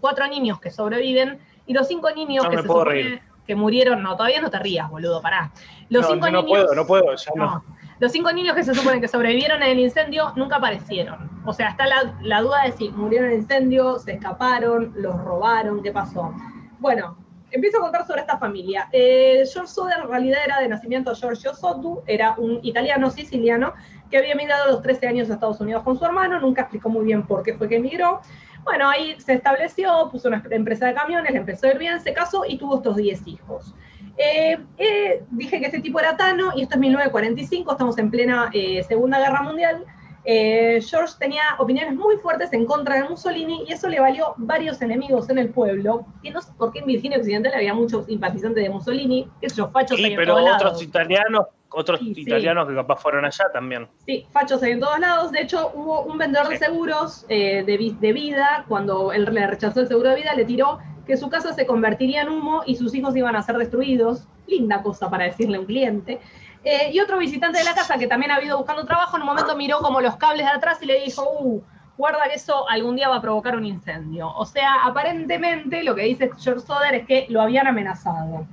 cuatro 0.00 0.26
niños 0.28 0.60
que 0.60 0.70
sobreviven 0.70 1.38
y 1.66 1.74
los 1.74 1.88
cinco 1.88 2.10
niños 2.10 2.46
que 2.48 2.56
se 2.56 2.62
supone 2.62 3.22
que 3.46 3.54
murieron, 3.54 4.02
no, 4.02 4.16
todavía 4.16 4.40
no 4.40 4.50
te 4.50 4.58
rías, 4.58 4.90
boludo, 4.90 5.22
pará. 5.22 5.52
Los 5.88 6.02
no, 6.02 6.14
cinco 6.14 6.30
no 6.30 6.42
niños, 6.42 6.50
puedo, 6.50 6.74
no 6.74 6.86
puedo, 6.86 7.14
ya 7.14 7.32
no. 7.36 7.64
Los 7.98 8.12
cinco 8.12 8.32
niños 8.32 8.54
que 8.54 8.64
se 8.64 8.74
supone 8.74 9.00
que 9.00 9.08
sobrevivieron 9.08 9.62
en 9.62 9.70
el 9.70 9.78
incendio 9.78 10.32
nunca 10.36 10.56
aparecieron. 10.56 11.30
O 11.46 11.52
sea, 11.52 11.68
está 11.68 11.86
la, 11.86 12.40
duda 12.42 12.64
de 12.64 12.72
si 12.72 12.90
murieron 12.90 13.28
en 13.28 13.34
el 13.34 13.40
incendio, 13.40 13.98
se 13.98 14.12
escaparon, 14.12 14.92
los 14.96 15.16
robaron, 15.24 15.82
qué 15.82 15.92
pasó. 15.92 16.34
Bueno, 16.78 17.16
empiezo 17.56 17.78
a 17.78 17.80
contar 17.80 18.06
sobre 18.06 18.20
esta 18.20 18.38
familia. 18.38 18.88
Eh, 18.92 19.44
George 19.52 19.72
Soder 19.72 19.98
en 20.02 20.08
realidad 20.08 20.38
era 20.44 20.60
de 20.60 20.68
nacimiento 20.68 21.14
Giorgio 21.14 21.54
Sotu, 21.54 22.02
era 22.06 22.34
un 22.38 22.60
italiano 22.62 23.10
siciliano 23.10 23.74
que 24.10 24.18
había 24.18 24.32
emigrado 24.32 24.64
a 24.64 24.68
los 24.68 24.82
13 24.82 25.08
años 25.08 25.30
a 25.30 25.34
Estados 25.34 25.60
Unidos 25.60 25.82
con 25.82 25.98
su 25.98 26.04
hermano, 26.04 26.38
nunca 26.40 26.62
explicó 26.62 26.88
muy 26.88 27.04
bien 27.04 27.26
por 27.26 27.42
qué 27.42 27.54
fue 27.54 27.68
que 27.68 27.76
emigró. 27.76 28.20
Bueno, 28.64 28.88
ahí 28.88 29.16
se 29.20 29.34
estableció, 29.34 30.08
puso 30.10 30.28
una 30.28 30.42
empresa 30.50 30.86
de 30.86 30.94
camiones, 30.94 31.32
le 31.32 31.38
empezó 31.38 31.66
a 31.66 31.70
ir 31.70 31.78
bien, 31.78 32.00
se 32.00 32.12
casó 32.12 32.44
y 32.46 32.58
tuvo 32.58 32.76
estos 32.76 32.96
10 32.96 33.26
hijos. 33.26 33.74
Eh, 34.18 34.58
eh, 34.78 35.22
dije 35.30 35.60
que 35.60 35.66
este 35.66 35.80
tipo 35.80 36.00
era 36.00 36.16
Tano 36.16 36.52
y 36.56 36.62
esto 36.62 36.74
es 36.74 36.80
1945, 36.80 37.72
estamos 37.72 37.98
en 37.98 38.10
plena 38.10 38.50
eh, 38.52 38.82
Segunda 38.82 39.18
Guerra 39.18 39.42
Mundial. 39.42 39.84
George 40.26 41.14
tenía 41.18 41.42
opiniones 41.58 41.94
muy 41.94 42.16
fuertes 42.16 42.52
en 42.52 42.66
contra 42.66 42.96
de 42.96 43.08
Mussolini 43.08 43.64
y 43.66 43.72
eso 43.72 43.88
le 43.88 44.00
valió 44.00 44.34
varios 44.36 44.82
enemigos 44.82 45.30
en 45.30 45.38
el 45.38 45.50
pueblo. 45.50 46.04
Y 46.22 46.30
no 46.30 46.42
sé 46.42 46.52
por 46.58 46.72
qué 46.72 46.80
en 46.80 46.86
Virginia 46.86 47.18
Occidental 47.18 47.54
había 47.54 47.74
muchos 47.74 48.06
simpatizantes 48.06 48.64
de 48.64 48.70
Mussolini, 48.70 49.28
esos 49.40 49.70
fachos 49.70 49.98
sí, 49.98 50.14
pero 50.16 50.36
otros 50.36 50.82
italianos 50.82 51.46
otros 51.70 52.00
italianos 52.00 52.68
que 52.68 52.74
capaz 52.74 52.96
fueron 52.96 53.24
allá 53.24 53.44
también. 53.52 53.86
Sí, 54.06 54.26
fachos 54.30 54.62
hay 54.62 54.72
en 54.72 54.80
todos 54.80 54.98
lados. 54.98 55.30
De 55.30 55.42
hecho, 55.42 55.72
hubo 55.74 56.02
un 56.02 56.16
vendedor 56.16 56.48
de 56.48 56.58
seguros 56.58 57.26
de, 57.28 57.64
de, 58.00 58.12
vida, 58.12 58.64
cuando 58.66 59.12
él 59.12 59.28
le 59.30 59.46
rechazó 59.46 59.80
el 59.80 59.88
seguro 59.88 60.10
de 60.10 60.16
vida, 60.16 60.34
le 60.34 60.44
tiró 60.44 60.78
que 61.06 61.16
su 61.16 61.28
casa 61.28 61.52
se 61.52 61.66
convertiría 61.66 62.22
en 62.22 62.30
humo 62.30 62.62
y 62.66 62.76
sus 62.76 62.94
hijos 62.94 63.14
iban 63.14 63.36
a 63.36 63.42
ser 63.42 63.58
destruidos. 63.58 64.26
Linda 64.46 64.82
cosa 64.82 65.10
para 65.10 65.24
decirle 65.24 65.56
a 65.56 65.60
un 65.60 65.66
cliente. 65.66 66.20
Eh, 66.68 66.90
y 66.92 66.98
otro 66.98 67.16
visitante 67.18 67.58
de 67.58 67.64
la 67.64 67.76
casa 67.76 67.96
que 67.96 68.08
también 68.08 68.32
ha 68.32 68.36
habido 68.36 68.58
buscando 68.58 68.84
trabajo, 68.84 69.16
en 69.16 69.22
un 69.22 69.28
momento 69.28 69.54
miró 69.54 69.78
como 69.78 70.00
los 70.00 70.16
cables 70.16 70.46
de 70.46 70.50
atrás 70.50 70.78
y 70.82 70.86
le 70.86 71.00
dijo, 71.00 71.22
uh, 71.38 71.62
guarda 71.96 72.24
que 72.28 72.34
eso 72.34 72.68
algún 72.68 72.96
día 72.96 73.08
va 73.08 73.18
a 73.18 73.20
provocar 73.20 73.54
un 73.54 73.64
incendio. 73.64 74.32
O 74.34 74.44
sea, 74.44 74.84
aparentemente 74.84 75.84
lo 75.84 75.94
que 75.94 76.02
dice 76.02 76.28
George 76.36 76.66
Soder 76.66 76.92
es 76.96 77.06
que 77.06 77.26
lo 77.28 77.40
habían 77.40 77.68
amenazado. 77.68 78.48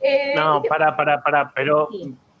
Eh, 0.00 0.32
no, 0.36 0.62
para, 0.62 0.96
para, 0.96 1.22
para, 1.22 1.52
pero 1.54 1.90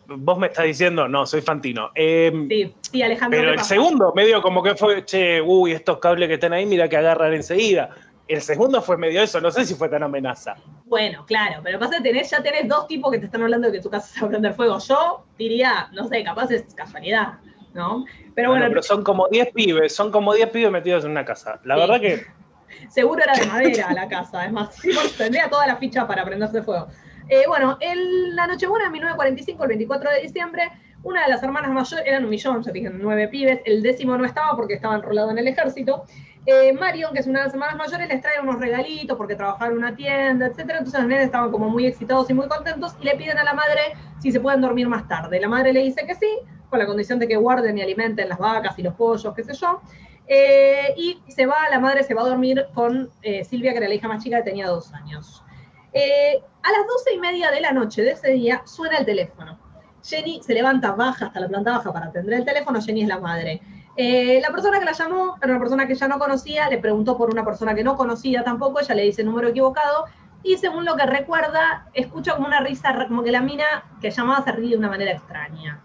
vos 0.06 0.38
me 0.38 0.46
estás 0.46 0.64
diciendo, 0.64 1.06
no, 1.06 1.26
soy 1.26 1.42
Fantino. 1.42 1.90
Em, 1.94 2.48
sí, 2.48 2.74
sí, 2.80 3.02
Alejandro. 3.02 3.38
Pero 3.38 3.52
el 3.52 3.60
segundo, 3.60 4.14
medio 4.14 4.40
como 4.40 4.62
que 4.62 4.74
fue, 4.74 5.04
che, 5.04 5.42
uy, 5.42 5.72
estos 5.72 5.98
cables 5.98 6.28
que 6.28 6.34
están 6.34 6.54
ahí, 6.54 6.64
mira 6.64 6.88
que 6.88 6.96
agarran 6.96 7.34
enseguida. 7.34 7.90
El 8.30 8.40
segundo 8.42 8.80
fue 8.80 8.96
medio 8.96 9.20
eso, 9.22 9.40
no 9.40 9.50
sé 9.50 9.64
si 9.64 9.74
fue 9.74 9.88
tan 9.88 10.04
amenaza. 10.04 10.54
Bueno, 10.84 11.26
claro, 11.26 11.60
pero 11.64 11.80
pasa 11.80 12.00
que 12.00 12.22
ya 12.22 12.40
tenés 12.40 12.68
dos 12.68 12.86
tipos 12.86 13.10
que 13.10 13.18
te 13.18 13.24
están 13.24 13.42
hablando 13.42 13.66
de 13.66 13.72
que 13.72 13.82
tu 13.82 13.90
casa 13.90 14.06
se 14.06 14.20
va 14.20 14.28
a 14.28 14.30
prender 14.30 14.54
fuego. 14.54 14.78
Yo 14.78 15.24
diría, 15.36 15.88
no 15.90 16.06
sé, 16.06 16.22
capaz 16.22 16.48
es 16.52 16.72
casualidad, 16.72 17.40
¿no? 17.74 18.04
Pero 18.36 18.50
bueno. 18.50 18.66
pero 18.68 18.84
son 18.84 19.02
como 19.02 19.26
10 19.26 19.50
pibes, 19.52 19.96
son 19.96 20.12
como 20.12 20.32
10 20.32 20.48
pibes 20.50 20.70
metidos 20.70 21.04
en 21.04 21.10
una 21.10 21.24
casa. 21.24 21.60
La 21.64 21.74
verdad 21.74 22.00
que. 22.00 22.24
Seguro 22.88 23.20
era 23.20 23.32
de 23.34 23.46
madera 23.46 23.92
la 23.92 24.06
casa, 24.06 24.46
es 24.46 24.52
más, 24.52 24.76
tendría 25.18 25.50
toda 25.50 25.66
la 25.66 25.74
ficha 25.74 26.06
para 26.06 26.24
prenderse 26.24 26.62
fuego. 26.62 26.86
Eh, 27.28 27.42
bueno, 27.48 27.78
el, 27.80 28.36
la 28.36 28.46
Nochebuena 28.46 28.84
de 28.84 28.92
1945, 28.92 29.60
el 29.64 29.68
24 29.70 30.08
de 30.08 30.20
diciembre, 30.20 30.70
una 31.02 31.24
de 31.24 31.30
las 31.30 31.42
hermanas 31.42 31.70
mayores, 31.70 32.06
eran 32.06 32.24
un 32.24 32.30
millón, 32.30 32.62
ya 32.62 32.72
dije, 32.72 32.90
nueve 32.90 33.28
pibes, 33.28 33.60
el 33.64 33.82
décimo 33.82 34.16
no 34.16 34.24
estaba 34.24 34.54
porque 34.56 34.74
estaba 34.74 34.96
enrolado 34.96 35.30
en 35.30 35.38
el 35.38 35.48
ejército, 35.48 36.04
eh, 36.46 36.72
Marion, 36.72 37.12
que 37.12 37.20
es 37.20 37.26
una 37.26 37.40
de 37.40 37.44
las 37.46 37.54
hermanas 37.54 37.76
mayores, 37.76 38.08
les 38.08 38.22
trae 38.22 38.40
unos 38.40 38.58
regalitos 38.58 39.16
porque 39.16 39.36
trabajaban 39.36 39.72
en 39.72 39.78
una 39.78 39.94
tienda, 39.94 40.46
etcétera. 40.46 40.78
Entonces 40.78 41.00
los 41.00 41.08
nenes 41.08 41.26
estaban 41.26 41.50
como 41.50 41.68
muy 41.68 41.86
excitados 41.86 42.30
y 42.30 42.34
muy 42.34 42.48
contentos 42.48 42.96
y 43.00 43.04
le 43.04 43.14
piden 43.16 43.38
a 43.38 43.44
la 43.44 43.52
madre 43.52 43.80
si 44.20 44.32
se 44.32 44.40
pueden 44.40 44.60
dormir 44.60 44.88
más 44.88 45.06
tarde. 45.06 45.38
La 45.38 45.48
madre 45.48 45.72
le 45.72 45.80
dice 45.80 46.06
que 46.06 46.14
sí, 46.14 46.28
con 46.70 46.78
la 46.78 46.86
condición 46.86 47.18
de 47.18 47.28
que 47.28 47.36
guarden 47.36 47.76
y 47.76 47.82
alimenten 47.82 48.28
las 48.28 48.38
vacas 48.38 48.78
y 48.78 48.82
los 48.82 48.94
pollos, 48.94 49.34
qué 49.34 49.44
sé 49.44 49.52
yo. 49.52 49.82
Eh, 50.26 50.94
y 50.96 51.20
se 51.28 51.44
va, 51.44 51.68
la 51.70 51.78
madre 51.78 52.04
se 52.04 52.14
va 52.14 52.22
a 52.22 52.28
dormir 52.28 52.66
con 52.72 53.10
eh, 53.22 53.44
Silvia, 53.44 53.72
que 53.72 53.78
era 53.78 53.88
la 53.88 53.94
hija 53.94 54.08
más 54.08 54.22
chica, 54.22 54.38
que 54.38 54.44
tenía 54.44 54.66
dos 54.68 54.92
años. 54.94 55.44
a 55.92 56.72
las 56.72 56.86
doce 56.86 57.14
y 57.14 57.18
media 57.18 57.50
de 57.50 57.60
la 57.60 57.72
noche 57.72 58.02
de 58.02 58.12
ese 58.12 58.30
día 58.30 58.62
suena 58.64 58.98
el 58.98 59.04
teléfono. 59.04 59.69
Jenny 60.02 60.42
se 60.42 60.54
levanta, 60.54 60.92
baja 60.92 61.26
hasta 61.26 61.40
la 61.40 61.48
planta 61.48 61.72
baja 61.72 61.92
para 61.92 62.06
atender 62.06 62.34
el 62.34 62.44
teléfono, 62.44 62.80
Jenny 62.80 63.02
es 63.02 63.08
la 63.08 63.18
madre. 63.18 63.60
Eh, 63.96 64.40
la 64.40 64.50
persona 64.50 64.78
que 64.78 64.84
la 64.84 64.92
llamó 64.92 65.36
era 65.42 65.52
una 65.52 65.60
persona 65.60 65.86
que 65.86 65.94
ya 65.94 66.08
no 66.08 66.18
conocía, 66.18 66.68
le 66.68 66.78
preguntó 66.78 67.16
por 67.16 67.30
una 67.30 67.44
persona 67.44 67.74
que 67.74 67.84
no 67.84 67.96
conocía 67.96 68.42
tampoco, 68.44 68.80
ella 68.80 68.94
le 68.94 69.02
dice 69.02 69.22
el 69.22 69.28
número 69.28 69.48
equivocado, 69.48 70.06
y 70.42 70.56
según 70.56 70.84
lo 70.84 70.96
que 70.96 71.04
recuerda, 71.06 71.86
escucha 71.92 72.34
como 72.34 72.46
una 72.46 72.60
risa, 72.60 73.06
como 73.08 73.22
que 73.22 73.30
la 73.30 73.42
mina 73.42 73.84
que 74.00 74.10
llamaba 74.10 74.42
se 74.42 74.52
ríe 74.52 74.70
de 74.70 74.78
una 74.78 74.88
manera 74.88 75.12
extraña. 75.12 75.82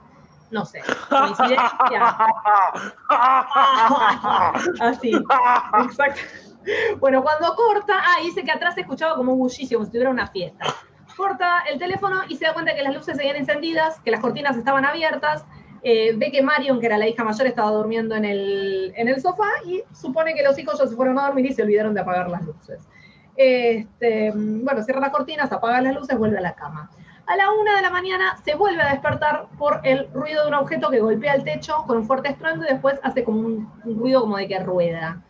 No 0.51 0.63
sé, 0.63 0.82
coincidencia. 1.10 2.17
Así, 4.80 5.12
exacto. 5.12 6.21
Bueno, 6.99 7.21
cuando 7.21 7.54
corta, 7.56 7.95
ah, 7.97 8.21
dice 8.23 8.43
que 8.43 8.51
atrás 8.51 8.75
se 8.75 8.82
escuchaba 8.82 9.15
como 9.15 9.34
un 9.34 9.39
bullicio, 9.39 9.78
como 9.78 9.86
si 9.86 9.91
tuviera 9.91 10.10
una 10.10 10.28
fiesta. 10.28 10.65
Corta 11.15 11.63
el 11.71 11.80
teléfono 11.80 12.21
y 12.28 12.36
se 12.36 12.45
da 12.45 12.54
cuenta 12.54 12.75
que 12.75 12.84
las 12.84 12.93
luces 12.93 13.17
seguían 13.17 13.38
encendidas, 13.38 13.99
que 14.01 14.12
las 14.12 14.19
cortinas 14.19 14.58
estaban 14.58 14.86
abiertas, 14.86 15.45
eh, 15.82 16.13
ve 16.15 16.32
que 16.32 16.41
Marion, 16.41 16.80
que 16.80 16.88
era 16.88 16.97
la 16.97 17.08
hija 17.08 17.23
mayor, 17.23 17.45
estaba 17.45 17.71
durmiendo 17.71 18.15
en 18.15 18.25
el, 18.25 18.91
en 18.95 19.08
el 19.08 19.21
sofá 19.21 19.47
y 19.65 19.84
supone 19.93 20.34
que 20.34 20.43
los 20.43 20.58
hijos 20.58 20.80
ya 20.80 20.88
se 20.88 20.95
fueron 20.95 21.19
a 21.19 21.28
dormir 21.28 21.45
y 21.45 21.54
se 21.54 21.62
olvidaron 21.62 21.93
de 21.93 22.01
apagar 22.01 22.30
las 22.30 22.43
luces. 22.43 22.88
Este, 23.36 24.32
bueno, 24.34 24.82
cierra 24.84 25.01
las 25.01 25.12
cortinas, 25.12 25.51
apaga 25.51 25.82
las 25.82 25.93
luces, 25.93 26.17
vuelve 26.17 26.38
a 26.38 26.41
la 26.41 26.56
cama. 26.56 26.89
A 27.28 27.36
la 27.36 27.51
una 27.51 27.75
de 27.75 27.82
la 27.82 27.89
mañana 27.89 28.38
se 28.43 28.56
vuelve 28.56 28.82
a 28.84 28.91
despertar 28.91 29.47
por 29.58 29.82
el 29.84 30.08
ruido 30.13 30.43
de 30.43 30.49
un 30.49 30.54
objeto 30.54 30.89
que 30.89 30.99
golpea 30.99 31.34
el 31.34 31.43
techo 31.43 31.84
con 31.88 31.97
un 31.97 32.06
fuerte 32.06 32.30
estruendo 32.30 32.65
y 32.65 32.69
después 32.69 32.99
hace 33.01 33.23
como 33.23 33.39
un, 33.39 33.71
ruido 33.84 34.21
como 34.21 34.38
de 34.38 34.47
que 34.47 34.60
rueda. 34.60 35.21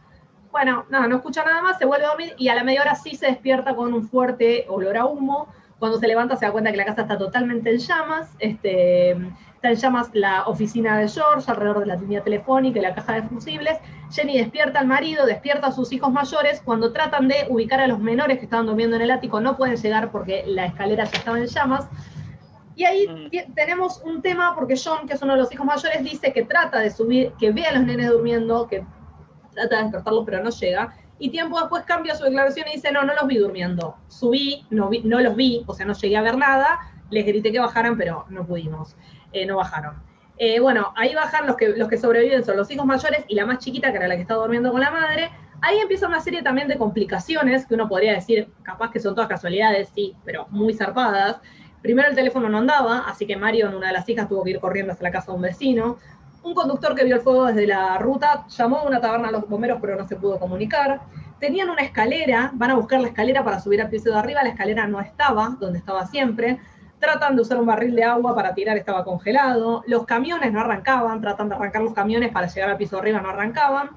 Bueno, 0.52 0.86
nada, 0.90 1.08
no 1.08 1.18
escucha 1.18 1.44
nada 1.44 1.62
más, 1.62 1.78
se 1.78 1.86
vuelve 1.86 2.06
a 2.06 2.10
dormir 2.10 2.34
y 2.38 2.50
a 2.50 2.56
la 2.56 2.64
media 2.64 2.82
hora 2.82 2.96
sí 2.96 3.16
se 3.16 3.28
despierta 3.28 3.76
con 3.76 3.94
un 3.94 4.08
fuerte 4.08 4.66
olor 4.68 4.98
a 4.98 5.06
humo. 5.06 5.48
Cuando 5.80 6.00
se 6.00 6.08
levanta 6.08 6.36
se 6.36 6.46
da 6.46 6.52
cuenta 6.52 6.72
que 6.72 6.78
la 6.78 6.86
casa 6.86 7.02
está 7.02 7.18
totalmente 7.18 7.70
en 7.70 7.78
llamas. 7.78 8.30
Este, 8.40 9.16
Está 9.56 9.70
en 9.70 9.76
llamas 9.78 10.10
la 10.14 10.44
oficina 10.44 10.98
de 10.98 11.08
George, 11.08 11.50
alrededor 11.50 11.80
de 11.80 11.86
la 11.88 11.96
línea 11.96 12.22
telefónica 12.22 12.78
y 12.78 12.82
la 12.82 12.94
caja 12.94 13.14
de 13.14 13.24
fusibles. 13.24 13.80
Jenny 14.12 14.38
despierta 14.38 14.80
al 14.80 14.86
marido, 14.86 15.26
despierta 15.26 15.68
a 15.68 15.72
sus 15.72 15.92
hijos 15.92 16.12
mayores. 16.12 16.62
Cuando 16.64 16.94
tratan 16.94 17.28
de 17.28 17.48
ubicar 17.50 17.80
a 17.80 17.88
los 17.88 17.98
menores 17.98 18.38
que 18.38 18.44
estaban 18.44 18.68
durmiendo 18.68 18.96
en 18.98 19.02
el 19.02 19.12
ático, 19.12 19.40
no 19.42 19.58
pueden 19.58 19.78
llegar 19.78 20.12
porque 20.12 20.44
la 20.46 20.66
escalera 20.66 21.06
ya 21.06 21.18
estaba 21.18 21.40
en 21.40 21.48
llamas. 21.48 21.88
Y 22.76 22.84
ahí 22.84 23.08
mm. 23.08 23.54
tenemos 23.56 24.02
un 24.04 24.22
tema 24.22 24.54
porque 24.54 24.76
John, 24.78 25.08
que 25.08 25.14
es 25.14 25.22
uno 25.24 25.34
de 25.34 25.40
los 25.40 25.52
hijos 25.52 25.66
mayores, 25.66 26.04
dice 26.04 26.32
que 26.32 26.44
trata 26.44 26.80
de 26.80 26.92
subir, 26.92 27.32
que 27.40 27.52
ve 27.52 27.66
a 27.66 27.74
los 27.74 27.86
nenes 27.86 28.10
durmiendo, 28.10 28.68
que 28.68 28.86
trata 29.56 29.78
de 29.78 29.84
despertarlos 29.84 30.26
pero 30.26 30.44
no 30.44 30.52
llega. 30.52 30.94
Y 31.18 31.30
tiempo 31.30 31.60
después 31.60 31.84
cambia 31.84 32.16
su 32.16 32.24
declaración 32.24 32.68
y 32.70 32.76
dice, 32.76 32.92
no, 32.92 33.04
no 33.04 33.14
los 33.14 33.28
vi 33.28 33.38
durmiendo. 33.38 33.96
Subí, 34.08 34.66
no, 34.70 34.90
vi, 34.90 35.02
no 35.04 35.20
los 35.20 35.36
vi, 35.36 35.64
o 35.66 35.74
sea, 35.74 35.86
no 35.86 35.94
llegué 35.94 36.18
a 36.18 36.22
ver 36.22 36.38
nada. 36.38 36.80
Les 37.10 37.26
grité 37.26 37.52
que 37.52 37.60
bajaran, 37.60 37.98
pero 37.98 38.26
no 38.30 38.46
pudimos. 38.46 38.96
Eh, 39.32 39.46
no 39.46 39.58
bajaron. 39.58 39.96
Eh, 40.38 40.60
bueno, 40.60 40.94
ahí 40.98 41.16
bajan 41.16 41.48
los 41.48 41.56
que, 41.56 41.70
los 41.70 41.88
que 41.88 41.98
sobreviven, 41.98 42.44
son 42.44 42.58
los 42.58 42.70
hijos 42.70 42.86
mayores 42.86 43.24
y 43.28 43.36
la 43.36 43.46
más 43.46 43.60
chiquita, 43.60 43.92
que 43.92 43.98
era 43.98 44.08
la 44.08 44.16
que 44.16 44.22
está 44.22 44.34
durmiendo 44.34 44.72
con 44.72 44.82
la 44.82 44.92
madre. 44.92 45.32
Ahí 45.62 45.78
empieza 45.80 46.08
una 46.08 46.20
serie 46.20 46.44
también 46.44 46.68
de 46.68 46.78
complicaciones, 46.78 47.66
que 47.66 47.76
uno 47.76 47.88
podría 47.88 48.14
decir, 48.14 48.52
capaz 48.64 48.92
que 48.92 49.00
son 49.00 49.16
todas 49.16 49.30
casualidades, 49.30 49.90
sí, 49.96 50.16
pero 50.26 50.48
muy 50.50 50.74
zarpadas. 50.74 51.40
Primero 51.82 52.10
el 52.10 52.16
teléfono 52.16 52.50
no 52.50 52.58
andaba, 52.58 53.06
así 53.08 53.26
que 53.26 53.38
Mario, 53.38 53.70
una 53.76 53.88
de 53.88 53.94
las 53.94 54.10
hijas, 54.10 54.28
tuvo 54.28 54.44
que 54.44 54.50
ir 54.50 54.60
corriendo 54.60 54.92
hasta 54.92 55.04
la 55.04 55.12
casa 55.12 55.32
de 55.32 55.36
un 55.38 55.44
vecino. 55.44 55.98
Un 56.46 56.54
conductor 56.54 56.96
que 56.96 57.04
vio 57.04 57.16
el 57.16 57.22
fuego 57.22 57.46
desde 57.46 57.68
la 57.68 57.98
ruta 57.98 58.46
llamó 58.48 58.78
a 58.78 58.84
una 58.84 59.02
taberna 59.02 59.28
a 59.28 59.32
los 59.32 59.50
bomberos, 59.50 59.80
pero 59.82 59.98
no 59.98 60.08
se 60.08 60.16
pudo 60.16 60.40
comunicar. 60.40 61.02
Tenían 61.40 61.70
una 61.70 61.82
escalera, 61.82 62.52
van 62.54 62.72
a 62.72 62.76
buscar 62.76 63.02
la 63.02 63.08
escalera 63.08 63.44
para 63.44 63.60
subir 63.60 63.82
al 63.82 63.90
piso 63.90 64.12
de 64.12 64.16
arriba, 64.16 64.44
la 64.44 64.50
escalera 64.50 64.88
no 64.88 65.02
estaba 65.02 65.58
donde 65.60 65.80
estaba 65.80 66.06
siempre 66.06 66.60
tratan 67.00 67.36
de 67.36 67.42
usar 67.42 67.60
un 67.60 67.66
barril 67.66 67.96
de 67.96 68.04
agua 68.04 68.36
para 68.36 68.54
tirar, 68.54 68.78
estaba 68.78 69.04
congelado, 69.04 69.84
los 69.88 70.06
camiones 70.06 70.52
no 70.52 70.62
arrancaban, 70.62 71.22
tratan 71.22 71.50
de 71.50 71.56
arrancar 71.56 71.82
los 71.82 71.94
camiones 71.94 72.32
para 72.32 72.48
llegar 72.48 72.70
al 72.70 72.78
piso 72.78 72.96
de 72.96 73.02
arriba, 73.02 73.22
no 73.22 73.30
arrancaban. 73.30 73.90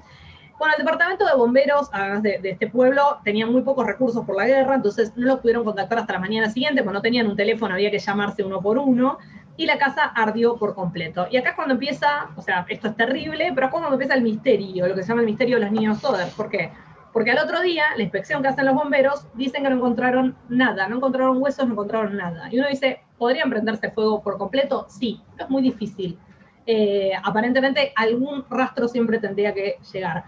Bueno, 0.57 0.73
el 0.77 0.83
departamento 0.83 1.25
de 1.25 1.35
bomberos 1.35 1.89
de, 2.21 2.39
de, 2.39 2.49
este 2.49 2.67
pueblo 2.67 3.19
tenía 3.23 3.47
muy 3.47 3.61
pocos 3.61 3.85
recursos 3.87 4.25
por 4.25 4.35
la 4.35 4.45
guerra, 4.45 4.75
entonces 4.75 5.13
no 5.15 5.25
los 5.25 5.39
pudieron 5.39 5.63
contactar 5.63 5.99
hasta 5.99 6.13
la 6.13 6.19
mañana 6.19 6.49
siguiente, 6.49 6.83
pues 6.83 6.93
no 6.93 7.01
tenían 7.01 7.27
un 7.27 7.37
teléfono, 7.37 7.73
había 7.73 7.89
que 7.89 7.99
llamarse 7.99 8.43
uno 8.43 8.61
por 8.61 8.77
uno, 8.77 9.17
y 9.59 9.65
la 9.65 9.77
casa 9.77 10.03
ardió 10.03 10.55
por 10.55 10.73
completo. 10.73 11.27
Y 11.29 11.35
acá 11.35 11.49
es 11.49 11.55
cuando 11.57 11.73
empieza, 11.73 12.29
o 12.37 12.41
sea, 12.41 12.65
esto 12.69 12.87
es 12.87 12.95
terrible, 12.95 13.51
pero 13.53 13.67
es 13.67 13.71
cuando 13.73 13.91
empieza 13.91 14.13
el 14.13 14.21
misterio, 14.21 14.87
lo 14.87 14.95
que 14.95 15.03
se 15.03 15.09
llama 15.09 15.19
el 15.19 15.27
misterio 15.27 15.57
de 15.57 15.63
los 15.63 15.71
niños 15.73 15.99
Soder. 15.99 16.29
¿Por 16.29 16.49
qué? 16.49 16.71
Porque 17.11 17.31
al 17.31 17.39
otro 17.39 17.59
día, 17.59 17.83
la 17.97 18.03
inspección 18.03 18.41
que 18.41 18.47
hacen 18.47 18.65
los 18.65 18.73
bomberos, 18.73 19.27
dicen 19.33 19.63
que 19.63 19.69
no 19.69 19.75
encontraron 19.75 20.37
nada, 20.47 20.87
no 20.87 20.95
encontraron 20.95 21.43
huesos, 21.43 21.67
no 21.67 21.73
encontraron 21.73 22.15
nada. 22.15 22.47
Y 22.49 22.57
uno 22.57 22.69
dice, 22.69 23.01
¿podrían 23.17 23.49
prenderse 23.49 23.91
fuego 23.91 24.23
por 24.23 24.37
completo? 24.37 24.85
Sí, 24.87 25.21
es 25.37 25.49
muy 25.49 25.61
difícil. 25.61 26.17
Eh, 26.65 27.11
aparentemente 27.21 27.91
algún 27.97 28.45
rastro 28.49 28.87
siempre 28.87 29.19
tendría 29.19 29.53
que 29.53 29.75
llegar. 29.91 30.23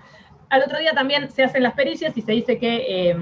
Al 0.49 0.61
otro 0.63 0.77
día 0.77 0.91
también 0.91 1.31
se 1.31 1.45
hacen 1.45 1.63
las 1.63 1.73
pericias 1.73 2.17
y 2.17 2.21
se 2.21 2.33
dice 2.33 2.59
que 2.59 3.11
eh, 3.11 3.15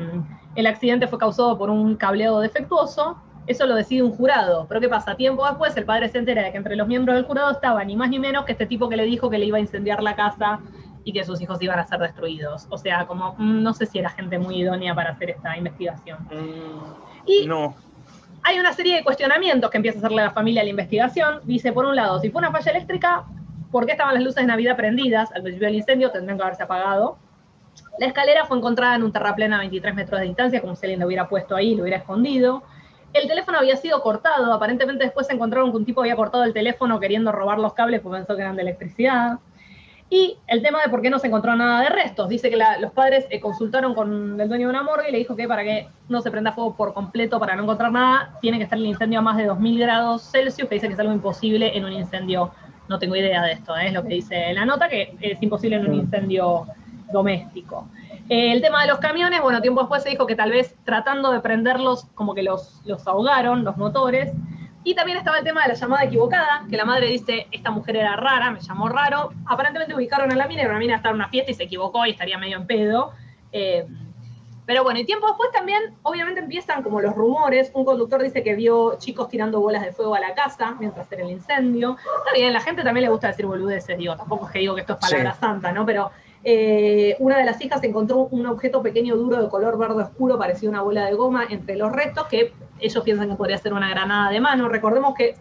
el 0.56 0.66
accidente 0.66 1.06
fue 1.06 1.20
causado 1.20 1.56
por 1.56 1.70
un 1.70 1.96
cableado 1.98 2.40
defectuoso. 2.40 3.22
Eso 3.50 3.66
lo 3.66 3.74
decide 3.74 4.04
un 4.04 4.12
jurado. 4.12 4.68
Pero 4.70 4.80
¿qué 4.80 4.88
pasa? 4.88 5.16
Tiempo 5.16 5.44
después 5.44 5.76
el 5.76 5.84
padre 5.84 6.08
se 6.08 6.20
entera 6.20 6.44
de 6.44 6.52
que 6.52 6.58
entre 6.58 6.76
los 6.76 6.88
miembros 6.88 7.16
del 7.16 7.26
jurado 7.26 7.50
estaba 7.52 7.84
ni 7.84 7.96
más 7.96 8.10
ni 8.12 8.20
menos 8.20 8.46
que 8.46 8.52
este 8.52 8.68
tipo 8.68 8.88
que 8.88 8.96
le 8.96 9.06
dijo 9.06 9.28
que 9.28 9.40
le 9.40 9.46
iba 9.46 9.58
a 9.58 9.60
incendiar 9.60 10.04
la 10.04 10.16
casa 10.16 10.60
y 11.04 11.12
que 11.14 11.24
sus 11.24 11.42
hijos 11.42 11.60
iban 11.60 11.80
a 11.80 11.88
ser 11.88 12.00
destruidos. 12.00 12.68
O 12.70 12.78
sea, 12.78 13.08
como 13.08 13.34
mm, 13.40 13.64
no 13.64 13.74
sé 13.74 13.88
si 13.88 13.98
era 13.98 14.12
gente 14.12 14.38
muy 14.38 14.58
idónea 14.62 14.94
para 14.94 15.10
hacer 15.14 15.32
esta 15.32 15.58
investigación. 15.58 16.20
Mm, 16.26 17.26
Y 17.26 17.48
no. 17.48 17.74
hay 18.44 18.60
una 18.60 18.72
serie 18.72 18.98
de 18.98 19.04
cuestionamientos 19.04 19.72
que 19.72 19.78
empieza 19.78 19.98
a 19.98 20.02
hacerle 20.02 20.22
la 20.22 20.30
familia 20.32 20.62
a 20.62 20.66
la 20.66 20.70
investigación. 20.70 21.40
Dice, 21.46 21.74
por 21.74 21.86
un 21.86 21.96
lado, 21.96 22.20
si 22.20 22.30
fue 22.30 22.40
una 22.42 22.52
falla 22.52 22.70
eléctrica, 22.70 23.24
¿por 23.72 23.88
qué 23.88 23.94
estaban 23.94 24.14
las 24.14 24.22
luces 24.24 24.44
de 24.44 24.46
Navidad 24.48 24.76
prendidas? 24.78 25.32
Al 25.34 25.42
principio 25.42 25.70
del 25.70 25.78
incendio 25.78 26.12
tendrían 26.12 26.38
que 26.38 26.44
haberse 26.44 26.62
apagado. 26.62 27.18
La 27.98 28.06
escalera 28.06 28.46
fue 28.46 28.58
encontrada 28.58 28.94
en 28.94 29.02
un 29.02 29.12
terraplén 29.12 29.54
a 29.54 29.58
23 29.58 29.96
metros 29.96 30.20
de 30.20 30.28
distancia, 30.28 30.62
como 30.62 30.76
si 30.76 30.86
alguien 30.86 31.00
lo 31.00 31.08
hubiera 31.08 31.28
puesto 31.28 31.56
ahí, 31.56 31.74
lo 31.74 31.82
hubiera 31.82 31.98
escondido. 31.98 32.62
El 33.14 33.28
teléfono 33.28 33.58
había 33.58 33.76
sido 33.76 34.02
cortado, 34.02 34.54
aparentemente 34.54 35.04
después 35.04 35.28
se 35.28 35.34
encontraron 35.34 35.72
que 35.72 35.78
un 35.78 35.86
tipo 35.86 36.02
había 36.02 36.16
cortado 36.16 36.44
el 36.44 36.54
teléfono 36.54 37.00
queriendo 37.00 37.32
robar 37.32 37.58
los 37.60 37.74
cables 37.74 38.02
porque 38.02 38.18
pensó 38.20 38.36
que 38.36 38.42
eran 38.42 38.56
de 38.56 38.62
electricidad. 38.62 39.40
Y 40.12 40.38
el 40.48 40.64
tema 40.64 40.82
de 40.82 40.90
por 40.90 41.02
qué 41.04 41.10
no 41.12 41.20
se 41.20 41.28
encontró 41.28 41.56
nada 41.56 41.82
de 41.82 41.90
restos. 41.90 42.28
Dice 42.30 42.50
que 42.50 42.56
la- 42.58 42.80
los 42.80 42.92
padres 42.92 43.28
eh, 43.30 43.40
consultaron 43.40 43.94
con 43.94 44.40
el 44.42 44.48
dueño 44.50 44.68
de 44.68 44.72
una 44.72 44.82
morgue 44.84 45.10
y 45.10 45.12
le 45.12 45.18
dijo 45.20 45.36
que 45.36 45.48
para 45.48 45.64
que 45.64 45.88
no 46.08 46.22
se 46.22 46.32
prenda 46.32 46.52
fuego 46.52 46.76
por 46.76 46.94
completo, 46.96 47.40
para 47.40 47.56
no 47.56 47.64
encontrar 47.64 47.92
nada, 47.92 48.36
tiene 48.42 48.58
que 48.58 48.64
estar 48.64 48.78
el 48.80 48.86
incendio 48.88 49.20
a 49.20 49.22
más 49.22 49.38
de 49.38 49.46
2000 49.46 49.80
grados 49.80 50.24
Celsius, 50.32 50.68
que 50.68 50.76
dice 50.76 50.88
que 50.88 50.94
es 50.94 51.00
algo 51.00 51.14
imposible 51.14 51.78
en 51.78 51.86
un 51.86 51.94
incendio. 51.94 52.52
No 52.88 52.98
tengo 52.98 53.16
idea 53.16 53.44
de 53.44 53.52
esto, 53.52 53.78
¿eh? 53.78 53.88
es 53.88 53.94
lo 53.94 54.02
que 54.02 54.16
dice 54.16 54.52
la 54.54 54.66
nota, 54.66 54.90
que 54.90 55.16
es 55.22 55.42
imposible 55.44 55.76
en 55.76 55.88
un 55.88 55.94
incendio 55.94 56.66
doméstico. 57.12 57.88
Eh, 58.30 58.52
el 58.52 58.62
tema 58.62 58.82
de 58.84 58.88
los 58.88 59.00
camiones, 59.00 59.42
bueno, 59.42 59.60
tiempo 59.62 59.82
después 59.82 60.04
se 60.04 60.10
dijo 60.10 60.28
que 60.28 60.36
tal 60.36 60.52
vez 60.52 60.76
tratando 60.86 61.32
de 61.32 61.40
prenderlos, 61.40 62.06
como 62.14 62.34
que 62.36 62.44
los, 62.44 62.82
los 62.86 63.06
ahogaron, 63.08 63.64
los 63.64 63.76
motores. 63.78 64.32
Y 64.84 64.96
también 64.96 65.18
estaba 65.18 65.40
el 65.40 65.44
tema 65.44 65.64
de 65.64 65.70
la 65.70 65.74
llamada 65.74 66.04
equivocada, 66.06 66.66
que 66.70 66.78
la 66.78 66.86
madre 66.86 67.08
dice, 67.08 67.48
esta 67.52 67.70
mujer 67.70 67.98
era 67.98 68.16
rara, 68.16 68.52
me 68.52 68.60
llamó 68.62 68.88
raro. 68.88 69.32
Aparentemente 69.46 69.94
ubicaron 69.94 70.32
a 70.32 70.36
la 70.36 70.48
mina, 70.48 70.62
y 70.62 70.66
la 70.68 70.78
mina 70.80 70.96
estaba 70.96 71.12
en 71.12 71.16
una 71.16 71.28
fiesta 71.30 71.52
y 71.52 71.56
se 71.56 71.64
equivocó 71.64 72.06
y 72.06 72.12
estaría 72.12 72.38
medio 72.38 72.58
en 72.58 72.66
pedo. 72.68 73.12
Eh, 73.52 73.86
pero 74.66 74.84
bueno, 74.84 75.00
y 75.00 75.06
tiempo 75.06 75.26
después 75.26 75.50
también, 75.52 75.96
obviamente 76.04 76.40
empiezan 76.40 76.84
como 76.84 77.02
los 77.02 77.16
rumores. 77.16 77.72
Un 77.74 77.84
conductor 77.84 78.22
dice 78.22 78.44
que 78.44 78.54
vio 78.54 78.98
chicos 79.00 79.28
tirando 79.28 79.60
bolas 79.60 79.82
de 79.84 79.92
fuego 79.92 80.14
a 80.14 80.20
la 80.20 80.36
casa 80.36 80.76
mientras 80.80 81.12
era 81.12 81.24
el 81.24 81.32
incendio. 81.32 81.98
Está 82.20 82.34
bien, 82.36 82.54
la 82.54 82.62
gente 82.62 82.84
también 82.84 83.06
le 83.06 83.10
gusta 83.10 83.28
decir 83.28 83.48
boludeces, 83.48 83.98
digo, 83.98 84.16
tampoco 84.16 84.46
es 84.46 84.52
que 84.52 84.60
digo 84.60 84.76
que 84.76 84.82
esto 84.82 84.94
es 84.94 85.00
palabra 85.00 85.34
Sí. 85.34 85.40
santa, 85.40 85.72
¿no? 85.72 85.86
Pero 85.88 86.12
eh, 86.44 87.16
una 87.20 87.38
de 87.38 87.46
las 87.46 87.60
hijas 87.62 87.84
encontró 87.84 88.28
un 88.32 88.46
objeto 88.46 88.82
pequeño 88.82 89.16
duro 89.16 89.42
de 89.42 89.50
color 89.50 89.78
verde 89.78 90.04
oscuro, 90.04 90.38
parecido 90.38 90.72
a 90.72 90.74
una 90.76 90.82
bola 90.82 91.06
de 91.06 91.14
goma, 91.14 91.46
entre 91.50 91.76
los 91.76 91.92
restos, 91.92 92.28
que 92.28 92.54
ellos 92.80 93.04
piensan 93.04 93.30
que 93.30 93.36
podría 93.36 93.58
ser 93.58 93.74
una 93.74 93.90
granada 93.90 94.32
de 94.32 94.40
mano. 94.40 94.70
Recordemos 94.70 95.14
que 95.16 95.36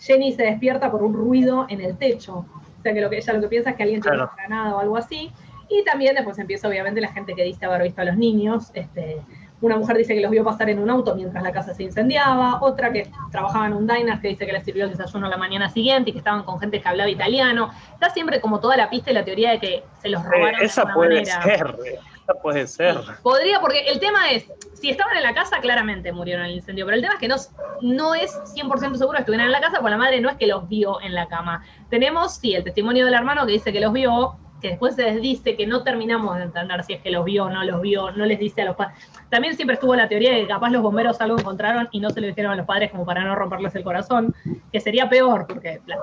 Jenny 0.00 0.32
se 0.32 0.42
despierta 0.44 0.90
por 0.90 1.02
un 1.02 1.14
ruido 1.14 1.66
en 1.68 1.80
el 1.80 1.96
techo. 1.96 2.46
O 2.78 2.82
sea 2.82 2.92
que, 2.94 3.00
lo 3.00 3.10
que 3.10 3.18
ella 3.18 3.32
lo 3.34 3.40
que 3.42 3.48
piensa 3.48 3.70
es 3.70 3.76
que 3.76 3.82
alguien 3.82 4.00
tiene 4.00 4.16
Claro. 4.16 4.32
una 4.34 4.42
granada 4.46 4.76
o 4.76 4.80
algo 4.80 4.96
así. 4.96 5.30
Y 5.68 5.84
también 5.84 6.14
después 6.16 6.36
empieza 6.38 6.66
obviamente 6.66 7.00
la 7.00 7.12
gente 7.12 7.34
que 7.34 7.44
dice 7.44 7.64
haber 7.66 7.82
visto 7.82 8.00
a 8.00 8.04
los 8.04 8.16
niños. 8.16 8.70
Este, 8.74 9.20
una 9.60 9.76
mujer 9.76 9.96
dice 9.96 10.14
que 10.14 10.20
los 10.20 10.30
vio 10.30 10.42
pasar 10.44 10.70
en 10.70 10.78
un 10.78 10.88
auto 10.90 11.14
mientras 11.14 11.42
la 11.42 11.52
casa 11.52 11.74
se 11.74 11.82
incendiaba, 11.82 12.58
otra 12.62 12.92
que 12.92 13.10
trabajaba 13.30 13.66
en 13.66 13.74
un 13.74 13.86
diner 13.86 14.20
que 14.20 14.28
dice 14.28 14.46
que 14.46 14.52
les 14.52 14.64
sirvió 14.64 14.84
el 14.84 14.90
desayuno 14.90 15.28
la 15.28 15.36
mañana 15.36 15.68
siguiente 15.68 16.10
y 16.10 16.12
que 16.12 16.18
estaban 16.18 16.42
con 16.44 16.58
gente 16.58 16.80
que 16.80 16.88
hablaba 16.88 17.10
italiano. 17.10 17.70
Está 17.92 18.10
siempre 18.10 18.40
como 18.40 18.60
toda 18.60 18.76
la 18.76 18.88
pista 18.88 19.10
y 19.10 19.14
la 19.14 19.24
teoría 19.24 19.50
de 19.50 19.58
que 19.60 19.84
se 20.00 20.08
los 20.08 20.22
Eh, 20.22 20.28
robaron 20.28 20.60
esa 20.62 20.86
puede 20.94 21.16
manera. 21.22 21.42
ser. 21.42 21.76
Esa 22.22 22.34
puede 22.42 22.66
ser. 22.66 22.96
Podría, 23.22 23.60
porque 23.60 23.80
el 23.88 23.98
tema 24.00 24.30
es, 24.30 24.46
si 24.74 24.88
estaban 24.88 25.16
en 25.16 25.22
la 25.24 25.34
casa, 25.34 25.58
claramente 25.60 26.12
murieron 26.12 26.44
en 26.44 26.50
el 26.52 26.56
incendio, 26.56 26.86
pero 26.86 26.96
el 26.96 27.02
tema 27.02 27.14
es 27.14 27.20
que 27.20 27.28
no, 27.28 27.36
no 27.82 28.14
es 28.14 28.32
100% 28.54 28.94
seguro 28.96 29.16
que 29.16 29.22
estuvieran 29.22 29.46
en 29.46 29.52
la 29.52 29.60
casa, 29.60 29.78
porque 29.78 29.90
la 29.90 29.96
madre 29.98 30.20
no 30.20 30.30
es 30.30 30.36
que 30.36 30.46
los 30.46 30.68
vio 30.68 31.00
en 31.02 31.14
la 31.14 31.26
cama. 31.28 31.64
Tenemos, 31.90 32.36
sí, 32.36 32.54
el 32.54 32.64
testimonio 32.64 33.04
del 33.04 33.14
hermano 33.14 33.44
que 33.46 33.52
dice 33.52 33.72
que 33.72 33.80
los 33.80 33.92
vio, 33.92 34.36
que 34.60 34.68
después 34.68 34.94
se 34.94 35.02
les 35.02 35.20
dice 35.20 35.56
que 35.56 35.66
no 35.66 35.82
terminamos 35.82 36.36
de 36.36 36.44
entender 36.44 36.84
si 36.84 36.92
es 36.94 37.00
que 37.02 37.10
los 37.10 37.24
vio 37.24 37.44
o 37.46 37.50
no 37.50 37.64
los 37.64 37.80
vio, 37.80 38.10
no 38.12 38.26
les 38.26 38.38
dice 38.38 38.62
a 38.62 38.66
los 38.66 38.76
padres. 38.76 38.96
También 39.28 39.54
siempre 39.56 39.74
estuvo 39.74 39.94
la 39.96 40.08
teoría 40.08 40.32
de 40.32 40.42
que 40.42 40.48
capaz 40.48 40.70
los 40.70 40.82
bomberos 40.82 41.20
algo 41.20 41.38
encontraron 41.38 41.88
y 41.92 42.00
no 42.00 42.10
se 42.10 42.20
lo 42.20 42.26
dijeron 42.26 42.52
a 42.52 42.56
los 42.56 42.66
padres 42.66 42.90
como 42.90 43.04
para 43.06 43.24
no 43.24 43.34
romperles 43.34 43.74
el 43.74 43.84
corazón, 43.84 44.34
que 44.72 44.80
sería 44.80 45.08
peor, 45.08 45.46
porque 45.46 45.80
la, 45.86 45.96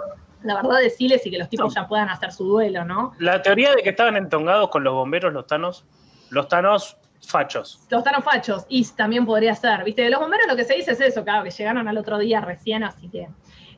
la 0.44 0.56
verdad 0.56 0.80
decirles 0.80 1.26
y 1.26 1.32
que 1.32 1.38
los 1.38 1.50
tipos 1.50 1.76
No. 1.76 1.82
ya 1.82 1.88
puedan 1.88 2.10
hacer 2.10 2.32
su 2.32 2.46
duelo, 2.46 2.86
¿no? 2.86 3.14
La 3.20 3.42
teoría 3.42 3.74
de 3.76 3.84
que 3.84 3.90
estaban 3.90 4.16
entongados 4.18 4.70
con 4.70 4.84
los 4.84 4.94
bomberos, 4.94 5.34
los 5.34 5.46
tanos, 5.48 5.86
los 6.30 6.48
tanos 6.48 6.98
fachos. 7.26 7.82
Los 7.90 8.04
tanos 8.04 8.24
fachos, 8.24 8.66
y 8.70 8.86
también 8.96 9.26
podría 9.26 9.56
ser, 9.56 9.84
¿viste? 9.84 10.04
De 10.04 10.10
los 10.10 10.20
bomberos 10.20 10.48
lo 10.48 10.56
que 10.56 10.64
se 10.64 10.76
dice 10.76 10.92
es 10.92 11.02
eso, 11.02 11.24
claro, 11.24 11.44
que 11.44 11.50
llegaron 11.52 11.88
al 11.88 11.98
otro 11.98 12.18
día 12.18 12.42
recién, 12.42 12.84
así 12.84 13.10
que... 13.10 13.28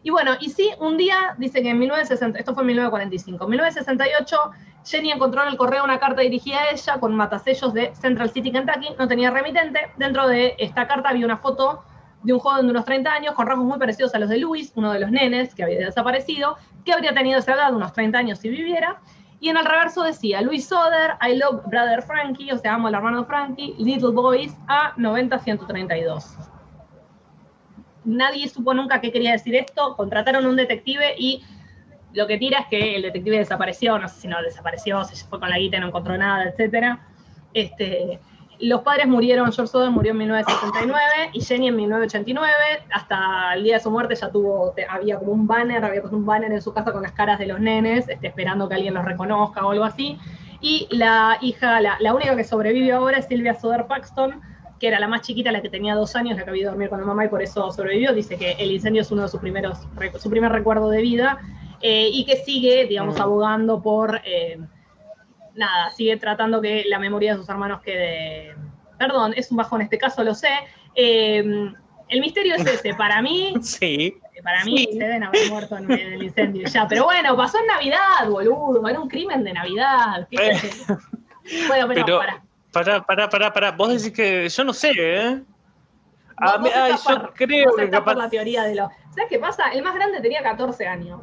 Y 0.01 0.11
bueno, 0.11 0.31
y 0.39 0.49
sí, 0.49 0.71
un 0.79 0.95
día, 0.95 1.35
dice 1.37 1.61
que 1.61 1.71
en 1.71 1.79
1960, 1.79 2.39
esto 2.39 2.53
fue 2.53 2.63
en 2.63 2.67
1945, 2.67 3.43
en 3.43 3.49
1968, 3.49 4.37
Jenny 4.89 5.11
encontró 5.11 5.43
en 5.43 5.49
el 5.49 5.57
correo 5.57 5.83
una 5.83 5.99
carta 5.99 6.21
dirigida 6.21 6.61
a 6.61 6.71
ella 6.71 6.99
con 6.99 7.15
matasellos 7.15 7.73
de 7.73 7.93
Central 7.93 8.31
City, 8.31 8.51
Kentucky, 8.51 8.95
no 8.97 9.07
tenía 9.07 9.29
remitente, 9.29 9.79
dentro 9.97 10.27
de 10.27 10.55
esta 10.57 10.87
carta 10.87 11.09
había 11.09 11.25
una 11.25 11.37
foto 11.37 11.83
de 12.23 12.33
un 12.33 12.39
joven 12.39 12.65
de 12.65 12.71
unos 12.71 12.85
30 12.85 13.11
años 13.11 13.33
con 13.35 13.45
rasgos 13.45 13.65
muy 13.65 13.77
parecidos 13.77 14.15
a 14.15 14.19
los 14.19 14.29
de 14.29 14.39
Luis, 14.39 14.71
uno 14.75 14.91
de 14.91 14.99
los 14.99 15.11
nenes 15.11 15.53
que 15.53 15.63
había 15.63 15.77
desaparecido, 15.79 16.57
que 16.83 16.91
habría 16.91 17.13
tenido 17.13 17.37
esa 17.37 17.53
edad, 17.53 17.73
unos 17.73 17.93
30 17.93 18.17
años 18.17 18.39
si 18.39 18.49
viviera, 18.49 18.99
y 19.39 19.49
en 19.49 19.57
el 19.57 19.65
reverso 19.65 20.03
decía, 20.03 20.41
Luis 20.41 20.67
Soder, 20.67 21.11
I 21.21 21.37
love 21.37 21.63
brother 21.67 22.01
Frankie, 22.01 22.51
o 22.51 22.57
sea, 22.57 22.73
amo 22.73 22.87
al 22.87 22.95
hermano 22.95 23.23
Frankie, 23.25 23.75
Little 23.77 24.09
Boys, 24.09 24.53
a 24.67 24.95
90-132. 24.95 26.25
Nadie 28.05 28.49
supo 28.49 28.73
nunca 28.73 28.99
qué 28.99 29.11
quería 29.11 29.33
decir 29.33 29.55
esto, 29.55 29.95
contrataron 29.95 30.45
a 30.45 30.49
un 30.49 30.55
detective 30.55 31.13
y 31.17 31.43
lo 32.13 32.27
que 32.27 32.37
tira 32.37 32.59
es 32.59 32.67
que 32.67 32.95
el 32.95 33.03
detective 33.03 33.37
desapareció, 33.37 33.97
no 33.99 34.07
sé 34.07 34.21
si 34.21 34.27
no 34.27 34.41
desapareció, 34.41 35.03
se 35.03 35.15
fue 35.25 35.39
con 35.39 35.49
la 35.49 35.57
guita 35.57 35.79
no 35.79 35.87
encontró 35.87 36.17
nada, 36.17 36.45
etc. 36.45 36.97
Este, 37.53 38.19
los 38.59 38.81
padres 38.81 39.07
murieron, 39.07 39.51
George 39.51 39.71
Soder 39.71 39.89
murió 39.89 40.11
en 40.11 40.17
1969 40.17 41.03
y 41.33 41.41
Jenny 41.41 41.67
en 41.67 41.75
1989. 41.75 42.53
Hasta 42.91 43.53
el 43.53 43.63
día 43.63 43.75
de 43.77 43.83
su 43.83 43.91
muerte 43.91 44.15
ya 44.15 44.29
tuvo, 44.29 44.73
había 44.89 45.17
como 45.17 45.31
un 45.31 45.47
banner, 45.47 45.83
había 45.85 46.01
puesto 46.01 46.17
un 46.17 46.25
banner 46.25 46.51
en 46.51 46.61
su 46.61 46.73
casa 46.73 46.91
con 46.91 47.01
las 47.01 47.13
caras 47.13 47.39
de 47.39 47.45
los 47.45 47.59
nenes, 47.59 48.09
este, 48.09 48.27
esperando 48.27 48.67
que 48.67 48.75
alguien 48.75 48.93
los 48.93 49.05
reconozca 49.05 49.65
o 49.65 49.71
algo 49.71 49.85
así. 49.85 50.17
Y 50.61 50.87
la 50.91 51.37
hija, 51.41 51.79
la, 51.79 51.97
la 52.01 52.13
única 52.13 52.35
que 52.35 52.43
sobrevive 52.43 52.91
ahora 52.91 53.19
es 53.19 53.27
Silvia 53.27 53.53
Soder 53.53 53.87
Paxton, 53.87 54.41
que 54.77 54.87
era 54.87 54.99
la 54.99 55.07
más 55.07 55.21
chiquita, 55.21 55.51
la 55.51 55.61
que 55.61 55.69
tenía 55.69 55.95
dos 55.95 56.15
años, 56.15 56.37
la 56.37 56.43
que 56.43 56.49
había 56.49 56.63
ido 56.63 56.69
a 56.69 56.73
dormir 56.73 56.89
con 56.89 56.99
la 56.99 57.05
mamá 57.05 57.25
y 57.25 57.27
por 57.29 57.41
eso 57.41 57.71
sobrevivió. 57.71 58.13
Dice 58.13 58.37
que 58.37 58.53
el 58.53 58.71
incendio 58.71 59.03
es 59.03 59.11
uno 59.11 59.21
de 59.21 59.29
sus 59.29 59.39
primeros, 59.39 59.77
su 60.19 60.29
primer 60.29 60.51
recuerdo 60.51 60.89
de 60.89 61.01
vida 61.01 61.39
eh, 61.81 62.09
y 62.11 62.25
que 62.25 62.37
sigue, 62.37 62.85
digamos, 62.87 63.17
Mm. 63.17 63.21
abogando 63.21 63.81
por, 63.81 64.21
eh, 64.25 64.59
nada, 65.55 65.89
sigue 65.91 66.17
tratando 66.17 66.61
que 66.61 66.83
la 66.87 66.99
memoria 66.99 67.33
de 67.33 67.39
sus 67.39 67.49
hermanos 67.49 67.81
quede, 67.81 68.55
perdón, 68.97 69.33
es 69.35 69.49
un 69.51 69.57
bajo 69.57 69.75
en 69.75 69.83
este 69.83 69.97
caso, 69.97 70.23
lo 70.23 70.33
sé. 70.35 70.49
Eh, 70.95 71.43
el 72.09 72.21
misterio 72.21 72.55
es 72.55 72.65
ese, 72.65 72.93
para 72.95 73.21
mí, 73.21 73.53
Sí. 73.61 74.15
para 74.43 74.63
mí 74.65 74.77
Sí. 74.77 74.89
se 74.93 74.99
deben 74.99 75.23
haber 75.23 75.49
muerto 75.49 75.77
en, 75.77 75.91
en 75.91 76.13
el 76.13 76.23
incendio 76.23 76.67
ya, 76.67 76.87
pero 76.87 77.03
bueno, 77.05 77.35
pasó 77.37 77.59
en 77.59 77.67
Navidad, 77.67 78.27
boludo, 78.29 78.87
era 78.87 78.99
un 78.99 79.09
crimen 79.09 79.43
de 79.43 79.53
Navidad. 79.53 80.27
Bueno, 81.67 81.87
pero, 81.87 82.05
Pero- 82.05 82.19
para. 82.19 82.43
Pará, 82.71 83.03
pará, 83.03 83.27
pará, 83.29 83.51
pará. 83.51 83.71
Vos 83.71 83.89
decís 83.89 84.11
que 84.15 84.47
yo 84.47 84.63
no 84.63 84.73
sé, 84.73 84.91
¿eh? 84.95 85.41
A 86.37 86.57
mí- 86.59 86.69
ay, 86.73 86.91
yo 86.91 86.97
por- 87.03 87.33
creo 87.33 87.47
que 87.47 87.61
estás 87.61 87.73
por 87.73 87.89
capaz. 87.89 88.13
la 88.15 88.29
teoría 88.29 88.63
de 88.63 88.75
lo. 88.75 88.89
¿Sabes 89.09 89.25
qué 89.27 89.39
pasa? 89.39 89.71
El 89.73 89.81
más 89.81 89.95
grande 89.95 90.21
tenía 90.21 90.43
14 90.43 90.85
años. 90.87 91.19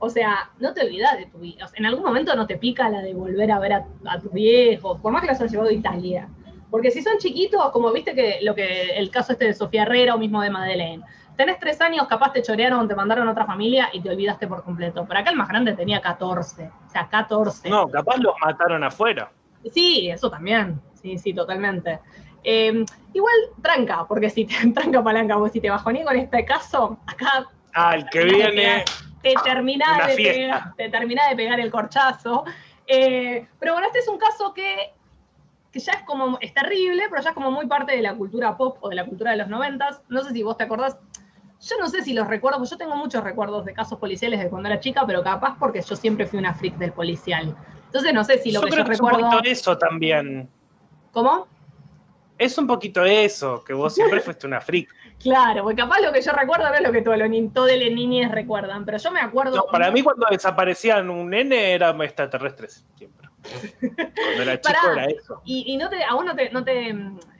O 0.00 0.08
sea, 0.08 0.50
no 0.58 0.72
te 0.74 0.86
olvidas 0.86 1.16
de 1.18 1.26
tu 1.26 1.38
vida. 1.38 1.64
O 1.64 1.68
sea, 1.68 1.78
en 1.78 1.86
algún 1.86 2.04
momento 2.04 2.34
no 2.36 2.46
te 2.46 2.56
pica 2.56 2.88
la 2.88 3.00
de 3.02 3.14
volver 3.14 3.50
a 3.50 3.58
ver 3.58 3.72
a, 3.72 3.86
a 4.06 4.18
tus 4.20 4.32
viejos, 4.32 5.00
por 5.00 5.12
más 5.12 5.22
que 5.22 5.28
los 5.28 5.38
hayas 5.40 5.50
llevado 5.50 5.70
a 5.70 5.72
Italia. 5.72 6.28
Porque 6.70 6.90
si 6.90 7.02
son 7.02 7.18
chiquitos, 7.18 7.70
como 7.70 7.90
viste 7.92 8.14
que 8.14 8.38
lo 8.42 8.54
que 8.54 8.90
el 8.96 9.10
caso 9.10 9.32
este 9.32 9.46
de 9.46 9.54
Sofía 9.54 9.82
Herrera 9.82 10.14
o 10.14 10.18
mismo 10.18 10.40
de 10.42 10.50
Madeleine, 10.50 11.02
tenés 11.36 11.58
tres 11.58 11.80
años, 11.80 12.06
capaz 12.06 12.32
te 12.32 12.42
chorearon, 12.42 12.86
te 12.86 12.94
mandaron 12.94 13.26
a 13.26 13.30
otra 13.32 13.46
familia 13.46 13.88
y 13.92 14.00
te 14.00 14.10
olvidaste 14.10 14.46
por 14.46 14.62
completo. 14.62 15.04
Pero 15.08 15.20
acá 15.20 15.30
el 15.30 15.36
más 15.36 15.48
grande 15.48 15.72
tenía 15.74 16.00
14. 16.00 16.70
O 16.86 16.90
sea, 16.90 17.08
14. 17.08 17.70
No, 17.70 17.88
capaz 17.88 18.18
los 18.18 18.34
mataron 18.44 18.84
afuera. 18.84 19.32
Sí, 19.72 20.10
eso 20.10 20.30
también. 20.30 20.80
Sí, 20.94 21.16
sí, 21.16 21.32
totalmente. 21.32 22.00
Eh, 22.44 22.84
igual 23.14 23.34
tranca, 23.62 24.04
porque 24.06 24.30
si 24.30 24.44
te 24.44 24.54
tranca 24.74 25.02
palanca, 25.02 25.36
vos 25.36 25.50
si 25.50 25.60
te 25.60 25.70
bajonía 25.70 26.04
con 26.04 26.16
este 26.16 26.44
caso, 26.44 26.98
acá 27.06 27.48
Ah, 27.74 27.94
el 27.94 28.08
que 28.10 28.24
viene. 28.24 28.84
Te 29.34 29.42
terminás 29.44 29.96
una 29.96 30.06
de, 30.06 30.16
pegar, 30.16 30.74
te 30.76 30.88
terminás 30.88 31.30
de 31.30 31.36
pegar 31.36 31.60
el 31.60 31.70
corchazo. 31.70 32.44
Eh, 32.86 33.46
pero 33.58 33.74
bueno, 33.74 33.86
este 33.86 34.00
es 34.00 34.08
un 34.08 34.18
caso 34.18 34.54
que, 34.54 34.92
que 35.72 35.78
ya 35.78 35.92
es 35.92 36.02
como, 36.04 36.38
es 36.40 36.54
terrible, 36.54 37.04
pero 37.10 37.22
ya 37.22 37.30
es 37.30 37.34
como 37.34 37.50
muy 37.50 37.66
parte 37.66 37.92
de 37.92 38.02
la 38.02 38.14
cultura 38.14 38.56
pop 38.56 38.78
o 38.80 38.88
de 38.88 38.96
la 38.96 39.04
cultura 39.04 39.32
de 39.32 39.36
los 39.36 39.48
noventas. 39.48 40.02
No 40.08 40.22
sé 40.22 40.32
si 40.32 40.42
vos 40.42 40.56
te 40.56 40.64
acordás, 40.64 40.98
yo 41.60 41.76
no 41.78 41.88
sé 41.88 42.02
si 42.02 42.12
los 42.12 42.26
recuerdo, 42.26 42.64
yo 42.64 42.76
tengo 42.76 42.96
muchos 42.96 43.22
recuerdos 43.24 43.64
de 43.64 43.74
casos 43.74 43.98
policiales 43.98 44.40
de 44.40 44.48
cuando 44.48 44.68
era 44.68 44.80
chica, 44.80 45.04
pero 45.06 45.22
capaz 45.22 45.56
porque 45.58 45.82
yo 45.82 45.96
siempre 45.96 46.26
fui 46.26 46.38
una 46.38 46.54
freak 46.54 46.76
del 46.76 46.92
policial. 46.92 47.56
Entonces 47.86 48.12
no 48.14 48.22
sé 48.24 48.38
si 48.38 48.52
lo 48.52 48.60
Yo 48.60 48.66
que 48.66 48.72
creo 48.72 48.84
yo 48.84 48.88
que 48.88 48.94
es 48.94 49.00
un 49.00 49.06
recuerdo... 49.08 49.30
poquito 49.30 49.50
eso 49.50 49.78
también. 49.78 50.48
¿Cómo? 51.12 51.46
Es 52.38 52.56
un 52.56 52.66
poquito 52.66 53.04
eso, 53.04 53.64
que 53.64 53.72
vos 53.72 53.94
siempre 53.94 54.20
fuiste 54.20 54.46
una 54.46 54.60
freak. 54.60 54.94
Claro, 55.20 55.64
porque 55.64 55.82
capaz 55.82 56.00
lo 56.00 56.12
que 56.12 56.22
yo 56.22 56.30
recuerdo 56.32 56.68
no 56.68 56.74
es 56.74 56.80
lo 56.80 56.92
que 56.92 57.02
todos 57.02 57.18
los 57.18 57.28
ni- 57.28 57.48
todos 57.48 57.70
los 57.72 57.90
niños 57.92 58.30
recuerdan, 58.30 58.84
pero 58.84 58.98
yo 58.98 59.10
me 59.10 59.20
acuerdo... 59.20 59.56
No, 59.56 59.64
para 59.66 59.90
mí 59.90 60.00
cuando 60.02 60.26
desaparecían 60.30 61.10
un 61.10 61.30
nene 61.30 61.72
eran 61.72 62.00
extraterrestres 62.02 62.84
siempre. 62.96 63.28
Cuando 63.80 64.42
era 64.42 64.60
chico 64.60 64.78
Pará. 64.82 65.04
era 65.04 65.06
eso. 65.06 65.42
¿Y, 65.44 65.72
y 65.72 65.76
no 65.76 65.88
te, 65.90 66.04
a 66.04 66.14
vos 66.14 66.24
no 66.24 66.36
te, 66.36 66.50
no 66.50 66.62
te, 66.62 66.90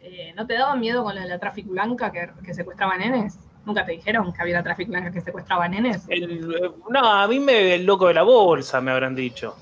eh, 0.03 0.33
no 0.37 0.47
te 0.47 0.55
daba 0.55 0.75
miedo 0.75 1.05
con 1.05 1.15
de 1.15 1.27
la 1.27 1.39
tráfico 1.39 1.71
blanca 1.71 2.11
que, 2.11 2.29
que 2.45 2.53
secuestraba 2.53 2.97
nenes? 2.97 3.39
¿Nunca 3.65 3.87
te 3.87 3.93
dijeron 3.93 4.33
que 4.33 4.43
había 4.43 4.55
una 4.57 4.65
tráfico 4.65 4.91
blanca 4.91 5.13
que 5.13 5.21
secuestraba 5.21 5.69
nenes? 5.69 6.03
El- 6.09 6.53
eh, 6.55 6.71
no, 6.89 7.01
a 7.01 7.29
mí 7.29 7.39
me 7.39 7.77
el 7.77 7.87
loco 7.87 8.09
de 8.09 8.15
la 8.15 8.23
bolsa 8.25 8.81
me 8.81 8.91
habrán 8.91 9.15
dicho. 9.15 9.57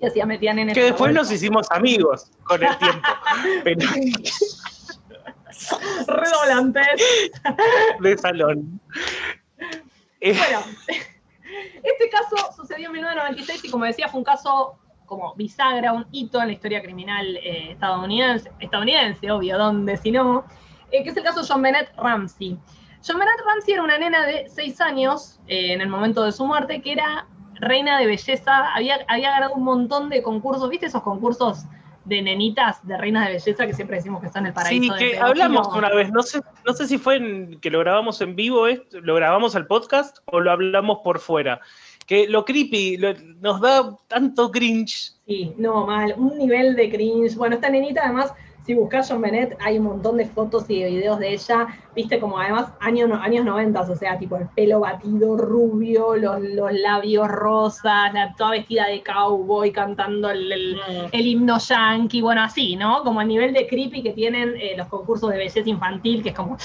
Y 0.00 0.06
hacía 0.06 0.26
metía 0.26 0.54
nenes. 0.54 0.74
Que 0.74 0.80
la 0.80 0.86
después 0.86 1.12
nos 1.14 1.30
hicimos 1.30 1.70
amigos 1.70 2.32
con 2.42 2.62
el 2.64 2.76
tiempo. 2.78 3.08
Pero 3.64 3.80
Redoblantes. 6.06 6.86
de 8.00 8.18
salón. 8.18 8.80
Eh, 10.20 10.34
Bueno, 10.36 10.60
este 11.82 12.10
caso 12.10 12.52
sucedió 12.54 12.86
en 12.86 12.92
1996 12.92 13.64
y 13.64 13.70
como 13.70 13.84
decía 13.84 14.08
fue 14.08 14.18
un 14.18 14.24
caso 14.24 14.78
como 15.06 15.34
bisagra, 15.34 15.92
un 15.92 16.06
hito 16.12 16.40
en 16.40 16.46
la 16.46 16.52
historia 16.52 16.80
criminal 16.80 17.36
eh, 17.38 17.72
estadounidense, 17.72 18.50
estadounidense, 18.60 19.28
obvio, 19.30 19.58
donde 19.58 19.96
si 19.96 20.12
no, 20.12 20.44
eh, 20.92 21.02
que 21.02 21.10
es 21.10 21.16
el 21.16 21.24
caso 21.24 21.40
de 21.42 21.48
John 21.48 21.62
Bennett 21.62 21.90
Ramsey. 21.96 22.56
John 23.04 23.18
Bennett 23.18 23.40
Ramsey 23.44 23.74
era 23.74 23.82
una 23.82 23.98
nena 23.98 24.24
de 24.24 24.48
6 24.48 24.80
años 24.80 25.40
eh, 25.48 25.72
en 25.72 25.80
el 25.80 25.88
momento 25.88 26.22
de 26.22 26.30
su 26.30 26.46
muerte 26.46 26.80
que 26.80 26.92
era 26.92 27.26
reina 27.54 27.98
de 27.98 28.06
belleza, 28.06 28.72
había, 28.72 29.00
había 29.08 29.30
ganado 29.32 29.54
un 29.54 29.64
montón 29.64 30.10
de 30.10 30.22
concursos, 30.22 30.70
¿viste 30.70 30.86
esos 30.86 31.02
concursos 31.02 31.64
de 32.04 32.22
nenitas, 32.22 32.86
de 32.86 32.96
reinas 32.96 33.26
de 33.26 33.34
belleza 33.34 33.66
que 33.66 33.74
siempre 33.74 33.96
decimos 33.96 34.20
que 34.20 34.28
están 34.28 34.44
en 34.44 34.48
el 34.48 34.52
paraíso? 34.54 34.94
Sí, 34.94 34.98
que 34.98 35.18
hablamos 35.18 35.68
una 35.76 35.90
vez, 35.90 36.10
no 36.10 36.22
sé, 36.22 36.40
no 36.66 36.72
sé 36.72 36.86
si 36.86 36.98
fue 36.98 37.16
en- 37.16 37.60
que 37.60 37.70
lo 37.70 37.78
grabamos 37.80 38.20
en 38.20 38.34
vivo, 38.36 38.66
esto, 38.66 39.00
lo 39.00 39.14
grabamos 39.14 39.54
al 39.54 39.66
podcast 39.66 40.18
o 40.26 40.40
lo 40.40 40.50
hablamos 40.50 40.98
por 41.04 41.18
fuera. 41.18 41.60
Que 42.06 42.26
lo 42.26 42.44
creepy 42.44 42.96
lo- 42.96 43.14
nos 43.40 43.60
da 43.60 43.96
tanto 44.08 44.50
cringe. 44.50 45.12
Sí, 45.26 45.52
no, 45.58 45.86
mal, 45.86 46.14
un 46.16 46.36
nivel 46.38 46.74
de 46.74 46.90
cringe. 46.90 47.36
Bueno, 47.36 47.54
esta 47.54 47.68
nenita 47.70 48.02
además, 48.04 48.32
si 48.66 48.74
buscas 48.74 49.08
John 49.08 49.20
Bennett, 49.20 49.56
hay 49.60 49.78
un 49.78 49.84
montón 49.84 50.16
de 50.16 50.26
fotos 50.26 50.64
y 50.68 50.82
de 50.82 50.90
videos 50.90 51.18
de 51.18 51.34
ella, 51.34 51.66
viste 51.94 52.20
como 52.20 52.38
además 52.38 52.72
años, 52.80 53.10
años 53.20 53.44
90, 53.44 53.80
o 53.80 53.96
sea, 53.96 54.16
tipo 54.18 54.36
el 54.36 54.46
pelo 54.48 54.80
batido 54.80 55.36
rubio, 55.36 56.14
los, 56.16 56.40
los 56.40 56.72
labios 56.72 57.26
rosas, 57.28 58.12
la, 58.14 58.34
toda 58.36 58.52
vestida 58.52 58.86
de 58.86 59.02
cowboy 59.02 59.72
cantando 59.72 60.30
el, 60.30 60.52
el- 60.52 60.80
el 61.10 61.26
himno 61.26 61.58
yankee, 61.58 62.20
bueno, 62.20 62.42
así, 62.42 62.76
¿no? 62.76 63.02
Como 63.02 63.20
el 63.20 63.28
nivel 63.28 63.52
de 63.52 63.66
creepy 63.66 64.02
que 64.02 64.12
tienen 64.12 64.54
eh, 64.56 64.74
los 64.76 64.86
concursos 64.86 65.30
de 65.30 65.38
belleza 65.38 65.68
infantil, 65.68 66.22
que 66.22 66.28
es 66.30 66.34
como... 66.34 66.56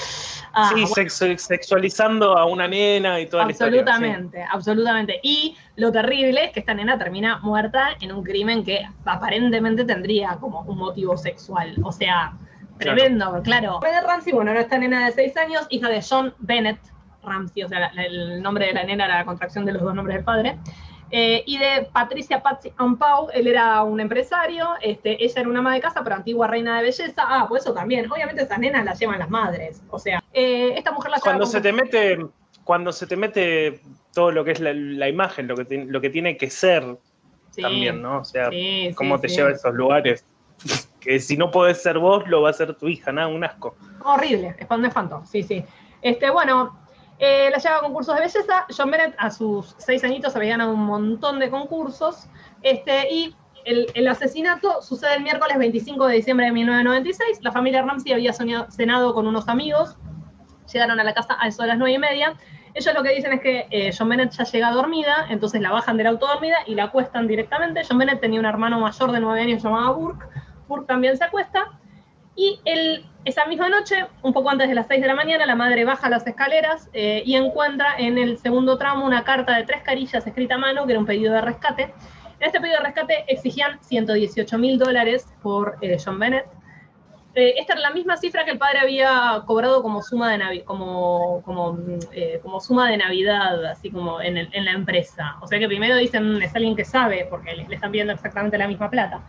ah, 0.52 0.70
sí, 0.74 0.84
bueno, 0.88 1.38
sexualizando 1.38 2.36
a 2.36 2.44
una 2.46 2.68
nena 2.68 3.20
y 3.20 3.26
toda 3.26 3.44
la 3.46 3.50
historia. 3.52 3.82
sí. 3.82 3.88
Absolutamente, 3.88 4.42
absolutamente. 4.50 5.20
Y 5.22 5.56
lo 5.76 5.90
terrible 5.90 6.44
es 6.44 6.52
que 6.52 6.60
esta 6.60 6.74
nena 6.74 6.96
termina 6.98 7.38
muerta 7.38 7.88
en 8.00 8.12
un 8.12 8.22
crimen 8.22 8.64
que 8.64 8.86
aparentemente 9.04 9.84
tendría 9.84 10.36
como 10.36 10.60
un 10.62 10.78
motivo 10.78 11.16
sexual. 11.16 11.74
O 11.82 11.90
sea. 11.92 12.32
Tremendo, 12.78 13.40
claro. 13.42 13.80
Bennett 13.80 14.04
Ramsey, 14.04 14.32
bueno, 14.32 14.50
era 14.50 14.60
esta 14.60 14.78
nena 14.78 15.06
de 15.06 15.12
6 15.12 15.36
años, 15.36 15.66
hija 15.70 15.88
de 15.88 16.02
John 16.08 16.34
Bennett 16.38 16.78
Ramsey, 17.22 17.62
o 17.64 17.68
sea, 17.68 17.80
la- 17.80 17.92
la- 17.94 18.04
el 18.04 18.42
nombre 18.42 18.66
de 18.66 18.72
la 18.74 18.84
nena 18.84 19.06
era 19.06 19.18
la 19.18 19.24
contracción 19.24 19.64
de 19.64 19.72
los 19.72 19.82
dos 19.82 19.94
nombres 19.94 20.16
del 20.16 20.24
padre. 20.24 20.56
Eh, 21.10 21.44
y 21.46 21.58
de 21.58 21.88
Patricia 21.92 22.42
Patsy 22.42 22.72
Ampau, 22.76 23.28
él 23.32 23.46
era 23.46 23.82
un 23.84 24.00
empresario, 24.00 24.70
este, 24.82 25.24
ella 25.24 25.40
era 25.40 25.48
una 25.48 25.60
ama 25.60 25.72
de 25.72 25.80
casa, 25.80 26.02
pero 26.02 26.16
antigua 26.16 26.48
reina 26.48 26.76
de 26.78 26.82
belleza. 26.82 27.14
Ah, 27.18 27.46
pues 27.48 27.62
eso 27.62 27.72
también. 27.72 28.10
Obviamente 28.10 28.42
esas 28.42 28.58
nenas 28.58 28.84
las 28.84 28.98
llevan 28.98 29.20
las 29.20 29.30
madres. 29.30 29.82
O 29.90 30.00
sea, 30.00 30.20
eh, 30.32 30.74
esta 30.76 30.90
mujer 30.90 31.12
la 31.12 31.18
lleva 31.18 31.24
Cuando 31.24 31.46
se 31.46 31.60
te 31.60 31.72
mete, 31.72 32.26
cuando 32.64 32.92
se 32.92 33.06
te 33.06 33.16
mete 33.16 33.80
todo 34.12 34.32
lo 34.32 34.44
que 34.44 34.50
es 34.50 34.58
la, 34.60 34.72
la 34.74 35.08
imagen, 35.08 35.46
lo 35.46 35.54
que, 35.56 35.84
lo 35.86 36.00
que 36.00 36.10
tiene 36.10 36.36
que 36.36 36.50
ser 36.50 36.98
Sí, 37.52 37.62
también, 37.62 38.02
¿no? 38.02 38.18
O 38.18 38.24
sea, 38.24 38.50
sí, 38.50 38.90
cómo 38.96 39.16
sí, 39.16 39.22
te 39.22 39.28
lleva 39.28 39.48
a 39.50 39.52
esos 39.52 39.74
lugares. 39.74 40.26
Si 41.20 41.36
no 41.36 41.50
podés 41.50 41.82
ser 41.82 41.98
vos, 41.98 42.26
lo 42.28 42.42
va 42.42 42.50
a 42.50 42.52
ser 42.52 42.74
tu 42.74 42.88
hija, 42.88 43.12
nada, 43.12 43.28
un 43.28 43.44
asco. 43.44 43.76
Horrible, 44.04 44.56
es 44.58 44.66
un 44.70 44.84
espanto, 44.84 45.22
sí, 45.24 45.42
sí. 45.42 45.64
Este, 46.02 46.30
bueno, 46.30 46.78
eh, 47.18 47.48
la 47.50 47.58
lleva 47.58 47.76
a 47.76 47.80
concursos 47.80 48.14
de 48.14 48.20
belleza. 48.20 48.66
John 48.76 48.90
Bennett 48.90 49.14
a 49.18 49.30
sus 49.30 49.74
seis 49.78 50.04
añitos 50.04 50.36
había 50.36 50.50
ganado 50.50 50.72
un 50.72 50.84
montón 50.84 51.38
de 51.38 51.50
concursos. 51.50 52.28
Este, 52.62 53.12
y 53.12 53.34
el, 53.64 54.08
asesinato 54.08 54.82
sucede 54.82 55.16
el 55.16 55.22
miércoles 55.22 55.58
25 55.58 56.06
de 56.06 56.14
diciembre 56.16 56.46
de 56.46 56.52
1996. 56.52 57.40
La 57.42 57.52
familia 57.52 57.82
Ramsey 57.82 58.12
había 58.12 58.32
cenado 58.32 59.14
con 59.14 59.26
unos 59.26 59.48
amigos. 59.48 59.96
Llegaron 60.72 61.00
a 61.00 61.04
la 61.04 61.14
casa 61.14 61.36
a 61.40 61.48
eso 61.48 61.62
de 61.62 61.68
las 61.68 61.78
nueve 61.78 61.94
y 61.94 61.98
media. 61.98 62.36
Ellos 62.74 62.94
lo 62.94 63.02
que 63.02 63.14
dicen 63.14 63.32
es 63.32 63.40
que 63.40 63.66
eh, 63.70 63.90
John 63.96 64.10
Bennett 64.10 64.32
ya 64.32 64.44
llega 64.44 64.70
dormida, 64.70 65.26
entonces 65.30 65.62
la 65.62 65.70
bajan 65.70 65.96
del 65.96 66.08
auto 66.08 66.26
dormida 66.26 66.56
y 66.66 66.74
la 66.74 66.84
acuestan 66.84 67.26
directamente. 67.26 67.80
John 67.88 67.96
Bennett 67.96 68.20
tenía 68.20 68.38
un 68.38 68.44
hermano 68.44 68.78
mayor 68.78 69.12
de 69.12 69.20
nueve 69.20 69.40
años 69.40 69.62
llamado 69.62 69.94
Burke. 69.94 70.26
También 70.86 71.16
se 71.16 71.24
acuesta. 71.24 71.66
Y 72.34 72.60
el- 72.64 73.06
esa 73.24 73.46
misma 73.46 73.68
noche, 73.68 74.06
un 74.22 74.32
poco 74.32 74.50
antes 74.50 74.68
de 74.68 74.74
las 74.74 74.86
6 74.86 75.00
de 75.00 75.06
la 75.06 75.14
mañana, 75.14 75.46
la 75.46 75.54
madre 75.56 75.84
baja 75.84 76.08
las 76.10 76.26
escaleras 76.26 76.88
eh, 76.92 77.22
y 77.24 77.34
encuentra 77.34 77.94
en 77.98 78.18
el 78.18 78.38
segundo 78.38 78.76
tramo 78.78 79.04
una 79.06 79.24
carta 79.24 79.56
de 79.56 79.64
tres 79.64 79.82
carillas 79.82 80.26
escrita 80.26 80.56
a 80.56 80.58
mano, 80.58 80.84
que 80.86 80.92
era 80.92 81.00
un 81.00 81.06
pedido 81.06 81.32
de 81.34 81.40
rescate. 81.40 81.94
En 82.38 82.46
este 82.46 82.60
pedido 82.60 82.78
de 82.78 82.84
rescate 82.84 83.24
exigían 83.28 83.78
118 83.82 84.58
mil 84.58 84.78
dólares 84.78 85.26
por 85.42 85.76
eh, 85.80 85.96
John 86.04 86.18
Bennett. 86.18 86.44
Eh, 87.34 87.54
esta 87.58 87.74
era 87.74 87.82
la 87.82 87.90
misma 87.90 88.16
cifra 88.16 88.44
que 88.44 88.50
el 88.52 88.58
padre 88.58 88.78
había 88.80 89.42
cobrado 89.46 89.82
como 89.82 90.02
suma 90.02 90.30
de, 90.30 90.38
Navi- 90.38 90.64
como, 90.64 91.42
como, 91.44 91.72
mm, 91.74 91.98
eh, 92.12 92.40
como 92.42 92.60
suma 92.60 92.88
de 92.90 92.96
Navidad, 92.96 93.62
así 93.66 93.90
como 93.90 94.20
en, 94.22 94.36
el- 94.38 94.48
en 94.52 94.64
la 94.66 94.72
empresa. 94.72 95.36
O 95.42 95.46
sea 95.46 95.58
que 95.58 95.66
primero 95.66 95.96
dicen, 95.96 96.40
es 96.42 96.54
alguien 96.54 96.76
que 96.76 96.84
sabe, 96.84 97.26
porque 97.28 97.54
le, 97.54 97.66
le 97.68 97.74
están 97.74 97.90
pidiendo 97.90 98.12
exactamente 98.14 98.56
la 98.56 98.68
misma 98.68 98.88
plata. 98.90 99.20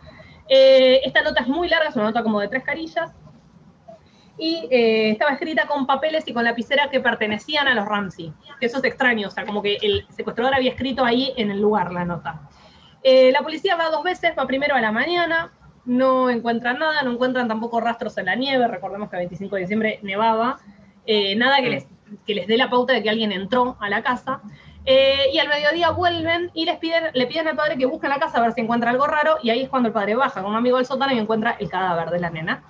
Eh, 0.48 1.00
esta 1.04 1.22
nota 1.22 1.42
es 1.42 1.48
muy 1.48 1.68
larga, 1.68 1.88
es 1.88 1.96
una 1.96 2.06
nota 2.06 2.22
como 2.22 2.40
de 2.40 2.48
tres 2.48 2.64
carillas, 2.64 3.12
y 4.40 4.68
eh, 4.70 5.10
estaba 5.10 5.32
escrita 5.32 5.66
con 5.66 5.86
papeles 5.86 6.26
y 6.28 6.32
con 6.32 6.44
lapicera 6.44 6.88
que 6.90 7.00
pertenecían 7.00 7.66
a 7.66 7.74
los 7.74 7.86
Ramsey. 7.86 8.32
Que 8.60 8.66
eso 8.66 8.78
es 8.78 8.84
extraño, 8.84 9.28
o 9.28 9.30
sea, 9.30 9.44
como 9.44 9.62
que 9.62 9.78
el 9.82 10.06
secuestrador 10.10 10.54
había 10.54 10.70
escrito 10.70 11.04
ahí 11.04 11.32
en 11.36 11.50
el 11.50 11.60
lugar 11.60 11.92
la 11.92 12.04
nota. 12.04 12.40
Eh, 13.02 13.32
la 13.32 13.40
policía 13.40 13.76
va 13.76 13.90
dos 13.90 14.04
veces, 14.04 14.32
va 14.38 14.46
primero 14.46 14.76
a 14.76 14.80
la 14.80 14.92
mañana, 14.92 15.52
no 15.84 16.30
encuentran 16.30 16.78
nada, 16.78 17.02
no 17.02 17.12
encuentran 17.12 17.48
tampoco 17.48 17.80
rastros 17.80 18.16
en 18.18 18.26
la 18.26 18.36
nieve, 18.36 18.68
recordemos 18.68 19.10
que 19.10 19.16
el 19.16 19.20
25 19.22 19.56
de 19.56 19.60
diciembre 19.62 19.98
nevaba, 20.02 20.58
eh, 21.06 21.34
nada 21.34 21.56
que 21.56 21.68
Mm. 21.68 21.70
les, 21.72 21.86
que 22.26 22.34
les 22.34 22.46
dé 22.46 22.56
la 22.56 22.70
pauta 22.70 22.92
de 22.92 23.02
que 23.02 23.10
alguien 23.10 23.32
entró 23.32 23.76
a 23.80 23.88
la 23.88 24.02
casa. 24.02 24.40
Eh, 24.90 25.32
y 25.34 25.38
al 25.38 25.48
mediodía 25.48 25.90
vuelven 25.90 26.50
y 26.54 26.64
les 26.64 26.78
piden, 26.78 27.10
le 27.12 27.26
piden 27.26 27.46
al 27.46 27.56
padre 27.56 27.76
que 27.76 27.84
busque 27.84 28.06
en 28.06 28.10
la 28.14 28.18
casa 28.18 28.38
a 28.38 28.40
ver 28.40 28.52
si 28.52 28.62
encuentra 28.62 28.88
algo 28.88 29.06
raro, 29.06 29.36
y 29.42 29.50
ahí 29.50 29.60
es 29.60 29.68
cuando 29.68 29.88
el 29.88 29.92
padre 29.92 30.14
baja 30.14 30.40
con 30.40 30.50
un 30.50 30.56
amigo 30.56 30.78
del 30.78 30.86
sótano 30.86 31.12
y 31.12 31.18
encuentra 31.18 31.56
el 31.60 31.68
cadáver 31.68 32.08
de 32.08 32.18
la 32.20 32.30
nena. 32.30 32.62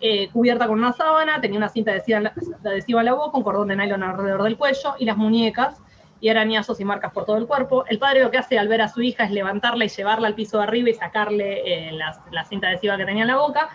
eh, 0.00 0.28
cubierta 0.32 0.66
con 0.66 0.78
una 0.78 0.92
sábana, 0.92 1.40
tenía 1.40 1.58
una 1.58 1.68
cinta 1.68 1.90
adhesiva 1.90 2.18
en 2.18 2.24
la, 2.24 2.32
adhesiva 2.64 3.02
la 3.02 3.14
boca, 3.14 3.36
un 3.38 3.42
cordón 3.42 3.68
de 3.68 3.76
nylon 3.76 4.02
alrededor 4.02 4.42
del 4.44 4.56
cuello 4.56 4.94
y 4.98 5.04
las 5.04 5.16
muñecas, 5.16 5.80
y 6.20 6.28
arañazos 6.28 6.78
y 6.78 6.84
marcas 6.84 7.12
por 7.12 7.24
todo 7.24 7.38
el 7.38 7.46
cuerpo. 7.46 7.84
El 7.88 7.98
padre 7.98 8.22
lo 8.22 8.30
que 8.30 8.38
hace 8.38 8.58
al 8.58 8.68
ver 8.68 8.80
a 8.80 8.88
su 8.88 9.02
hija 9.02 9.24
es 9.24 9.30
levantarla 9.30 9.84
y 9.84 9.88
llevarla 9.88 10.28
al 10.28 10.34
piso 10.34 10.58
de 10.58 10.64
arriba 10.64 10.90
y 10.90 10.94
sacarle 10.94 11.88
eh, 11.88 11.92
la, 11.92 12.22
la 12.30 12.44
cinta 12.44 12.68
adhesiva 12.68 12.96
que 12.96 13.04
tenía 13.04 13.22
en 13.22 13.28
la 13.28 13.36
boca. 13.36 13.68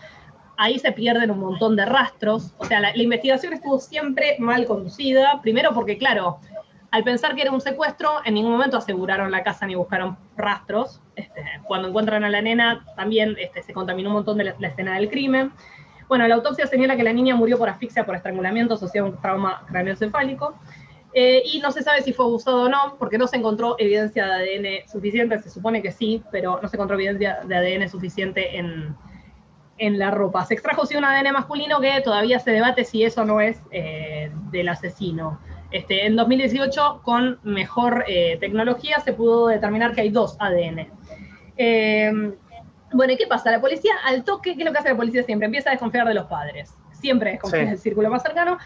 Ahí 0.55 0.79
se 0.79 0.91
pierden 0.91 1.31
un 1.31 1.39
montón 1.39 1.75
de 1.75 1.85
rastros. 1.85 2.53
O 2.59 2.65
sea, 2.65 2.79
la 2.79 2.95
investigación 2.97 3.53
estuvo 3.53 3.79
siempre 3.79 4.35
mal 4.39 4.65
conducida. 4.65 5.39
Primero 5.41 5.73
porque, 5.73 5.97
claro, 5.97 6.39
al 6.91 7.03
pensar 7.03 7.35
que 7.35 7.41
era 7.41 7.51
un 7.51 7.61
secuestro, 7.61 8.09
en 8.25 8.33
ningún 8.33 8.51
momento 8.51 8.77
aseguraron 8.77 9.29
la 9.31 9.43
casa 9.43 9.65
ni 9.65 9.75
buscaron 9.75 10.17
rastros. 10.35 11.01
Este, 11.15 11.43
cuando 11.67 11.89
encuentran 11.89 12.23
a 12.23 12.29
la 12.29 12.41
nena, 12.41 12.85
también 12.95 13.35
este, 13.39 13.61
se 13.61 13.73
contaminó 13.73 14.09
un 14.09 14.15
montón 14.15 14.37
de 14.37 14.55
la, 14.57 14.67
escena 14.67 14.95
del 14.95 15.09
crimen. 15.09 15.51
Bueno, 16.07 16.27
la 16.27 16.35
autopsia 16.35 16.65
señala 16.65 16.95
que 16.95 17.03
la 17.03 17.13
niña 17.13 17.35
murió 17.35 17.57
por 17.57 17.69
asfixia 17.69 18.05
por 18.05 18.15
estrangulamiento 18.15 18.73
asociado 18.73 19.07
a 19.07 19.09
un 19.11 19.21
trauma 19.21 19.63
craneoencefálico. 19.67 20.55
Eh, 21.13 21.43
y 21.45 21.59
no 21.59 21.71
se 21.71 21.83
sabe 21.83 22.01
si 22.01 22.13
fue 22.13 22.25
abusado 22.25 22.63
o 22.63 22.69
no, 22.69 22.95
porque 22.97 23.17
no 23.17 23.27
se 23.27 23.37
encontró 23.37 23.75
evidencia 23.79 24.27
de 24.27 24.57
ADN 24.57 24.89
suficiente, 24.89 25.39
se 25.39 25.49
supone 25.49 25.81
que 25.81 25.91
sí, 25.91 26.23
pero 26.31 26.59
no 26.61 26.67
se 26.67 26.75
encontró 26.75 26.95
evidencia 26.95 27.39
de 27.45 27.55
ADN 27.55 27.89
suficiente 27.89 28.57
en, 28.57 28.95
en 29.79 29.97
la 29.97 30.11
ropa. 30.11 30.45
Se 30.45 30.53
extrajo 30.53 30.85
sí 30.85 30.95
un 30.95 31.05
ADN 31.05 31.33
masculino 31.33 31.79
que 31.79 32.01
todavía 32.01 32.39
se 32.39 32.51
debate 32.51 32.83
si 32.83 33.03
eso 33.03 33.25
no 33.25 33.41
es 33.41 33.59
eh, 33.71 34.31
del 34.51 34.69
asesino. 34.69 35.39
Este, 35.71 36.05
en 36.05 36.15
2018, 36.15 37.01
con 37.03 37.39
mejor 37.43 38.03
eh, 38.07 38.37
tecnología, 38.39 38.99
se 39.01 39.13
pudo 39.13 39.47
determinar 39.47 39.93
que 39.93 40.01
hay 40.01 40.09
dos 40.09 40.35
ADN. 40.39 40.87
Eh, 41.57 42.11
Bueno, 42.91 43.13
¿y 43.13 43.17
qué 43.17 43.27
pasa? 43.27 43.51
La 43.51 43.61
policía, 43.61 43.93
al 44.03 44.23
toque, 44.23 44.55
¿qué 44.55 44.61
es 44.61 44.65
lo 44.65 44.71
que 44.71 44.79
hace 44.79 44.89
la 44.89 44.95
policía 44.97 45.21
siempre? 45.21 45.45
Empieza 45.45 45.69
a 45.69 45.73
desconfiar 45.73 46.07
de 46.07 46.15
los 46.15 46.25
padres. 46.25 46.73
Siempre 46.91 47.31
desconfía 47.33 47.59
Sí. 47.65 47.69
del 47.69 47.77
círculo 47.77 48.09
más 48.09 48.23
cercano. 48.23 48.57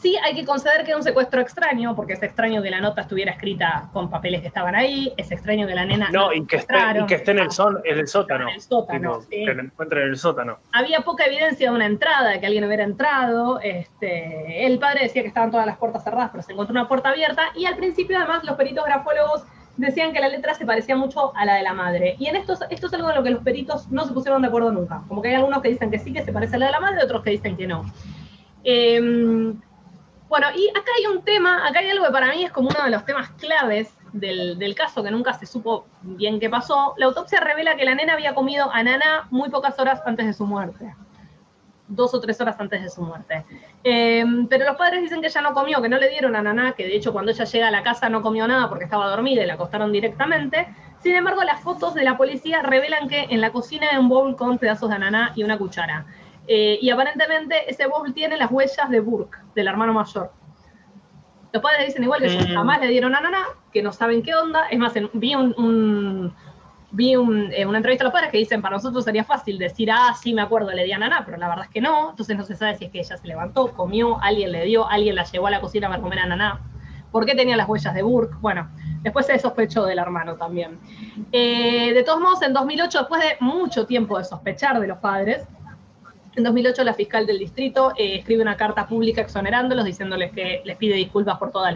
Sí, 0.00 0.16
hay 0.24 0.34
que 0.34 0.46
conceder 0.46 0.82
que 0.84 0.92
era 0.92 0.96
un 0.96 1.02
secuestro 1.02 1.42
extraño, 1.42 1.94
porque 1.94 2.14
es 2.14 2.22
extraño 2.22 2.62
que 2.62 2.70
la 2.70 2.80
nota 2.80 3.02
estuviera 3.02 3.32
escrita 3.32 3.90
con 3.92 4.08
papeles 4.08 4.40
que 4.40 4.46
estaban 4.46 4.74
ahí, 4.74 5.12
es 5.18 5.30
extraño 5.30 5.66
que 5.66 5.74
la 5.74 5.84
nena... 5.84 6.08
No, 6.10 6.32
y 6.32 6.46
que 6.46 6.56
esté, 6.56 6.74
y 6.98 7.04
que 7.04 7.16
esté 7.16 7.32
en, 7.32 7.40
el 7.40 7.50
son, 7.50 7.80
en 7.84 7.98
el 7.98 8.08
sótano. 8.08 8.48
En 8.48 8.54
el 8.54 8.62
sótano, 8.62 9.18
Tipo, 9.18 9.22
sí. 9.30 9.44
Que 9.44 9.52
lo 9.52 9.62
encuentren 9.62 10.04
en 10.04 10.08
el 10.08 10.16
sótano. 10.16 10.58
había 10.72 11.02
poca 11.02 11.26
evidencia 11.26 11.68
de 11.68 11.76
una 11.76 11.84
entrada, 11.84 12.30
de 12.30 12.40
que 12.40 12.46
alguien 12.46 12.64
hubiera 12.64 12.82
entrado. 12.82 13.60
Este, 13.60 14.64
el 14.64 14.78
padre 14.78 15.02
decía 15.02 15.20
que 15.20 15.28
estaban 15.28 15.50
todas 15.50 15.66
las 15.66 15.76
puertas 15.76 16.02
cerradas, 16.02 16.30
pero 16.32 16.42
se 16.44 16.52
encontró 16.52 16.72
una 16.72 16.88
puerta 16.88 17.10
abierta. 17.10 17.50
Y 17.54 17.66
al 17.66 17.76
principio, 17.76 18.16
además, 18.16 18.42
los 18.44 18.56
peritos 18.56 18.86
grafólogos 18.86 19.44
decían 19.76 20.14
que 20.14 20.20
la 20.20 20.28
letra 20.28 20.54
se 20.54 20.64
parecía 20.64 20.96
mucho 20.96 21.36
a 21.36 21.44
la 21.44 21.56
de 21.56 21.62
la 21.62 21.74
madre. 21.74 22.16
Y 22.18 22.26
en 22.26 22.36
esto, 22.36 22.54
esto 22.70 22.86
es 22.86 22.94
algo 22.94 23.08
de 23.08 23.16
lo 23.16 23.22
que 23.22 23.30
los 23.30 23.42
peritos 23.42 23.90
no 23.90 24.06
se 24.06 24.14
pusieron 24.14 24.40
de 24.40 24.48
acuerdo 24.48 24.72
nunca. 24.72 25.02
Como 25.08 25.20
que 25.20 25.28
hay 25.28 25.34
algunos 25.34 25.60
que 25.60 25.68
dicen 25.68 25.90
que 25.90 25.98
sí, 25.98 26.10
que 26.10 26.24
se 26.24 26.32
parece 26.32 26.56
a 26.56 26.58
la 26.58 26.66
de 26.66 26.72
la 26.72 26.80
madre, 26.80 27.04
otros 27.04 27.22
que 27.22 27.30
dicen 27.30 27.54
que 27.54 27.66
no. 27.66 27.84
Em, 28.64 29.60
bueno, 30.30 30.46
y 30.54 30.68
acá 30.68 30.92
hay 30.96 31.06
un 31.06 31.22
tema, 31.24 31.66
acá 31.66 31.80
hay 31.80 31.90
algo 31.90 32.06
que 32.06 32.12
para 32.12 32.28
mí 32.28 32.44
es 32.44 32.52
como 32.52 32.68
uno 32.68 32.84
de 32.84 32.90
los 32.90 33.04
temas 33.04 33.30
claves 33.30 33.92
del, 34.12 34.74
caso, 34.76 35.02
que 35.02 35.10
nunca 35.10 35.34
se 35.34 35.44
supo 35.44 35.86
bien 36.02 36.38
qué 36.38 36.48
pasó. 36.48 36.94
La 36.98 37.06
autopsia 37.06 37.40
revela 37.40 37.74
que 37.74 37.84
la 37.84 37.96
nena 37.96 38.12
había 38.12 38.32
comido 38.32 38.70
ananá 38.72 39.26
muy 39.30 39.50
pocas 39.50 39.76
horas 39.80 40.00
antes 40.06 40.26
de 40.26 40.32
su 40.32 40.46
muerte. 40.46 40.94
Dos 41.88 42.14
o 42.14 42.20
tres 42.20 42.40
horas 42.40 42.54
antes 42.60 42.80
de 42.80 42.90
su 42.90 43.02
muerte. 43.02 43.44
Eh, 43.82 44.24
pero 44.48 44.66
los 44.66 44.76
padres 44.76 45.02
dicen 45.02 45.20
que 45.20 45.26
ella 45.26 45.40
no 45.40 45.52
comió, 45.52 45.82
que 45.82 45.88
no 45.88 45.98
le 45.98 46.08
dieron 46.08 46.36
ananá, 46.36 46.74
que 46.74 46.84
de 46.84 46.94
hecho 46.94 47.12
cuando 47.12 47.32
ella 47.32 47.44
llega 47.44 47.66
a 47.66 47.72
la 47.72 47.82
casa 47.82 48.08
no 48.08 48.22
comió 48.22 48.46
nada 48.46 48.68
porque 48.68 48.84
estaba 48.84 49.10
dormida 49.10 49.42
y 49.42 49.46
la 49.46 49.54
acostaron 49.54 49.90
directamente. 49.90 50.68
Sin 51.02 51.16
embargo, 51.16 51.42
las 51.42 51.60
fotos 51.60 51.94
de 51.94 52.04
la 52.04 52.16
policía 52.16 52.62
revelan 52.62 53.08
que 53.08 53.26
en 53.30 53.40
la 53.40 53.50
cocina 53.50 53.88
hay 53.90 53.98
un 53.98 54.08
bowl 54.08 54.36
con 54.36 54.58
pedazos 54.58 54.90
de 54.90 54.94
ananá 54.94 55.32
y 55.34 55.42
una 55.42 55.58
cuchara. 55.58 56.06
Eh, 56.48 56.78
y 56.80 56.90
aparentemente 56.90 57.70
ese 57.70 57.86
bowl 57.86 58.12
tiene 58.12 58.36
las 58.36 58.50
huellas 58.50 58.88
de 58.90 59.00
Burke, 59.00 59.38
del 59.54 59.68
hermano 59.68 59.92
mayor. 59.92 60.32
Los 61.52 61.62
padres 61.62 61.86
dicen 61.86 62.04
igual 62.04 62.20
que 62.20 62.26
ellos 62.26 62.48
Mm. 62.48 62.54
jamás 62.54 62.80
le 62.80 62.88
dieron 62.88 63.14
ananá, 63.14 63.42
que 63.72 63.82
no 63.82 63.92
saben 63.92 64.22
qué 64.22 64.34
onda. 64.34 64.66
Es 64.68 64.78
más, 64.78 64.94
en- 64.96 65.10
vi 65.12 65.34
un, 65.34 65.54
un- 65.58 66.34
vi 66.92 67.14
un- 67.16 67.52
eh, 67.52 67.66
una 67.66 67.78
entrevista 67.78 68.04
a 68.04 68.06
los 68.06 68.12
padres 68.12 68.30
que 68.30 68.38
dicen, 68.38 68.62
para 68.62 68.76
nosotros 68.76 69.04
sería 69.04 69.22
fácil 69.24 69.58
decir, 69.58 69.90
ah, 69.92 70.14
sí, 70.20 70.34
me 70.34 70.42
acuerdo, 70.42 70.70
le 70.72 70.84
di 70.84 70.92
ananá, 70.92 71.22
pero 71.24 71.36
la 71.36 71.48
verdad 71.48 71.64
es 71.66 71.70
que 71.70 71.80
no. 71.80 72.10
Entonces 72.10 72.36
no 72.36 72.44
se 72.44 72.54
sabe 72.56 72.76
si 72.76 72.86
es 72.86 72.90
que 72.92 73.00
ella 73.00 73.16
se 73.16 73.26
levantó, 73.28 73.72
comió, 73.72 74.20
alguien 74.22 74.50
le 74.52 74.64
dio, 74.64 74.88
alguien 74.88 75.14
la 75.16 75.24
llevó 75.24 75.46
a 75.48 75.50
la 75.50 75.60
cocina 75.60 75.88
para 75.88 76.00
comer 76.00 76.20
ananá. 76.20 76.60
¿Por 77.12 77.26
qué 77.26 77.34
tenía 77.34 77.56
las 77.56 77.68
huellas 77.68 77.92
de 77.94 78.02
Burke? 78.02 78.36
Bueno, 78.40 78.70
después 79.02 79.26
se 79.26 79.36
sospechó 79.40 79.84
del 79.84 79.98
hermano 79.98 80.36
también. 80.36 80.78
Eh, 81.32 81.92
de 81.92 82.02
todos 82.04 82.20
modos, 82.20 82.42
en 82.42 82.52
2008, 82.52 82.98
después 83.00 83.20
de 83.22 83.36
mucho 83.40 83.86
tiempo 83.86 84.16
de 84.18 84.24
sospechar 84.24 84.78
de 84.80 84.86
los 84.86 84.98
padres, 84.98 85.44
en 86.36 86.44
2008 86.44 86.84
la 86.84 86.94
fiscal 86.94 87.26
del 87.26 87.38
distrito 87.38 87.92
eh, 87.96 88.18
escribe 88.18 88.42
una 88.42 88.56
carta 88.56 88.86
pública 88.86 89.20
exonerándolos, 89.20 89.84
diciéndoles 89.84 90.32
que 90.32 90.62
les 90.64 90.76
pide 90.76 90.94
disculpas 90.94 91.38
por 91.38 91.50
todos 91.50 91.68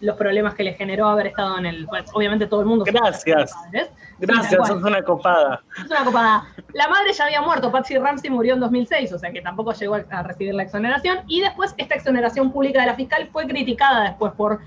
los 0.00 0.16
problemas 0.16 0.54
que 0.54 0.64
les 0.64 0.76
generó 0.76 1.08
haber 1.08 1.28
estado 1.28 1.58
en 1.58 1.66
el... 1.66 1.86
pues, 1.86 2.04
obviamente 2.12 2.46
todo 2.46 2.60
el 2.60 2.66
mundo... 2.66 2.84
Gracias. 2.84 3.52
padres. 3.52 3.90
Gracias, 4.18 4.68
sos 4.68 4.82
una 4.82 5.02
copada. 5.02 5.62
Es 5.78 5.90
una 5.90 6.04
copada. 6.04 6.44
La 6.72 6.88
madre 6.88 7.12
ya 7.12 7.24
había 7.24 7.40
muerto, 7.42 7.70
Patsy 7.70 7.98
Ramsey 7.98 8.30
murió 8.30 8.54
en 8.54 8.60
2006, 8.60 9.12
o 9.12 9.18
sea 9.18 9.30
que 9.32 9.40
tampoco 9.40 9.72
llegó 9.72 9.94
a 9.94 10.04
a 10.10 10.22
recibir 10.22 10.54
la 10.54 10.62
exoneración. 10.62 11.20
Y 11.26 11.40
después 11.40 11.74
esta 11.76 11.94
exoneración 11.94 12.52
pública 12.52 12.80
de 12.80 12.86
la 12.86 12.94
fiscal 12.94 13.28
fue 13.32 13.46
criticada 13.46 14.04
después 14.04 14.32
por 14.32 14.60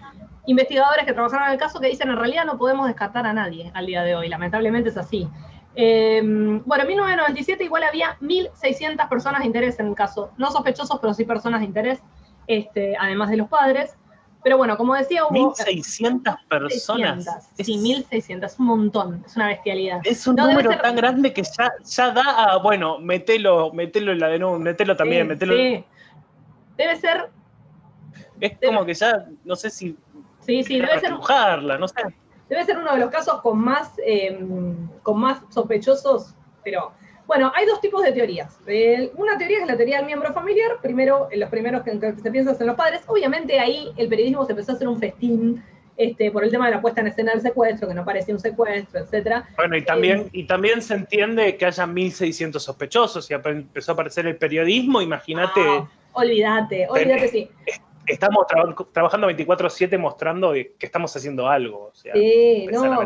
investigadores 0.45 1.05
que 1.05 1.13
trabajaron 1.13 1.47
en 1.47 1.53
el 1.53 1.59
caso 1.59 1.79
que 1.79 1.87
dicen 1.87 2.09
en 2.09 2.17
realidad 2.17 2.45
no 2.45 2.57
podemos 2.57 2.87
descartar 2.87 3.25
a 3.27 3.33
nadie 3.33 3.71
al 3.73 3.85
día 3.85 4.03
de 4.03 4.15
hoy. 4.15 4.29
Lamentablemente 4.29 4.89
es 4.89 4.97
así. 4.97 5.29
Eh, 5.75 6.21
bueno, 6.23 6.83
en 6.83 6.87
1997 6.87 7.63
igual 7.63 7.83
había 7.83 8.17
1.600 8.21 9.07
personas 9.07 9.41
de 9.41 9.47
interés 9.47 9.79
en 9.79 9.87
el 9.87 9.95
caso. 9.95 10.31
No 10.37 10.51
sospechosos, 10.51 10.99
pero 10.99 11.13
sí 11.13 11.25
personas 11.25 11.61
de 11.61 11.67
interés, 11.67 11.99
este, 12.47 12.95
además 12.97 13.29
de 13.29 13.37
los 13.37 13.47
padres. 13.47 13.95
Pero 14.43 14.57
bueno, 14.57 14.77
como 14.77 14.95
decía, 14.95 15.25
hubo... 15.25 15.31
1600 15.49 16.35
personas. 16.47 17.25
600. 17.25 17.49
Es- 17.59 17.65
Sí, 17.65 17.77
1.600, 17.77 18.45
es 18.45 18.59
un 18.59 18.65
montón, 18.67 19.23
es 19.25 19.35
una 19.35 19.47
bestialidad. 19.47 19.99
Es 20.05 20.25
un 20.27 20.35
No, 20.35 20.47
número 20.47 20.71
ser- 20.71 20.81
tan 20.81 20.95
grande 20.95 21.33
que 21.33 21.43
ya, 21.43 21.71
ya 21.83 22.11
da 22.11 22.23
a, 22.53 22.57
bueno, 22.57 22.99
metelo, 22.99 23.71
metelo 23.73 24.13
en 24.13 24.19
la 24.19 24.29
denuncia, 24.29 24.63
metelo 24.63 24.95
también, 24.95 25.23
Sí, 25.23 25.27
metelo. 25.27 25.53
sí. 25.53 25.85
Debe 26.77 26.95
ser, 26.95 27.29
Es 28.39 28.57
como 28.65 28.85
que 28.85 28.93
ya, 28.93 29.25
no 29.43 29.55
sé 29.57 29.69
si 29.69 29.97
sí, 30.39 30.63
sí, 30.63 30.79
debe 30.79 30.97
ser, 31.01 31.11
no 31.11 31.87
sé. 31.89 31.95
Debe 32.49 32.65
ser 32.65 32.77
uno 32.77 32.93
de 32.93 32.99
los 32.99 33.09
casos 33.09 33.41
con 33.41 33.59
más, 33.59 33.93
eh, 34.05 34.37
con 35.03 35.19
más 35.19 35.41
sospechosos, 35.49 36.35
pero 36.63 36.91
bueno, 37.27 37.51
hay 37.55 37.67
dos 37.67 37.79
tipos 37.79 38.03
de 38.03 38.11
teorías. 38.11 38.59
Eh, 38.65 39.11
una 39.15 39.37
teoría 39.37 39.61
es 39.61 39.67
la 39.67 39.77
teoría 39.77 39.97
del 39.97 40.07
miembro 40.07 40.33
familiar, 40.33 40.77
primero, 40.81 41.27
eh, 41.29 41.37
los 41.37 41.49
primeros 41.49 41.83
que, 41.83 41.99
que 41.99 42.13
se 42.15 42.31
piensan 42.31 42.57
son 42.57 42.65
los 42.65 42.75
padres. 42.75 43.01
Obviamente 43.05 43.59
ahí 43.59 43.91
el 43.97 44.09
periodismo 44.09 44.45
se 44.45 44.53
empezó 44.53 44.71
a 44.71 44.75
hacer 44.75 44.87
un 44.87 44.99
festín 44.99 45.63
este, 45.95 46.31
por 46.31 46.43
el 46.43 46.49
tema 46.49 46.65
de 46.65 46.75
la 46.75 46.81
puesta 46.81 47.01
en 47.01 47.07
escena 47.07 47.33
del 47.33 47.41
secuestro, 47.41 47.87
que 47.87 47.93
no 47.93 48.03
parecía 48.03 48.33
un 48.33 48.39
secuestro, 48.39 49.01
etcétera. 49.01 49.47
Bueno, 49.57 49.75
y 49.75 49.83
también, 49.83 50.29
y 50.31 50.45
también 50.45 50.81
se 50.81 50.95
entiende 50.95 51.55
que 51.57 51.65
haya 51.65 51.85
1600 51.85 52.63
sospechosos 52.63 53.29
y 53.29 53.33
empezó 53.33 53.91
a 53.91 53.93
aparecer 53.93 54.25
el 54.25 54.37
periodismo, 54.37 55.01
imagínate, 55.01 55.59
Ah, 55.59 55.87
olvídate, 56.13 56.87
olvídate, 56.89 57.27
sí. 57.27 57.49
Estamos 58.13 58.45
tra- 58.47 58.87
trabajando 58.91 59.27
24/7 59.27 59.97
mostrando 59.97 60.53
que 60.53 60.73
estamos 60.81 61.15
haciendo 61.15 61.47
algo, 61.47 61.89
o 61.91 61.95
sea, 61.95 62.13
Sí, 62.13 62.67
no. 62.71 63.01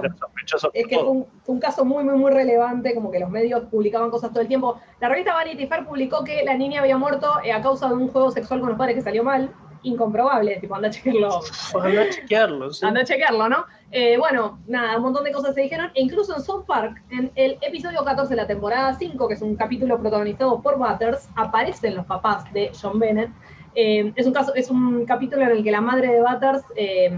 Es 0.74 0.88
que 0.88 0.96
fue 0.96 1.04
todo. 1.04 1.12
un, 1.12 1.26
fue 1.44 1.56
un 1.56 1.62
caso 1.62 1.86
muy, 1.86 2.04
muy, 2.04 2.16
muy 2.16 2.32
relevante, 2.32 2.94
como 2.96 3.12
que 3.12 3.20
los 3.20 3.30
medios 3.30 3.64
publicaban 3.70 4.10
cosas 4.10 4.32
todo 4.32 4.42
el 4.42 4.48
tiempo. 4.48 4.80
La 5.00 5.10
revista 5.10 5.34
Vanity 5.34 5.68
Fair 5.68 5.86
publicó 5.86 6.24
que 6.24 6.44
la 6.44 6.56
niña 6.56 6.82
había 6.82 6.98
muerto 6.98 7.32
eh, 7.44 7.52
a 7.52 7.62
causa 7.62 7.88
de 7.90 7.96
un 7.96 8.08
juego 8.08 8.32
sexual 8.32 8.60
con 8.60 8.70
los 8.70 8.78
padres 8.78 8.96
que 8.96 9.02
salió 9.02 9.24
mal. 9.24 9.52
Incomprobable, 9.86 10.58
tipo, 10.62 10.76
anda 10.76 10.88
a 10.88 10.92
chequearlo. 10.92 11.42
Anda 11.82 12.02
a 12.04 12.10
chequearlo, 12.10 12.72
sí. 12.72 12.86
Anda 12.86 13.02
a 13.02 13.04
chequearlo, 13.04 13.50
¿no? 13.50 13.66
Eh, 13.92 14.18
bueno, 14.18 14.60
nada, 14.66 14.96
un 14.96 15.04
montón 15.04 15.26
de 15.26 15.34
cosas 15.34 15.54
se 15.54 15.62
dijeron. 15.62 15.92
E 15.94 16.02
incluso 16.02 16.34
en 16.36 16.42
South 16.42 16.64
Park, 16.66 17.04
en 17.12 17.32
el 17.36 17.58
episodio 17.62 18.02
14 18.06 18.30
de 18.30 18.36
la 18.42 18.48
temporada 18.48 18.94
5, 18.94 19.28
que 19.28 19.34
es 19.34 19.42
un 19.42 19.58
capítulo 19.58 20.00
protagonizado 20.00 20.62
por 20.62 20.78
Butters, 20.78 21.28
aparecen 21.36 21.96
los 21.96 22.06
papás 22.06 22.46
de 22.54 22.72
John 22.82 22.98
Bennett. 22.98 23.30
Eh, 23.76 24.14
es, 24.16 24.26
un 24.28 24.34
caso, 24.34 24.54
es 24.56 24.70
un 24.70 25.06
capítulo 25.06 25.44
en 25.44 25.52
el 25.52 25.64
que 25.64 25.72
la 25.72 25.82
madre 25.82 26.10
de 26.10 26.22
Butters 26.22 26.64
eh, 26.76 27.12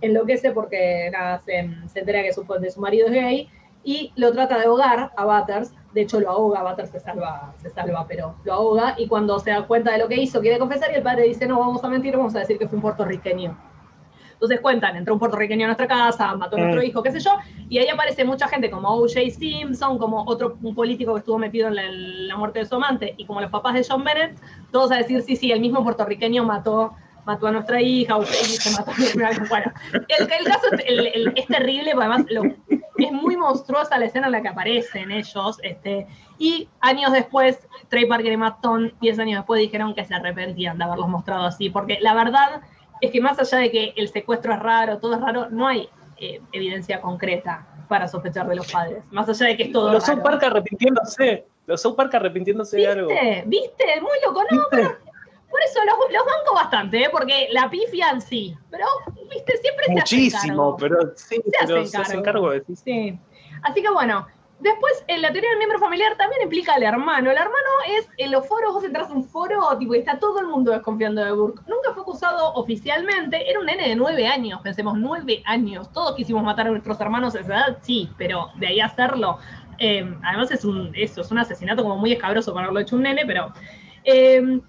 enloquece 0.00 0.52
porque 0.52 1.10
nada, 1.12 1.40
se, 1.44 1.58
entera 1.94 2.22
que 2.22 2.32
su, 2.32 2.44
de 2.44 2.70
su 2.70 2.80
marido 2.80 3.06
es 3.06 3.12
gay 3.12 3.48
y 3.84 4.12
lo 4.16 4.32
trata 4.32 4.58
de 4.58 4.66
ahogar 4.66 5.12
a 5.16 5.24
Butters. 5.24 5.72
De 5.94 6.02
hecho, 6.02 6.20
lo 6.20 6.30
ahoga, 6.30 6.62
Butters 6.62 6.90
se 6.90 7.00
salva, 7.00 7.54
se 7.58 7.70
salva, 7.70 8.06
pero 8.06 8.34
lo 8.44 8.52
ahoga. 8.52 8.94
Y 8.98 9.08
cuando 9.08 9.38
se 9.38 9.50
da 9.50 9.66
cuenta 9.66 9.92
de 9.92 9.98
lo 9.98 10.08
que 10.08 10.20
hizo, 10.20 10.40
quiere 10.40 10.58
confesar 10.58 10.90
y 10.92 10.96
el 10.96 11.02
padre 11.02 11.24
dice, 11.24 11.46
no, 11.46 11.58
vamos 11.58 11.82
a 11.82 11.88
mentir, 11.88 12.16
vamos 12.16 12.36
a 12.36 12.40
decir 12.40 12.58
que 12.58 12.68
fue 12.68 12.76
un 12.76 12.82
puertorriqueño. 12.82 13.56
Entonces 14.38 14.60
cuentan, 14.60 14.94
entró 14.96 15.14
un 15.14 15.18
puertorriqueño 15.18 15.64
a 15.64 15.66
nuestra 15.66 15.88
casa, 15.88 16.32
mató 16.36 16.54
a 16.54 16.60
nuestro 16.60 16.80
Mm. 16.80 16.84
hijo, 16.86 17.02
qué 17.02 17.10
sé 17.10 17.18
yo, 17.18 17.32
y 17.68 17.78
ahí 17.78 17.88
aparece 17.88 18.24
mucha 18.24 18.46
gente 18.46 18.70
como 18.70 18.88
O.J. 18.88 19.18
Simpson, 19.36 19.98
como 19.98 20.22
otro 20.26 20.56
un 20.62 20.76
político 20.76 21.12
que 21.14 21.18
estuvo 21.18 21.38
metido 21.38 21.66
en 21.66 21.74
la, 21.74 21.84
en 21.84 22.28
la 22.28 22.36
muerte 22.36 22.60
de 22.60 22.66
su 22.66 22.76
amante, 22.76 23.14
y 23.16 23.24
como 23.26 23.40
los 23.40 23.50
papás 23.50 23.74
de 23.74 23.84
John 23.88 24.04
Bennett, 24.04 24.38
todos 24.70 24.92
a 24.92 24.96
decir, 24.98 25.22
sí, 25.22 25.34
sí, 25.34 25.50
el 25.50 25.58
mismo 25.60 25.82
puertorriqueño 25.82 26.44
mató, 26.44 26.92
mató 27.26 27.48
a 27.48 27.50
nuestra 27.50 27.80
hija, 27.82 28.16
O.J. 28.16 28.32
se 28.32 28.70
mató 28.70 28.92
a 28.92 28.94
nuestra. 28.96 29.30
Bueno, 29.50 29.72
el, 29.92 30.32
el 30.32 30.44
caso 30.46 30.66
es, 30.72 30.84
el- 30.86 31.06
el- 31.08 31.32
es 31.34 31.46
terrible, 31.48 31.90
porque 31.94 32.06
además 32.06 32.26
lo- 32.30 32.42
es 32.98 33.12
muy 33.12 33.36
monstruosa 33.36 33.98
la 33.98 34.06
escena 34.06 34.26
en 34.26 34.32
la 34.32 34.42
que 34.42 34.48
aparecen 34.48 35.10
ellos, 35.10 35.58
este, 35.62 36.06
y 36.38 36.68
años 36.80 37.12
después, 37.12 37.58
Trey 37.88 38.06
Parker 38.06 38.32
y 38.32 38.36
Matt 38.36 38.56
Stone, 38.56 38.92
10 39.00 39.18
años 39.18 39.40
después, 39.40 39.60
dijeron 39.60 39.94
que 39.94 40.04
se 40.04 40.14
arrepentían 40.14 40.78
de 40.78 40.84
haberlos 40.84 41.08
mostrado 41.08 41.44
así, 41.44 41.70
porque 41.70 41.98
la 42.00 42.14
verdad 42.14 42.60
es 43.00 43.10
que 43.10 43.20
más 43.20 43.38
allá 43.38 43.58
de 43.58 43.70
que 43.70 43.92
el 43.96 44.08
secuestro 44.08 44.52
es 44.52 44.58
raro, 44.60 44.98
todo 44.98 45.14
es 45.14 45.20
raro, 45.20 45.48
no 45.50 45.66
hay 45.68 45.88
eh, 46.18 46.40
evidencia 46.52 47.00
concreta 47.00 47.66
para 47.88 48.06
sospechar 48.08 48.46
de 48.48 48.56
los 48.56 48.70
padres. 48.70 49.02
Más 49.10 49.28
allá 49.28 49.46
de 49.46 49.56
que 49.56 49.62
es 49.64 49.72
todo 49.72 49.92
Los 49.92 50.04
South. 50.04 50.20
Park 50.22 50.42
arrepintiéndose, 50.42 51.46
los 51.66 51.80
South 51.80 51.96
Park 51.96 52.14
arrepintiéndose 52.14 52.76
de 52.78 52.86
algo. 52.88 53.08
¿Viste? 53.08 53.44
¿Viste? 53.46 54.00
Muy 54.00 54.18
loco, 54.24 54.42
no, 54.50 54.62
pero 54.70 54.96
por 55.50 55.62
eso 55.62 55.80
los, 55.84 55.94
los 56.12 56.24
banco 56.26 56.54
bastante, 56.54 57.02
¿eh? 57.04 57.08
porque 57.10 57.48
la 57.52 57.70
pifian 57.70 58.20
sí, 58.20 58.54
pero, 58.70 58.84
viste, 59.30 59.56
siempre 59.56 59.86
se 59.86 59.92
hacen 59.92 59.94
Muchísimo, 59.94 60.76
cargo. 60.76 60.76
pero 60.76 61.12
sí, 61.16 61.36
Se 61.36 61.42
pero 61.66 61.74
hacen 61.76 61.86
se 61.88 61.96
hacen 61.96 62.22
cargo. 62.22 62.48
cargo 62.48 62.64
de 62.66 62.76
Sí. 62.76 63.18
Así 63.62 63.82
que 63.82 63.90
bueno, 63.90 64.26
después 64.60 65.04
en 65.08 65.22
la 65.22 65.30
teoría 65.32 65.50
del 65.50 65.58
miembro 65.58 65.78
familiar 65.78 66.16
también 66.16 66.42
implica 66.42 66.74
al 66.74 66.82
hermano. 66.82 67.30
El 67.30 67.36
hermano 67.36 67.70
es 67.98 68.08
en 68.16 68.30
los 68.30 68.46
foros, 68.46 68.74
vos 68.74 68.84
entras 68.84 69.10
a 69.10 69.12
un 69.12 69.24
foro, 69.24 69.60
tipo, 69.78 69.94
y 69.94 69.98
está 69.98 70.18
todo 70.18 70.40
el 70.40 70.46
mundo 70.46 70.72
desconfiando 70.72 71.24
de 71.24 71.32
Burke. 71.32 71.62
Nunca 71.66 71.92
fue 71.92 72.02
acusado 72.02 72.52
oficialmente, 72.54 73.50
era 73.50 73.60
un 73.60 73.66
nene 73.66 73.88
de 73.88 73.96
nueve 73.96 74.26
años, 74.26 74.60
pensemos, 74.62 74.96
nueve 74.98 75.42
años. 75.46 75.92
Todos 75.92 76.16
quisimos 76.16 76.42
matar 76.42 76.66
a 76.66 76.70
nuestros 76.70 77.00
hermanos 77.00 77.34
a 77.34 77.40
esa 77.40 77.54
edad, 77.54 77.78
sí, 77.82 78.10
pero 78.18 78.50
de 78.56 78.66
ahí 78.68 78.80
hacerlo. 78.80 79.38
eh, 79.78 80.04
además 80.24 80.50
es 80.50 80.64
un, 80.64 80.90
eso, 80.94 81.20
es 81.20 81.30
un 81.30 81.38
asesinato 81.38 81.82
como 81.82 81.96
muy 81.96 82.12
escabroso 82.12 82.52
para 82.52 82.66
haberlo 82.66 82.80
hecho 82.80 82.96
un 82.96 83.02
nene, 83.02 83.24
pero. 83.26 83.52
eh, 84.04 84.60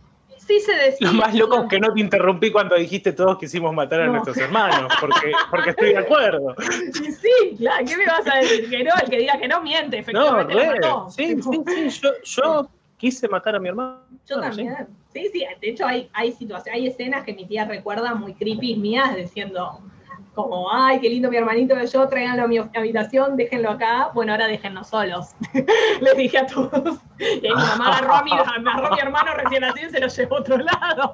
sí 0.50 0.60
se 0.60 0.74
decía. 0.74 1.08
Lo 1.08 1.14
más 1.14 1.36
loco 1.36 1.62
es 1.64 1.70
que 1.70 1.80
no 1.80 1.94
te 1.94 2.00
interrumpí 2.02 2.52
cuando 2.52 2.76
dijiste 2.76 3.14
todos 3.14 3.38
quisimos 3.38 3.72
matar 3.74 4.02
a 4.02 4.06
No. 4.08 4.14
nuestros 4.14 4.36
hermanos, 4.38 4.92
porque, 5.00 5.32
porque 5.52 5.70
estoy 5.70 5.90
de 5.90 5.98
acuerdo. 6.00 6.56
Sí, 6.94 7.12
sí, 7.12 7.56
claro, 7.58 7.86
¿qué 7.88 7.96
me 7.98 8.06
vas 8.06 8.28
a 8.28 8.38
decir? 8.38 8.70
Que 8.70 8.84
no, 8.84 8.92
el 9.04 9.10
que 9.10 9.18
diga 9.18 9.38
que 9.40 9.48
no 9.48 9.62
miente, 9.62 9.98
No, 9.98 10.02
efectivamente 10.02 10.54
lo 10.54 10.60
re. 10.60 10.68
mató. 10.80 11.10
Sí, 11.12 11.36
sí, 11.42 11.90
sí, 11.92 12.00
yo, 12.02 12.10
yo 12.24 12.70
quise 12.98 13.28
matar 13.28 13.56
a 13.56 13.60
mi 13.60 13.70
hermano. 13.70 14.00
Yo 14.28 14.36
sí. 14.36 14.42
también. 14.42 14.76
Sí, 15.14 15.30
sí, 15.32 15.46
de 15.62 15.70
hecho 15.70 15.86
hay, 15.86 16.10
hay 16.14 16.32
situaciones, 16.32 16.82
hay 16.82 16.88
escenas 16.88 17.24
que 17.24 17.34
mi 17.34 17.46
tía 17.46 17.66
recuerda 17.66 18.14
muy 18.16 18.34
creepy 18.34 18.76
mías 18.76 19.16
diciendo 19.16 19.80
como, 20.44 20.72
ay, 20.74 21.00
qué 21.00 21.10
lindo 21.10 21.30
mi 21.30 21.38
hermanito 21.38 21.76
de 21.76 21.88
yo, 21.88 22.08
tráiganlo 22.08 22.44
a 22.44 22.48
mi 22.48 22.58
habitación, 22.58 23.36
déjenlo 23.36 23.72
acá, 23.72 24.12
bueno, 24.14 24.32
ahora 24.32 24.48
déjennos 24.48 24.88
solos. 24.88 25.30
Les 26.02 26.16
dije 26.18 26.38
a 26.38 26.46
todos. 26.46 27.00
Y 27.20 27.24
ahí 27.24 27.42
mi 27.42 27.50
mamá 27.50 27.88
agarró 27.98 28.14
a 28.16 28.24
mi, 28.24 28.32
agarró 28.32 28.88
a 28.88 28.92
mi 28.96 29.00
hermano 29.00 29.34
recién 29.34 29.64
así 29.64 29.82
y 29.86 29.90
se 29.90 30.00
lo 30.00 30.08
llevó 30.08 30.38
a 30.38 30.40
otro 30.40 30.58
lado. 30.58 31.12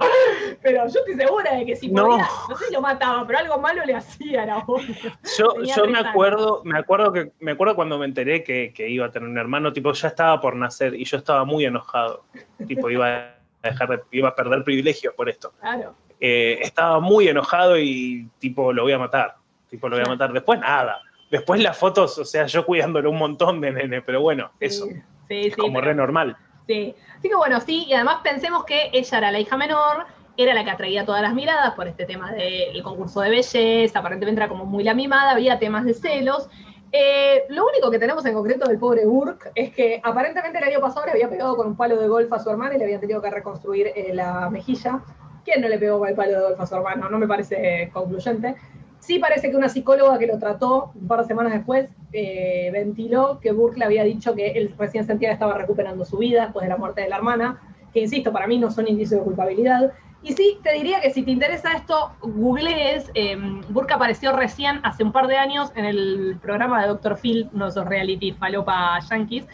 Pero 0.62 0.88
yo 0.88 1.00
estoy 1.00 1.16
segura 1.16 1.56
de 1.56 1.66
que 1.66 1.76
si 1.76 1.90
No. 1.90 2.06
podía, 2.08 2.28
no 2.50 2.56
sé 2.58 2.66
si 2.66 2.74
lo 2.74 2.82
mataba, 2.82 3.26
pero 3.26 3.40
algo 3.40 3.58
malo 3.60 3.84
le 3.86 3.96
hacía, 3.96 4.44
era 4.44 4.58
obvio. 4.60 4.96
Yo, 5.38 5.48
Tenía 5.54 5.76
yo 5.76 5.86
me 5.88 6.00
acuerdo, 6.00 6.62
me 6.64 6.78
acuerdo 6.78 7.12
que 7.12 7.32
me 7.40 7.52
acuerdo 7.52 7.76
cuando 7.76 7.98
me 7.98 8.06
enteré 8.06 8.44
que, 8.44 8.72
que 8.76 8.90
iba 8.90 9.06
a 9.08 9.12
tener 9.12 9.28
un 9.28 9.38
hermano, 9.38 9.74
tipo, 9.74 9.92
ya 9.94 10.08
estaba 10.10 10.40
por 10.40 10.56
nacer 10.56 10.94
y 10.96 11.06
yo 11.06 11.18
estaba 11.18 11.44
muy 11.46 11.66
enojado. 11.66 12.24
Tipo, 12.68 12.90
iba 12.90 13.08
a 13.08 13.36
dejar 13.64 13.90
de- 13.90 14.04
iba 14.12 14.30
a 14.30 14.36
perder 14.36 14.64
privilegios 14.64 15.14
por 15.16 15.28
esto. 15.30 15.54
Claro. 15.60 15.96
Eh, 16.20 16.60
estaba 16.62 17.00
muy 17.00 17.28
enojado 17.28 17.78
y 17.78 18.30
tipo, 18.40 18.72
lo 18.74 18.84
voy 18.84 18.94
a 18.94 19.00
matar. 19.00 19.36
Tipo, 19.70 19.90
lo 19.90 19.98
voy 19.98 20.06
a 20.06 20.10
matar. 20.10 20.32
Después 20.34 20.60
nada. 20.60 21.02
Después 21.32 21.62
las 21.62 21.78
fotos, 21.78 22.18
o 22.20 22.26
sea, 22.26 22.46
yo 22.46 22.66
cuidándolo 22.66 23.10
un 23.12 23.18
montón 23.18 23.60
de 23.62 23.72
nene, 23.72 24.02
pero 24.02 24.22
bueno, 24.22 24.52
Sí, 24.60 24.66
eso. 24.66 24.86
Sí, 25.28 25.48
Es 25.48 25.56
como 25.58 25.76
pero- 25.80 25.88
re 25.88 25.96
normal. 25.96 26.38
Sí, 26.68 26.96
así 27.18 27.30
que 27.30 27.36
bueno, 27.36 27.60
sí, 27.62 27.86
y 27.88 27.94
además 27.94 28.22
pensemos 28.24 28.64
que 28.66 28.90
ella 28.94 29.18
era 29.20 29.32
la 29.32 29.40
hija 29.40 29.56
menor, 29.56 30.06
era 30.38 30.54
la 30.54 30.64
que 30.64 30.72
atraía 30.72 31.06
todas 31.06 31.22
las 31.22 31.34
miradas 31.34 31.74
por 31.76 31.88
este 31.88 32.06
tema 32.06 32.32
del 32.32 32.82
concurso 32.84 33.22
de 33.22 33.30
belleza, 33.30 34.00
aparentemente 34.00 34.40
era 34.42 34.50
como 34.50 34.66
muy 34.66 34.84
la 34.84 34.94
mimada, 34.96 35.32
había 35.32 35.60
temas 35.60 35.86
de 35.86 35.94
celos. 35.94 36.50
Eh, 36.92 37.44
lo 37.50 37.68
único 37.68 37.92
que 37.92 38.00
tenemos 38.00 38.26
en 38.26 38.34
concreto 38.34 38.68
del 38.68 38.80
pobre 38.80 39.06
Burke 39.06 39.52
es 39.54 39.74
que 39.74 40.00
aparentemente 40.04 40.58
el 40.58 40.64
año 40.64 40.80
pasado 40.80 41.06
le 41.06 41.12
había 41.12 41.30
pegado 41.30 41.56
con 41.56 41.68
un 41.68 41.76
palo 41.78 41.98
de 41.98 42.08
golf 42.08 42.32
a 42.34 42.40
su 42.40 42.50
hermana 42.50 42.76
y 42.76 42.78
le 42.80 42.86
habían 42.86 43.02
tenido 43.02 43.22
que 43.22 43.30
reconstruir 43.30 43.88
eh, 43.96 44.12
la 44.14 44.50
mejilla. 44.50 45.02
¿Quién 45.46 45.62
no 45.62 45.70
le 45.70 45.78
pegó 45.78 46.06
el 46.08 46.16
palo 46.16 46.32
de 46.32 46.42
golf 46.42 46.60
a 46.60 46.66
su 46.66 46.76
hermano? 46.76 47.08
No 47.08 47.20
me 47.20 47.28
parece 47.28 47.90
concluyente. 47.94 48.56
Sí 49.00 49.20
parece 49.20 49.52
que 49.52 49.56
una 49.56 49.70
psicóloga 49.70 50.18
que 50.18 50.26
lo 50.26 50.40
trató 50.40 50.92
un 50.96 51.08
par 51.08 51.20
de 51.22 51.26
semanas 51.26 51.54
después 51.54 51.92
eh, 52.12 52.72
ventiló 52.74 53.40
que 53.40 53.52
Burke 53.52 53.78
le 53.78 53.86
había 53.86 54.04
dicho 54.04 54.34
que 54.34 54.48
él 54.54 54.74
recién 54.80 55.06
sentía 55.06 55.30
que 55.30 55.34
estaba 55.34 55.54
recuperando 55.54 56.04
su 56.04 56.18
vida 56.18 56.46
después 56.46 56.64
de 56.64 56.70
la 56.70 56.78
muerte 56.78 57.02
de 57.02 57.10
la 57.10 57.18
hermana, 57.18 57.62
que 57.94 58.00
insisto, 58.00 58.34
para 58.34 58.48
mí 58.48 58.58
no 58.58 58.72
son 58.72 58.88
indicios 58.88 59.20
de 59.20 59.26
culpabilidad. 59.26 59.94
Y 60.24 60.34
sí, 60.34 60.58
te 60.64 60.74
diría 60.74 61.02
que 61.02 61.12
si 61.12 61.22
te 61.22 61.30
interesa 61.30 61.74
esto, 61.74 62.14
googlees. 62.24 63.12
Eh, 63.14 63.38
Burke 63.70 63.94
apareció 63.94 64.36
recién, 64.36 64.80
hace 64.82 65.04
un 65.04 65.12
par 65.12 65.28
de 65.28 65.38
años, 65.38 65.72
en 65.76 65.86
el 65.86 66.40
programa 66.42 66.82
de 66.82 66.88
Dr. 66.88 67.18
Phil, 67.18 67.50
uno 67.54 67.66
de 67.66 67.70
esos 67.70 67.86
reality 67.86 68.32
falopa 68.32 69.00
yankees. 69.08 69.46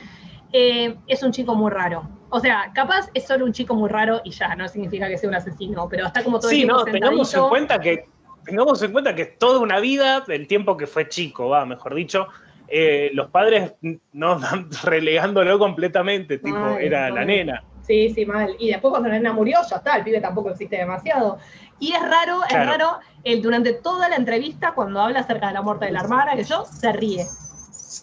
Eh, 0.54 0.96
es 1.08 1.24
un 1.24 1.34
chico 1.34 1.56
muy 1.56 1.72
raro. 1.72 2.21
O 2.32 2.40
sea, 2.40 2.72
capaz 2.74 3.10
es 3.14 3.28
solo 3.28 3.46
un 3.46 3.52
chico 3.52 3.76
muy 3.76 3.90
raro 3.90 4.22
y 4.24 4.32
ya, 4.32 4.56
no 4.56 4.68
significa 4.68 5.08
que 5.08 5.18
sea 5.18 5.30
un 5.30 5.36
asesino, 5.36 5.88
pero 5.90 6.08
está 6.08 6.24
como 6.24 6.40
todo 6.40 6.50
el 6.50 6.56
Sí, 6.56 6.62
tiempo 6.64 6.78
no, 6.78 6.86
tengamos 6.86 7.34
en 7.34 7.50
cuenta 7.50 7.80
que 7.80 8.06
tengamos 8.46 8.82
en 8.82 8.92
cuenta 8.92 9.14
que 9.14 9.26
toda 9.26 9.60
una 9.60 9.80
vida, 9.80 10.24
el 10.28 10.48
tiempo 10.48 10.78
que 10.78 10.88
fue 10.88 11.08
chico, 11.10 11.50
va, 11.50 11.66
mejor 11.66 11.94
dicho, 11.94 12.28
eh, 12.68 13.12
los 13.14 13.30
padres 13.30 13.74
no 14.14 14.40
relegándolo 14.84 15.60
completamente, 15.60 16.38
tipo, 16.38 16.58
Ay, 16.58 16.86
era 16.86 17.10
la 17.10 17.26
nena. 17.26 17.62
Sí, 17.84 18.14
sí, 18.14 18.26
mal. 18.26 18.56
Y 18.60 18.70
después 18.70 18.92
cuando 18.92 19.10
la 19.10 19.16
nena 19.16 19.34
murió, 19.34 19.60
ya 19.70 19.76
está, 19.76 19.98
el 19.98 20.04
pibe 20.04 20.22
tampoco 20.22 20.52
existe 20.52 20.78
demasiado. 20.78 21.38
Y 21.80 21.92
es 21.92 22.02
raro, 22.02 22.42
es 22.48 22.54
raro, 22.56 23.00
él 23.24 23.42
durante 23.42 23.74
toda 23.74 24.08
la 24.08 24.16
entrevista, 24.16 24.74
cuando 24.74 25.02
habla 25.02 25.20
acerca 25.20 25.48
de 25.48 25.54
la 25.54 25.62
muerte 25.62 25.86
de 25.86 25.92
la 25.92 26.00
hermana, 26.00 26.36
que 26.36 26.44
yo, 26.44 26.64
se 26.64 26.94
ríe. 26.94 27.26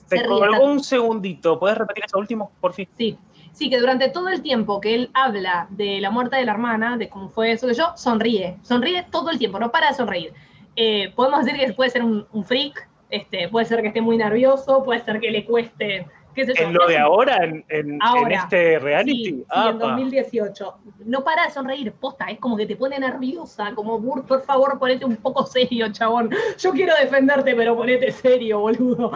Te 0.08 0.16
Se 0.16 0.16
ríe, 0.16 0.28
colgó 0.28 0.64
un 0.64 0.82
segundito, 0.82 1.58
¿podés 1.58 1.78
repetir 1.78 2.04
eso 2.04 2.18
último, 2.18 2.52
por 2.60 2.74
fin? 2.74 2.88
Sí, 2.96 3.16
sí, 3.58 3.68
que 3.68 3.78
durante 3.80 4.08
todo 4.08 4.28
el 4.28 4.40
tiempo 4.40 4.80
que 4.80 4.94
él 4.94 5.10
habla 5.14 5.66
de 5.70 6.00
la 6.00 6.10
muerte 6.10 6.36
de 6.36 6.44
la 6.44 6.52
hermana, 6.52 6.96
de 6.96 7.08
cómo 7.08 7.28
fue 7.28 7.50
eso 7.52 7.66
que 7.66 7.74
yo, 7.74 7.92
sonríe. 7.96 8.56
Sonríe 8.62 9.04
todo 9.10 9.30
el 9.30 9.38
tiempo, 9.38 9.58
no 9.58 9.70
para 9.72 9.88
de 9.88 9.94
sonreír. 9.94 10.32
Eh, 10.76 11.12
podemos 11.16 11.44
decir 11.44 11.58
que 11.60 11.72
puede 11.72 11.90
ser 11.90 12.04
un, 12.04 12.24
un 12.32 12.44
freak, 12.44 12.88
este, 13.10 13.48
puede 13.48 13.66
ser 13.66 13.82
que 13.82 13.88
esté 13.88 14.00
muy 14.00 14.16
nervioso, 14.16 14.84
puede 14.84 15.00
ser 15.04 15.18
que 15.20 15.30
le 15.30 15.44
cueste. 15.44 16.06
¿En 16.36 16.72
lo 16.72 16.86
de 16.86 16.96
ahora, 16.96 17.38
en, 17.42 17.64
en- 17.68 17.94
en 17.94 17.98
Ahora. 18.00 18.36
este 18.44 18.78
reality? 18.78 19.12
Sí, 19.24 19.24
sí, 19.24 19.44
en 19.70 19.78
pa. 19.80 19.86
2018. 19.88 20.74
No 21.06 21.24
para 21.24 21.46
de 21.46 21.50
sonreír, 21.50 21.90
posta, 21.94 22.26
es 22.26 22.38
como 22.38 22.56
que 22.56 22.64
te 22.64 22.76
pone 22.76 22.96
nerviosa, 22.96 23.72
como, 23.74 23.98
"Bur, 23.98 24.24
por 24.24 24.42
favor, 24.42 24.78
ponete 24.78 25.04
un 25.04 25.16
poco 25.16 25.44
serio, 25.46 25.90
chabón. 25.90 26.30
Yo 26.60 26.70
quiero 26.70 26.94
defenderte, 26.94 27.56
pero 27.56 27.74
ponete 27.76 28.12
serio, 28.12 28.60
boludo. 28.60 29.10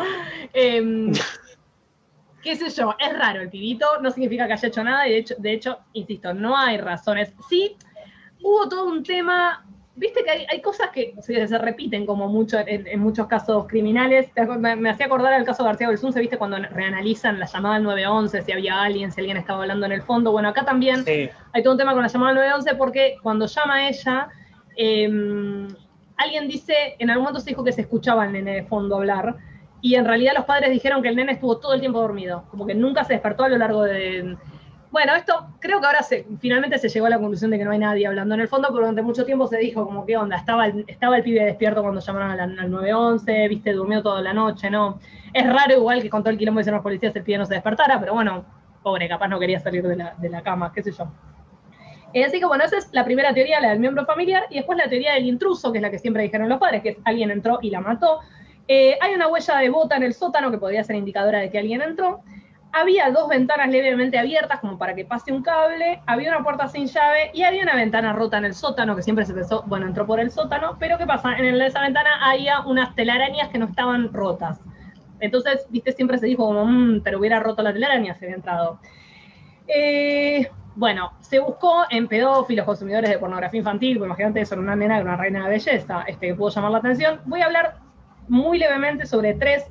Em, 0.53 1.13
qué 2.43 2.57
sé 2.57 2.69
yo, 2.71 2.95
es 2.99 3.17
raro 3.19 3.41
el 3.41 3.49
pibito, 3.51 3.87
no 4.01 4.11
significa 4.11 4.47
que 4.47 4.55
haya 4.55 4.69
hecho 4.69 4.83
nada, 4.85 5.07
y 5.07 5.13
de 5.13 5.19
hecho, 5.19 5.35
de 5.39 5.53
hecho, 5.53 5.79
insisto, 5.93 6.35
no 6.35 6.57
hay 6.57 6.79
razones. 6.79 7.33
Sí, 7.49 7.77
hubo 8.43 8.69
todo 8.69 8.87
un 8.87 9.03
tema, 9.05 9.65
viste 9.95 10.25
que 10.25 10.31
hay, 10.31 10.47
hay 10.51 10.61
cosas 10.61 10.91
que 10.91 11.15
se, 11.21 11.47
se 11.47 11.59
repiten 11.59 12.05
como 12.07 12.29
mucho 12.29 12.59
en, 12.59 12.87
en 12.87 12.99
muchos 13.01 13.27
casos 13.29 13.67
criminales. 13.69 14.31
Me, 14.59 14.75
me 14.75 14.91
hacía 14.91 15.07
acordar 15.07 15.33
al 15.35 15.45
caso 15.45 15.63
de 15.63 15.69
García 15.69 15.89
Belsunce, 15.89 16.19
viste, 16.21 16.39
cuando 16.39 16.57
reanalizan 16.59 17.39
la 17.39 17.47
llamada 17.47 17.77
al 17.77 17.85
911, 17.85 18.43
si 18.43 18.53
había 18.53 18.83
alguien, 18.83 19.13
si 19.13 19.21
alguien 19.21 19.37
estaba 19.37 19.61
hablando 19.63 19.87
en 19.87 19.93
el 19.93 20.03
fondo. 20.03 20.33
Bueno, 20.33 20.49
acá 20.49 20.65
también 20.65 21.05
Sí. 21.05 21.31
hay 21.53 21.63
todo 21.63 21.75
un 21.75 21.79
tema 21.79 21.93
con 21.93 22.03
la 22.03 22.09
llamada 22.09 22.31
al 22.31 22.37
911 22.37 22.75
porque 22.77 23.17
cuando 23.23 23.47
llama 23.47 23.89
ella, 23.89 24.29
eh, 24.77 25.69
alguien 26.17 26.49
dice, 26.49 26.75
en 26.99 27.11
algún 27.11 27.25
momento 27.25 27.41
se 27.41 27.51
dijo 27.51 27.63
que 27.65 27.73
se 27.73 27.83
escuchaba 27.83 28.23
al 28.25 28.33
nene 28.33 28.55
de 28.55 28.63
fondo 28.65 28.97
hablar, 28.97 29.37
y 29.83 29.97
en 29.97 30.07
realidad 30.07 30.33
los 30.37 30.45
padres 30.45 30.71
dijeron 30.71 31.03
que 31.03 31.09
el 31.09 31.17
nene 31.17 31.33
estuvo 31.33 31.59
todo 31.59 31.75
el 31.75 31.81
tiempo 31.81 32.01
dormido, 32.01 32.45
como 32.51 32.67
que 32.67 32.75
nunca 32.75 33.05
se 33.05 33.15
despertó 33.15 33.45
a 33.45 33.49
lo 33.49 33.59
largo 33.59 33.83
de... 33.83 34.37
Bueno, 34.93 35.15
esto 35.17 35.49
creo 35.59 35.81
que 35.81 35.87
ahora 35.87 36.03
se, 36.03 36.27
finalmente 36.39 36.79
se 36.79 36.89
llegó 36.89 37.07
a 37.07 37.11
la 37.11 37.19
conclusión 37.19 37.51
de 37.51 37.59
que 37.59 37.65
no 37.65 37.73
hay 37.73 37.79
nadie 37.79 38.07
hablando 38.07 38.35
en 38.35 38.43
el 38.43 38.49
fondo, 38.49 38.69
pero 38.69 38.81
durante 38.81 39.03
mucho 39.03 39.25
tiempo 39.25 39.47
se 39.49 39.57
dijo 39.59 39.85
como 39.85 40.07
qué 40.07 40.17
onda, 40.17 40.37
estaba 40.37 40.67
el, 40.67 40.85
estaba 40.87 41.17
el 41.17 41.23
pibe 41.23 41.45
despierto 41.45 41.83
cuando 41.83 42.01
llamaron 42.01 42.31
al, 42.31 42.59
al 42.59 42.71
911, 42.71 43.49
viste, 43.49 43.73
durmió 43.73 44.03
toda 44.03 44.21
la 44.21 44.33
noche, 44.33 44.71
¿no? 44.71 45.01
Es 45.33 45.51
raro 45.51 45.75
igual 45.75 46.03
que 46.03 46.11
con 46.11 46.23
todo 46.23 46.31
el 46.31 46.39
quilombo 46.39 46.59
que 46.59 46.63
hicieron 46.63 46.77
los 46.77 46.85
policías 46.85 47.17
el 47.17 47.23
pibe 47.25 47.39
no 47.39 47.47
se 47.47 47.55
despertara, 47.55 47.99
pero 47.99 48.13
bueno, 48.13 48.45
pobre, 48.83 49.09
capaz 49.09 49.29
no 49.29 49.41
quería 49.41 49.59
salir 49.59 49.83
de 49.89 49.97
la, 49.97 50.15
de 50.19 50.29
la 50.29 50.43
cama, 50.43 50.73
qué 50.73 50.83
sé 50.83 50.93
yo. 50.93 51.11
Eh, 52.13 52.25
así 52.25 52.39
que 52.39 52.47
bueno, 52.47 52.65
esa 52.65 52.77
es 52.77 52.93
la 52.93 53.05
primera 53.05 53.33
teoría, 53.33 53.61
la 53.61 53.71
del 53.71 53.81
miembro 53.81 54.05
familiar, 54.05 54.45
y 54.51 54.57
después 54.57 54.77
la 54.77 54.89
teoría 54.89 55.15
del 55.15 55.27
intruso, 55.27 55.73
que 55.73 55.79
es 55.79 55.83
la 55.83 55.91
que 55.91 55.99
siempre 55.99 56.23
dijeron 56.23 56.49
los 56.49 56.61
padres, 56.61 56.83
que 56.83 56.99
alguien 57.05 57.31
entró 57.31 57.59
y 57.63 57.71
la 57.71 57.81
mató. 57.81 58.21
Eh, 58.69 58.97
hay 59.01 59.15
una 59.15 59.29
huella 59.29 59.59
de 59.59 59.69
bota 59.69 59.97
en 59.97 60.05
el 60.05 60.15
sótano 60.15 60.51
que 60.51 60.59
podría 60.59 60.85
ser 60.85 60.97
indicadora 60.97 61.41
de 61.41 61.51
que 61.51 61.59
alguien 61.59 61.83
entró. 61.83 62.21
Había 62.75 63.11
dos 63.11 63.29
ventanas 63.29 63.69
levemente 63.69 64.19
abiertas 64.19 64.61
como 64.61 64.79
para 64.79 64.95
que 64.95 65.05
pase 65.05 65.31
un 65.31 65.43
cable, 65.43 66.01
había 66.07 66.31
una 66.31 66.43
puerta 66.43 66.69
sin 66.69 66.87
llave 66.87 67.31
y 67.35 67.43
había 67.43 67.63
una 67.65 67.75
ventana 67.77 68.15
rota 68.15 68.39
en 68.39 68.47
el 68.47 68.55
sótano 68.55 68.97
que 68.97 69.03
siempre 69.03 69.27
se 69.27 69.35
pensó, 69.35 69.63
bueno, 69.67 69.87
entró 69.87 70.07
por 70.07 70.21
el 70.21 70.31
sótano, 70.31 70.77
pero 70.79 70.97
¿qué 70.97 71.05
pasa? 71.07 71.37
En 71.37 71.61
esa 71.61 71.83
ventana 71.83 72.11
había 72.31 72.61
unas 72.61 72.95
telarañas 72.95 73.51
que 73.51 73.59
no 73.59 73.67
estaban 73.67 74.11
rotas. 74.13 74.59
Entonces, 75.21 75.67
viste, 75.69 75.93
siempre 75.93 76.17
se 76.19 76.27
dijo 76.27 76.47
como, 76.47 76.65
"Mm, 76.65 77.03
pero 77.03 77.19
hubiera 77.19 77.41
roto 77.41 77.63
la 77.63 77.73
telaraña 77.75 78.15
si 78.15 78.25
había 78.25 78.37
entrado. 78.37 78.79
Eh, 79.69 80.49
bueno, 80.75 81.13
se 81.21 81.39
buscó 81.41 81.85
en 81.91 82.09
pedófilos, 82.09 82.65
consumidores 82.65 83.11
de 83.11 83.19
pornografía 83.19 83.59
infantil, 83.59 83.99
pues 83.99 84.09
imagínate 84.09 84.41
eso, 84.41 84.55
una 84.57 84.75
nena, 84.75 84.97
era 84.97 85.05
una 85.05 85.17
reina 85.17 85.45
de 85.45 85.51
belleza, 85.51 86.05
este, 86.07 86.29
que 86.29 86.35
pudo 86.35 86.49
llamar 86.49 86.71
la 86.71 86.79
atención. 86.79 87.21
Voy 87.27 87.43
a 87.43 87.47
hablar 87.47 87.75
muy 88.29 88.59
levemente 88.59 89.07
sobre 89.07 89.35
tres 89.35 89.67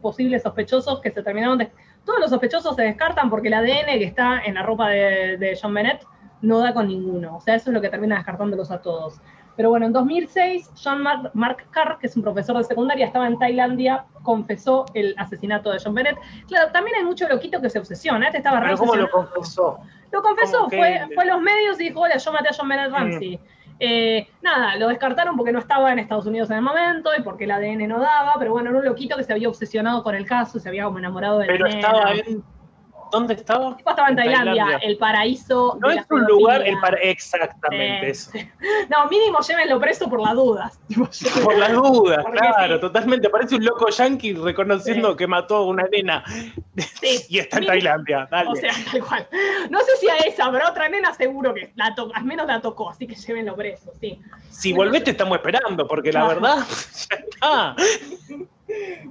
posibles 0.00 0.42
sospechosos 0.42 1.00
que 1.00 1.10
se 1.10 1.22
terminaron 1.22 1.58
de... 1.58 1.70
Todos 2.04 2.18
los 2.18 2.30
sospechosos 2.30 2.74
se 2.74 2.82
descartan 2.82 3.30
porque 3.30 3.48
el 3.48 3.54
ADN 3.54 3.86
que 3.86 4.04
está 4.04 4.42
en 4.44 4.54
la 4.54 4.62
ropa 4.62 4.88
de, 4.88 5.36
de 5.36 5.58
John 5.60 5.72
Bennett 5.72 6.04
no 6.40 6.58
da 6.58 6.74
con 6.74 6.88
ninguno. 6.88 7.36
O 7.36 7.40
sea, 7.40 7.54
eso 7.54 7.70
es 7.70 7.74
lo 7.74 7.80
que 7.80 7.88
termina 7.88 8.16
descartándolos 8.16 8.70
a 8.70 8.82
todos. 8.82 9.20
Pero 9.56 9.70
bueno, 9.70 9.86
en 9.86 9.92
2006, 9.92 10.70
John 10.82 11.02
Mark, 11.02 11.30
Mark 11.34 11.66
Carr, 11.70 11.98
que 11.98 12.06
es 12.06 12.16
un 12.16 12.22
profesor 12.22 12.56
de 12.56 12.64
secundaria, 12.64 13.06
estaba 13.06 13.26
en 13.26 13.38
Tailandia, 13.38 14.06
confesó 14.22 14.86
el 14.94 15.14
asesinato 15.18 15.70
de 15.70 15.78
John 15.82 15.94
Bennett. 15.94 16.16
Claro, 16.48 16.72
también 16.72 16.96
hay 16.96 17.04
mucho 17.04 17.28
loquito 17.28 17.60
que 17.60 17.68
se 17.68 17.78
obsesiona. 17.78 18.26
Este 18.26 18.38
estaba 18.38 18.60
Pero 18.60 18.78
¿cómo 18.78 18.96
lo 18.96 19.10
confesó? 19.10 19.78
Lo 20.10 20.22
confesó, 20.22 20.68
fue, 20.68 21.06
fue 21.14 21.24
a 21.24 21.26
los 21.26 21.40
medios 21.40 21.80
y 21.80 21.84
dijo, 21.84 22.00
hola, 22.00 22.16
yo 22.16 22.32
maté 22.32 22.48
a 22.48 22.52
John 22.56 22.68
Bennett 22.68 22.92
Ramsey. 22.92 23.40
Eh, 23.84 24.28
nada, 24.42 24.76
lo 24.76 24.86
descartaron 24.86 25.36
porque 25.36 25.50
no 25.50 25.58
estaba 25.58 25.92
en 25.92 25.98
Estados 25.98 26.24
Unidos 26.26 26.48
en 26.50 26.58
el 26.58 26.62
momento 26.62 27.10
y 27.18 27.22
porque 27.22 27.44
el 27.44 27.50
ADN 27.50 27.88
no 27.88 27.98
daba, 27.98 28.34
pero 28.38 28.52
bueno, 28.52 28.70
era 28.70 28.78
un 28.78 28.84
loquito 28.84 29.16
que 29.16 29.24
se 29.24 29.32
había 29.32 29.48
obsesionado 29.48 30.04
con 30.04 30.14
el 30.14 30.24
caso, 30.24 30.60
se 30.60 30.68
había 30.68 30.84
como 30.84 31.00
enamorado 31.00 31.40
de 31.40 31.46
la 31.48 31.52
Pero 31.52 31.66
nena. 31.66 31.78
estaba 31.80 32.12
en 32.12 32.44
¿Dónde 33.12 33.34
estaba? 33.34 33.76
tipo 33.76 33.90
estaba 33.90 34.08
en, 34.08 34.16
Tailandia, 34.16 34.78
el 34.82 34.96
paraíso. 34.98 35.78
No 35.80 35.88
de 35.88 35.96
es 35.96 36.06
la 36.10 36.16
un 36.16 36.24
lugar, 36.24 36.66
el 36.66 36.78
para... 36.80 36.96
exactamente 36.98 38.10
eso. 38.10 38.30
No, 38.88 39.06
mínimo 39.08 39.38
llévenlo 39.40 39.78
preso 39.78 40.08
por 40.08 40.20
las 40.20 40.34
dudas. 40.34 40.80
Por 41.44 41.56
las 41.58 41.72
dudas, 41.72 42.24
claro, 42.32 42.74
sí. 42.74 42.80
totalmente. 42.80 43.28
Parece 43.28 43.56
un 43.56 43.64
loco 43.64 43.88
yankee 43.88 44.32
reconociendo 44.34 45.10
Sí. 45.12 45.16
que 45.18 45.26
mató 45.26 45.56
a 45.56 45.64
una 45.66 45.84
nena 45.84 46.24
Sí. 46.76 47.20
y 47.28 47.38
está 47.38 47.58
en 47.58 47.64
Mínimo- 47.64 47.72
Tailandia. 47.72 48.28
Dale. 48.30 48.50
O 48.50 48.54
sea, 48.56 48.72
tal 48.90 49.04
cual. 49.06 49.28
No 49.70 49.80
sé 49.80 49.96
si 50.00 50.08
a 50.08 50.16
esa, 50.18 50.50
pero 50.50 50.66
a 50.66 50.70
otra 50.70 50.88
nena 50.88 51.12
seguro 51.14 51.52
que 51.54 51.72
la 51.76 51.94
to- 51.94 52.10
al 52.14 52.24
menos 52.24 52.46
la 52.46 52.60
tocó, 52.60 52.90
así 52.90 53.06
que 53.06 53.14
llévenlo 53.14 53.54
preso, 53.54 53.92
sí. 54.00 54.18
si 54.50 54.72
volvés 54.72 55.04
te 55.04 55.10
estamos 55.12 55.36
esperando, 55.36 55.86
porque 55.86 56.12
la 56.12 56.26
verdad, 56.28 56.56
ya 56.58 57.16
está. 57.16 57.76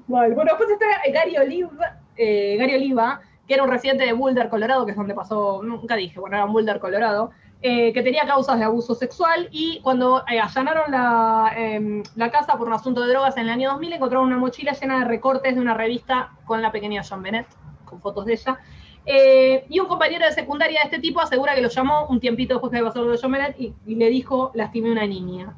Vale, 0.08 0.34
bueno, 0.34 0.52
después 0.58 0.70
está 0.72 0.86
Gary 1.14 1.38
Oliva, 1.38 1.98
eh, 2.18 2.56
Gary 2.60 2.76
Oliva, 2.76 3.22
que 3.48 3.54
era 3.54 3.64
un 3.64 3.70
residente 3.70 4.06
de 4.06 4.14
Boulder, 4.14 4.50
Colorado, 4.50 4.86
que 4.86 4.92
es 4.92 4.98
donde 4.98 5.14
pasó, 5.14 5.62
nunca 5.64 5.96
dije, 5.96 6.20
bueno, 6.20 6.36
era 6.36 6.46
Boulder, 6.46 6.80
Colorado, 6.80 7.32
eh, 7.62 7.94
que 7.94 8.02
tenía 8.02 8.26
causas 8.26 8.58
de 8.58 8.66
abuso 8.66 8.96
sexual 8.96 9.48
y 9.52 9.80
cuando 9.82 10.24
eh, 10.32 10.40
allanaron 10.40 10.92
la, 10.92 11.54
em, 11.56 12.04
la 12.16 12.32
casa 12.32 12.58
por 12.58 12.68
un 12.68 12.74
asunto 12.74 13.02
de 13.02 13.10
drogas 13.10 13.38
en 13.38 13.44
el 13.44 13.50
año 13.50 13.72
2000, 13.72 13.94
encontraron 13.94 14.28
una 14.28 14.38
mochila 14.38 14.74
llena 14.74 15.00
de 15.00 15.06
recortes 15.06 15.54
de 15.54 15.62
una 15.62 15.76
revista 15.76 16.32
con 16.46 16.62
la 16.62 16.72
pequeña 16.72 17.04
John 17.08 17.22
Bennett, 17.22 17.48
con 17.86 18.02
fotos 18.02 18.26
de 18.26 18.34
ella. 18.34 18.58
Eh, 19.06 19.66
y 19.70 19.80
un 19.80 19.88
compañero 19.88 20.26
de 20.26 20.32
secundaria 20.32 20.80
de 20.80 20.86
este 20.86 21.00
tipo 21.00 21.22
asegura 21.22 21.56
que 21.56 21.62
lo 21.62 21.70
llamó 21.70 22.08
un 22.08 22.20
tiempito 22.20 22.56
después 22.56 22.72
que 22.72 22.80
lo 23.00 23.12
de 23.12 23.20
John 23.22 23.32
Bennett 23.32 23.60
y, 23.60 23.74
y 23.86 23.96
le 23.96 24.10
dijo, 24.10 24.52
lastimé 24.54 24.90
a 24.90 24.92
una 24.94 25.08
niña. 25.08 25.56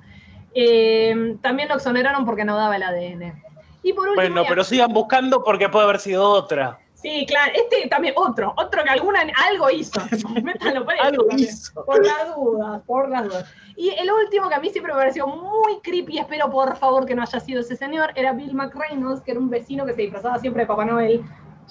Eh, 0.54 1.38
también 1.42 1.70
lo 1.70 1.76
exoneraron 1.76 2.26
porque 2.26 2.46
no 2.46 2.56
daba 2.56 2.76
el 2.76 2.84
ADN. 2.84 3.42
Y 3.82 3.94
por 3.94 4.08
último, 4.08 4.16
Bueno, 4.16 4.44
pero 4.48 4.64
sigan 4.64 4.94
buscando 4.94 5.44
porque 5.44 5.68
puede 5.70 5.86
haber 5.86 6.00
sido 6.00 6.30
otra. 6.30 6.80
Sí, 7.04 7.26
claro, 7.28 7.51
este 7.54 7.89
también, 7.89 8.14
otro, 8.16 8.54
otro 8.56 8.82
que 8.82 8.89
alguna, 8.89 9.20
algo 9.49 9.70
hizo. 9.70 9.99
Métanlo 10.41 10.86
preso 10.86 11.04
Algo 11.04 11.26
también. 11.28 11.49
hizo. 11.49 11.86
Por 11.86 12.06
las 12.06 12.34
dudas, 12.34 12.82
por 12.88 13.10
las 13.10 13.26
dudas. 13.26 13.54
Y 13.76 13.89
el 13.89 14.10
último 14.10 14.47
que 14.47 14.56
a 14.56 14.60
mí 14.60 14.70
siempre 14.70 14.93
me 14.93 14.99
pareció 14.99 15.28
muy 15.28 15.82
creepy, 15.84 16.18
espero 16.20 16.49
por 16.49 16.78
favor 16.78 17.06
que 17.06 17.14
no 17.14 17.22
haya 17.22 17.41
sido 17.41 17.60
ese 17.60 17.76
señor, 17.76 18.12
era 18.16 18.32
Bill 18.32 18.54
McReynolds, 18.54 19.22
que 19.22 19.32
era 19.32 19.39
un 19.41 19.49
vecino 19.49 19.86
que 19.86 19.91
se 19.91 20.04
disfrazaba 20.04 20.39
siempre 20.39 20.64
de 20.64 20.68
Papá 20.68 20.86
Noel. 20.86 21.22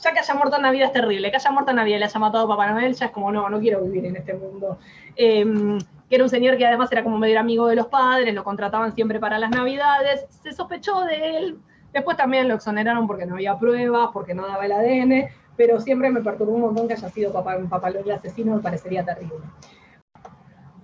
Ya 0.03 0.13
que 0.13 0.19
haya 0.19 0.35
muerto 0.35 0.57
en 0.57 0.63
Navidad 0.63 0.89
es 0.89 0.93
terrible, 0.93 1.31
que 1.31 1.37
haya 1.37 1.51
muerto 1.51 1.71
en 1.71 1.77
Navidad 1.77 1.97
y 1.97 2.01
le 2.01 2.05
haya 2.05 2.21
matado 2.21 2.45
a 2.45 2.49
Papá 2.49 2.71
Noel, 2.71 2.95
ya 2.95 3.07
es 3.07 3.13
como, 3.13 3.33
no, 3.33 3.49
no 3.49 3.59
quiero 3.59 3.81
vivir 3.81 4.05
en 4.05 4.17
este 4.17 4.35
mundo. 4.35 4.79
Em, 5.17 5.79
que 6.11 6.15
era 6.17 6.25
un 6.25 6.31
señor 6.31 6.59
que 6.59 6.67
además 6.67 6.93
era 6.93 7.03
como 7.03 7.19
medio 7.19 7.41
amigo 7.41 7.69
de 7.69 7.77
los 7.77 7.87
padres, 7.87 8.35
lo 8.35 8.45
contrataban 8.45 8.95
siempre 8.95 9.19
para 9.19 9.39
las 9.39 9.51
Navidades, 9.51 10.27
se 10.43 10.53
sospechó 10.53 11.05
de 11.07 11.39
él, 11.39 11.59
después 11.93 12.17
también 12.17 12.49
lo 12.49 12.55
exoneraron 12.55 13.07
porque 13.07 13.27
no 13.27 13.35
había 13.35 13.59
pruebas, 13.59 14.11
porque 14.13 14.35
no 14.35 14.47
daba 14.47 14.65
el 14.67 14.73
ADN, 14.73 15.29
pero 15.57 15.81
siempre 15.81 16.11
me 16.11 16.21
perturbó 16.21 16.53
un 16.55 16.63
montón 16.63 16.89
que 16.89 16.95
haya 16.95 17.09
sido 17.11 17.33
papá, 17.33 17.57
un 17.57 17.69
papá 17.69 17.89
el 17.89 18.11
asesino, 18.11 18.57
me 18.57 18.63
parecería 18.63 19.05
terrible. 19.05 19.37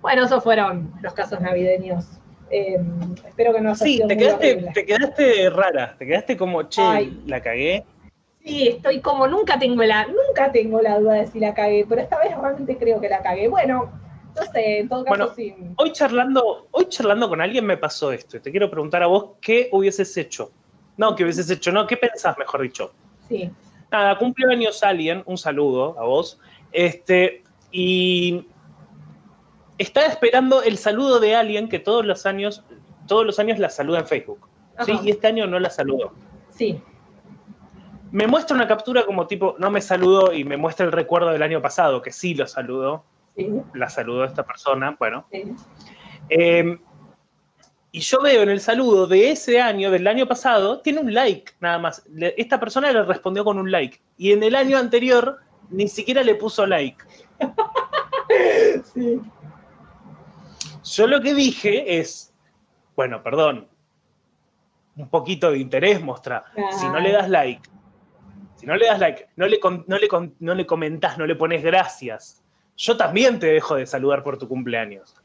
Bueno, 0.01 0.25
esos 0.25 0.43
fueron 0.43 0.93
los 1.01 1.13
casos 1.13 1.41
navideños. 1.41 2.05
Em, 2.51 3.13
espero 3.27 3.53
que 3.53 3.61
no 3.61 3.69
haya 3.71 3.85
Sí, 3.85 3.95
sido 3.97 4.07
te 4.07 4.15
muy 4.15 4.23
quedaste, 4.23 4.51
horrible. 4.51 4.71
te 4.73 4.85
quedaste 4.85 5.49
rara, 5.49 5.95
te 5.97 6.05
quedaste 6.05 6.37
como, 6.37 6.63
che, 6.63 6.81
Ay. 6.81 7.23
la 7.25 7.41
cagué. 7.41 7.83
Sí, 8.43 8.67
estoy 8.69 9.01
como 9.01 9.27
nunca 9.27 9.59
tengo 9.59 9.83
la, 9.83 10.07
nunca 10.07 10.51
tengo 10.51 10.81
la 10.81 10.97
duda 10.99 11.13
de 11.15 11.27
si 11.27 11.39
la 11.39 11.53
cagué, 11.53 11.85
pero 11.87 12.01
esta 12.01 12.17
vez 12.17 12.35
realmente 12.35 12.77
creo 12.77 12.99
que 13.01 13.09
la 13.09 13.21
cagué. 13.21 13.47
Bueno, 13.49 13.91
no 14.35 14.41
sé, 14.51 14.79
en 14.79 14.89
todo 14.89 15.03
caso 15.03 15.17
Bueno, 15.17 15.33
sí. 15.35 15.53
Hoy 15.75 15.91
charlando, 15.91 16.67
hoy 16.71 16.85
charlando 16.87 17.27
con 17.29 17.41
alguien 17.41 17.65
me 17.65 17.77
pasó 17.77 18.11
esto. 18.11 18.37
y 18.37 18.39
Te 18.39 18.51
quiero 18.51 18.71
preguntar 18.71 19.03
a 19.03 19.07
vos 19.07 19.31
qué 19.41 19.69
hubieses 19.71 20.15
hecho. 20.17 20.51
No, 20.99 21.15
qué 21.15 21.23
hubieses 21.23 21.49
hecho, 21.49 21.71
no, 21.71 21.87
¿qué 21.87 21.95
pensás, 21.95 22.37
mejor 22.37 22.61
dicho? 22.61 22.91
Sí. 23.29 23.49
Nada, 23.89 24.17
cumpleaños 24.17 24.83
alguien, 24.83 25.23
un 25.25 25.37
saludo 25.37 25.97
a 25.97 26.03
vos. 26.03 26.41
Este, 26.73 27.41
y 27.71 28.45
estaba 29.77 30.07
esperando 30.07 30.61
el 30.61 30.77
saludo 30.77 31.21
de 31.21 31.37
alguien 31.37 31.69
que 31.69 31.79
todos 31.79 32.05
los 32.05 32.25
años, 32.25 32.65
todos 33.07 33.25
los 33.25 33.39
años 33.39 33.59
la 33.59 33.69
saluda 33.69 33.99
en 33.99 34.07
Facebook. 34.07 34.49
¿sí? 34.85 34.91
Y 35.01 35.11
este 35.11 35.27
año 35.27 35.47
no 35.47 35.57
la 35.57 35.69
saludó. 35.69 36.11
Sí. 36.49 36.81
Me 38.11 38.27
muestra 38.27 38.57
una 38.57 38.67
captura 38.67 39.05
como 39.05 39.25
tipo, 39.25 39.55
no 39.57 39.71
me 39.71 39.79
saludó 39.79 40.33
y 40.33 40.43
me 40.43 40.57
muestra 40.57 40.85
el 40.85 40.91
recuerdo 40.91 41.29
del 41.29 41.43
año 41.43 41.61
pasado, 41.61 42.01
que 42.01 42.11
sí 42.11 42.35
lo 42.35 42.45
saludó, 42.45 43.05
Sí. 43.37 43.49
la 43.73 43.89
saludó 43.89 44.25
esta 44.25 44.45
persona, 44.45 44.97
bueno. 44.99 45.25
sí. 45.31 45.43
Eh, 46.27 46.77
y 47.91 48.01
yo 48.01 48.21
veo 48.21 48.43
en 48.43 48.49
el 48.49 48.59
saludo 48.59 49.07
de 49.07 49.31
ese 49.31 49.59
año, 49.59 49.89
del 49.89 50.07
año 50.07 50.27
pasado, 50.27 50.81
tiene 50.81 50.99
un 50.99 51.13
like 51.13 51.53
nada 51.59 51.79
más. 51.79 52.03
Esta 52.37 52.59
persona 52.59 52.91
le 52.91 53.03
respondió 53.03 53.43
con 53.43 53.57
un 53.57 53.71
like. 53.71 53.99
Y 54.17 54.31
en 54.31 54.43
el 54.43 54.55
año 54.55 54.77
anterior 54.77 55.39
ni 55.69 55.87
siquiera 55.87 56.23
le 56.23 56.35
puso 56.35 56.65
like. 56.65 57.03
Sí. 58.93 59.19
Yo 60.83 61.07
lo 61.07 61.19
que 61.19 61.33
dije 61.33 61.99
es, 61.99 62.31
bueno, 62.95 63.23
perdón, 63.23 63.67
un 64.95 65.09
poquito 65.09 65.49
de 65.49 65.57
interés 65.57 65.99
mostra. 66.01 66.45
Si 66.79 66.85
no 66.89 66.99
le 66.99 67.11
das 67.11 67.27
like, 67.27 67.67
si 68.55 68.67
no 68.67 68.75
le 68.75 68.85
das 68.85 68.99
like, 68.99 69.27
no 69.35 69.47
le, 69.47 69.59
no 69.87 69.97
le, 69.97 70.07
no 70.39 70.53
le 70.53 70.65
comentás, 70.67 71.17
no 71.17 71.25
le 71.25 71.35
pones 71.35 71.63
gracias, 71.63 72.43
yo 72.77 72.97
también 72.97 73.39
te 73.39 73.47
dejo 73.47 73.75
de 73.75 73.85
saludar 73.85 74.23
por 74.23 74.37
tu 74.37 74.47
cumpleaños. 74.47 75.15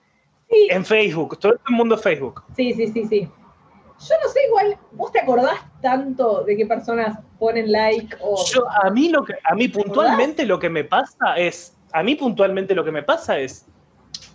Sí. 0.55 0.69
En 0.71 0.85
Facebook, 0.85 1.39
todo 1.39 1.53
el 1.53 1.75
mundo 1.75 1.99
Facebook. 1.99 2.43
Sí, 2.55 2.73
sí, 2.75 2.87
sí, 2.89 3.07
sí. 3.07 3.21
Yo 3.21 4.15
no 4.23 4.29
sé, 4.29 4.41
igual, 4.49 4.79
¿vos 4.93 5.13
te 5.13 5.21
acordás 5.21 5.61
tanto 5.81 6.43
de 6.45 6.57
qué 6.57 6.67
personas 6.67 7.19
ponen 7.39 7.71
like 7.73 8.17
o... 8.21 8.45
Yo, 8.53 8.65
a 8.71 8.91
mí 8.91 9.09
lo 9.09 9.25
que, 9.25 9.35
a 9.45 9.55
mí 9.55 9.69
puntualmente 9.69 10.45
lo 10.45 10.59
que 10.59 10.69
me 10.69 10.85
pasa 10.85 11.37
es, 11.37 11.77
a 11.93 12.03
mí 12.03 12.15
puntualmente 12.15 12.75
lo 12.75 12.85
que 12.85 12.91
me 12.91 13.03
pasa 13.03 13.39
es, 13.39 13.67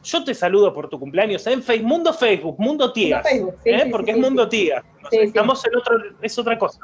yo 0.04 0.24
te 0.24 0.34
saludo 0.34 0.74
por 0.74 0.90
tu 0.90 1.00
cumpleaños 1.00 1.46
en 1.48 1.62
Facebook, 1.62 1.88
Mundo 1.88 2.14
Facebook, 2.14 2.56
Mundo 2.58 2.92
Tías, 2.94 3.24
Facebook, 3.24 3.56
sí, 3.64 3.70
¿eh? 3.70 3.82
sí, 3.84 3.90
porque 3.90 4.12
es 4.12 4.18
Mundo. 4.18 4.48
Tías, 4.48 4.84
no 5.02 5.10
sé, 5.10 5.24
estamos 5.24 5.66
en 5.66 5.76
otro, 5.76 5.98
es 6.22 6.38
otra 6.38 6.58
cosa. 6.58 6.80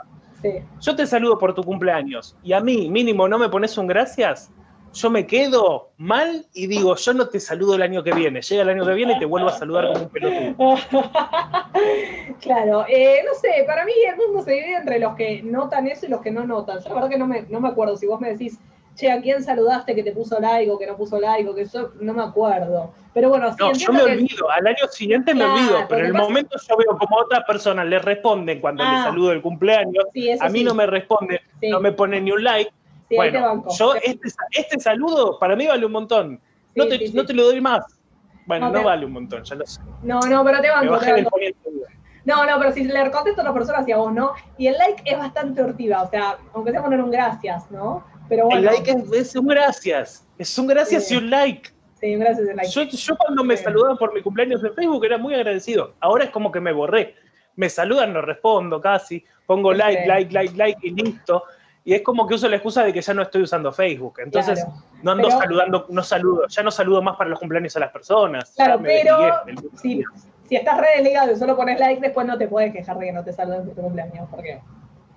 Yo 0.80 0.96
te 0.96 1.08
saludo 1.08 1.40
por 1.40 1.56
tu 1.56 1.64
cumpleaños 1.64 2.36
y 2.44 2.54
a 2.54 2.60
mí 2.60 2.90
mínimo 2.90 3.28
no 3.28 3.40
me 3.40 3.50
pones 3.50 3.78
un 3.78 3.88
gracias, 3.88 4.52
yo 4.96 5.10
me 5.10 5.28
quedo 5.28 5.90
mal 5.98 6.46
y 6.54 6.68
digo, 6.68 6.96
yo 6.96 7.14
no 7.14 7.28
te 7.28 7.40
saludo 7.40 7.76
el 7.76 7.82
año 7.82 8.02
que 8.04 8.14
viene, 8.14 8.42
llega 8.42 8.62
el 8.64 8.70
año 8.70 8.86
que 8.86 8.94
viene 8.94 9.14
y 9.14 9.20
te 9.20 9.26
vuelvo 9.26 9.50
a 9.50 9.52
saludar 9.58 9.88
como 9.92 10.04
un 10.06 10.10
pelotudo. 10.10 10.76
claro, 12.42 12.86
eh, 12.88 13.22
no 13.26 13.34
sé, 13.36 13.64
para 13.66 13.86
mí 13.86 13.92
el 14.10 14.16
mundo 14.18 14.42
se 14.44 14.52
divide 14.52 14.76
entre 14.78 15.00
los 15.00 15.16
que 15.16 15.42
notan 15.44 15.88
eso 15.88 16.06
y 16.06 16.10
los 16.10 16.22
que 16.22 16.32
no 16.32 16.46
notan. 16.46 16.80
Yo 16.80 16.90
la 16.90 16.96
verdad 16.96 17.10
que 17.10 17.18
no 17.18 17.28
me, 17.28 17.44
no 17.44 17.60
me 17.60 17.70
acuerdo 17.70 17.96
si 17.98 18.06
vos 18.08 18.20
me 18.20 18.30
decís, 18.32 18.58
che, 18.96 19.12
¿a 19.12 19.22
quién 19.22 19.44
saludaste 19.44 19.94
que 19.96 20.04
te 20.04 20.12
puso 20.14 20.40
like 20.40 20.72
o 20.72 20.78
que 20.80 20.88
no 20.88 20.96
puso 20.96 21.20
like 21.20 21.48
o 21.50 21.54
que 21.56 21.66
yo 21.66 21.92
no 22.00 22.14
me 22.14 22.24
acuerdo? 22.24 22.94
Pero 23.14 23.30
bueno, 23.30 23.50
sí, 23.52 23.58
No, 23.60 23.74
yo 23.74 23.92
me 23.94 24.00
que- 24.06 24.12
olvido, 24.12 24.50
al 24.52 24.68
año 24.68 24.88
siguiente 24.92 25.34
me 25.34 25.46
olvido, 25.46 25.86
pero 25.88 26.02
en 26.02 26.06
el 26.08 26.12
pasa- 26.14 26.24
momento 26.24 26.58
yo 26.70 26.78
veo 26.78 26.98
como 26.98 27.18
otra 27.18 27.46
persona 27.46 27.84
le 27.84 28.00
responden 28.00 28.60
cuando 28.60 28.84
le 28.84 28.90
Ah. 28.90 29.04
saludo 29.04 29.32
el 29.32 29.42
cumpleaños, 29.42 30.06
Sí, 30.14 30.30
a 30.40 30.50
mí 30.50 30.60
sí. 30.60 30.66
no 30.66 30.74
me 30.74 30.86
responde, 30.86 31.42
Sí. 31.62 31.70
no 31.70 31.80
me 31.80 31.92
pone 31.92 32.20
ni 32.22 32.32
un 32.32 32.44
like. 32.44 32.72
Sí, 33.16 33.32
bueno, 33.32 33.42
banco. 33.42 33.70
yo 33.78 33.94
Te- 33.94 34.12
este, 34.12 34.30
este 34.52 34.80
saludo 34.80 35.40
para 35.40 35.56
mí 35.56 35.68
vale 35.68 35.86
un 35.86 35.92
montón. 35.92 36.42
No, 36.76 36.88
te, 36.88 36.98
sí, 36.98 37.08
sí. 37.08 37.14
no 37.16 37.26
te 37.26 37.34
lo 37.34 37.46
doy 37.46 37.62
más. 37.62 37.84
Bueno, 38.46 38.70
No 38.70 38.84
vale 38.84 39.06
un 39.06 39.14
montón, 39.14 39.44
ya 39.44 39.56
lo 39.56 39.66
sé. 39.66 39.82
No, 40.04 40.20
no, 40.20 40.44
pero 40.44 40.62
te 40.62 40.70
banco, 40.70 41.00
te 41.00 41.14
banco. 41.14 41.40
No, 42.26 42.46
no, 42.46 42.60
pero 42.60 42.72
si 42.74 42.84
le 42.84 43.12
contesto 43.12 43.42
a 43.42 43.44
otra 43.44 43.54
persona 43.54 43.80
hacia 43.80 43.98
vos, 43.98 44.12
¿no? 44.12 44.34
Y 44.58 44.68
el 44.68 44.78
like 44.78 45.04
es 45.06 45.18
bastante 45.18 45.62
hortiva, 45.62 46.02
o 46.02 46.10
sea, 46.10 46.38
aunque 46.54 46.72
sea 46.72 46.84
poner 46.84 47.02
un 47.02 47.12
gracias, 47.12 47.70
¿no? 47.72 48.04
Pero 48.28 48.46
bueno. 48.46 48.60
El 48.60 48.66
like 48.66 48.92
es, 48.92 49.12
es 49.12 49.36
un 49.36 49.48
gracias, 49.48 50.28
es 50.38 50.58
un 50.58 50.68
gracias 50.68 51.12
y 51.12 51.18
un 51.18 51.30
like. 51.30 51.70
Sí, 52.00 52.16
gracias 52.16 52.48
el 52.48 52.56
like. 52.56 52.72
Yo, 52.72 52.84
yo 52.84 53.16
cuando 53.16 53.44
me 53.44 53.56
saludaban 53.56 53.98
por 53.98 54.14
mi 54.14 54.22
cumpleaños 54.22 54.64
en 54.64 54.74
Facebook 54.74 55.06
era 55.06 55.18
muy 55.18 55.34
agradecido. 55.36 55.94
Ahora 56.00 56.26
es 56.26 56.32
como 56.32 56.52
que 56.52 56.60
me 56.60 56.74
borré. 56.74 57.16
Me 57.56 57.70
saludan, 57.70 58.12
no 58.12 58.22
respondo 58.22 58.82
casi. 58.82 59.24
Pongo 59.46 59.72
like, 59.72 60.06
like, 60.08 60.34
like, 60.34 60.56
like 60.58 60.80
y 60.82 60.92
listo. 60.92 61.44
Y 61.88 61.94
es 61.94 62.02
como 62.02 62.26
que 62.28 62.34
uso 62.34 62.50
la 62.50 62.56
excusa 62.56 62.84
de 62.84 62.92
que 62.92 63.00
ya 63.02 63.14
no 63.14 63.22
estoy 63.22 63.44
usando 63.44 63.72
Facebook. 63.72 64.16
Entonces 64.18 64.60
Claro. 64.66 64.82
no 65.04 65.12
ando 65.12 65.28
Pero- 65.28 65.40
saludando, 65.40 65.86
no 65.90 66.04
saludo, 66.04 66.48
ya 66.48 66.64
no 66.64 66.72
saludo 66.72 67.02
más 67.04 67.16
para 67.16 67.30
los 67.30 67.40
cumpleaños 67.40 67.76
a 67.78 67.80
las 67.80 67.92
personas. 67.92 68.52
Claro, 68.56 68.80
pero 68.82 69.18
si, 69.76 70.04
si 70.50 70.56
estás 70.56 70.78
re 70.80 70.88
desligado 70.98 71.32
y 71.32 71.36
solo 71.36 71.56
pones 71.56 71.80
like, 71.80 72.02
después 72.02 72.26
no 72.26 72.38
te 72.40 72.48
puedes 72.48 72.74
quejar 72.74 72.98
de 72.98 73.06
que 73.06 73.12
no 73.14 73.24
te 73.24 73.32
saluden 73.32 73.66
por 73.66 73.76
tu 73.76 73.82
cumpleaños, 73.84 74.28
porque 74.32 74.60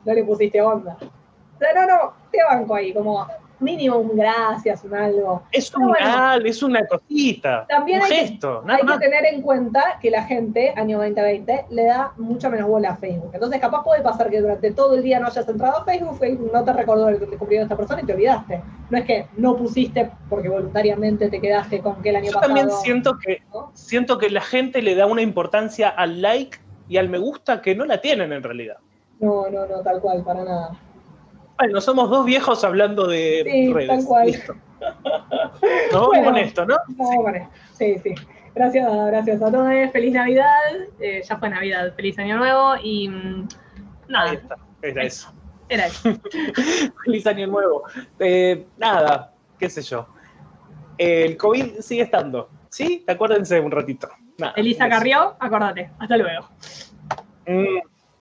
no 0.05 0.13
le 0.13 0.25
pusiste 0.25 0.61
onda. 0.61 0.99
O 1.01 1.59
sea, 1.59 1.73
no, 1.75 1.87
no, 1.87 2.13
te 2.31 2.39
banco 2.45 2.75
ahí, 2.75 2.93
como 2.93 3.27
mínimo 3.61 3.97
un 3.99 4.17
gracias, 4.17 4.85
un 4.85 4.95
algo. 4.95 5.43
Es 5.53 5.75
un 5.75 5.89
bueno. 5.89 6.07
al, 6.07 6.47
es 6.47 6.63
una 6.63 6.87
cosita, 6.87 7.67
También 7.69 7.99
un 8.01 8.05
hay 8.05 8.11
que- 8.11 8.17
gesto, 8.27 8.63
nada 8.65 8.79
Hay 8.79 8.85
más. 8.85 8.99
que 8.99 9.05
tener 9.07 9.25
en 9.27 9.43
cuenta 9.43 9.99
que 10.01 10.11
la 10.11 10.23
gente, 10.25 10.73
año 10.77 10.99
2020, 10.99 11.67
le 11.71 11.85
da 11.85 12.13
mucha 12.17 12.49
menos 12.49 12.69
bola 12.69 12.91
a 12.91 12.97
Facebook. 12.97 13.31
Entonces, 13.35 13.61
capaz 13.61 13.83
puede 13.85 14.03
pasar 14.03 14.31
que 14.31 14.41
durante 14.41 14.71
todo 14.73 14.95
el 14.95 15.03
día 15.03 15.19
no 15.21 15.27
hayas 15.27 15.49
entrado 15.49 15.79
a 15.79 15.85
Facebook, 15.85 16.19
Facebook 16.19 16.51
no 16.53 16.65
te 16.65 16.73
recordó 16.73 17.09
el 17.09 17.19
cumpleaños 17.19 17.69
de 17.69 17.75
esta 17.75 17.77
persona 17.77 18.03
y 18.03 18.07
te 18.07 18.15
olvidaste. 18.15 18.63
No 18.91 18.99
es 18.99 19.05
que 19.05 19.27
no 19.37 19.57
pusiste 19.57 20.11
porque 20.29 20.49
voluntariamente 20.49 21.29
te 21.29 21.41
quedaste 21.41 21.81
con 21.81 22.01
que 22.03 22.11
el 22.11 22.17
año 22.17 22.27
Yo 22.27 22.33
pasado. 22.35 22.55
también 22.55 22.71
siento 22.83 23.19
que, 23.19 23.43
¿no? 23.53 23.71
siento 23.75 24.19
que 24.19 24.31
la 24.31 24.41
gente 24.41 24.83
le 24.83 24.95
da 24.95 25.07
una 25.07 25.23
importancia 25.23 25.89
al 25.89 26.23
like 26.23 26.59
y 26.89 26.97
al 26.97 27.09
me 27.09 27.19
gusta 27.19 27.61
que 27.61 27.75
no 27.75 27.85
la 27.85 28.01
tienen 28.01 28.33
en 28.33 28.43
realidad. 28.43 28.77
No, 29.21 29.51
no, 29.51 29.67
no, 29.67 29.81
tal 29.83 30.01
cual, 30.01 30.23
para 30.23 30.45
nada. 30.45 30.71
Bueno, 31.59 31.81
somos 31.81 32.09
dos 32.11 32.25
viejos 32.25 32.63
hablando 32.65 33.07
de 33.07 33.43
Sí, 33.51 33.73
redes. 33.73 33.89
tal 33.89 34.05
cual. 34.05 34.27
Listo. 34.27 34.55
Nos 34.81 35.93
vamos 35.93 36.09
Bueno. 36.09 36.25
con 36.25 36.37
esto, 36.37 36.67
¿no? 36.67 36.77
No, 36.97 37.23
vale. 37.23 37.49
Sí, 37.75 37.97
sí. 38.03 38.15
Gracias, 38.55 38.89
gracias 39.07 39.43
a 39.43 39.51
todos. 39.51 39.69
Feliz 39.93 40.13
Navidad. 40.13 40.47
Eh, 41.01 41.23
ya 41.29 41.37
fue 41.37 41.51
Navidad. 41.51 41.95
Feliz 41.97 42.19
Año 42.19 42.37
Nuevo. 42.39 42.75
Y 42.83 43.09
mm, 43.09 43.49
Ahí 43.49 44.07
nada, 44.09 44.33
está. 44.33 44.57
Era 44.83 45.03
eso. 45.05 45.33
era 45.69 45.87
eso. 45.87 46.11
Feliz 47.05 47.27
año 47.27 47.47
nuevo. 47.49 47.83
Eh, 48.19 48.67
nada, 48.77 49.33
qué 49.59 49.69
sé 49.69 49.83
yo. 49.83 50.07
El 50.97 51.37
COVID 51.37 51.81
sigue 51.81 52.03
estando. 52.03 52.49
¿Sí? 52.71 53.05
Acuérdense 53.09 53.59
un 53.61 53.71
ratito. 53.71 54.09
Nada, 54.39 54.53
Elisa. 54.57 54.89
Carrió, 54.89 55.37
acordate. 55.41 55.91
Hasta 55.99 56.17
luego. 56.17 56.49
Mm, 57.47 57.79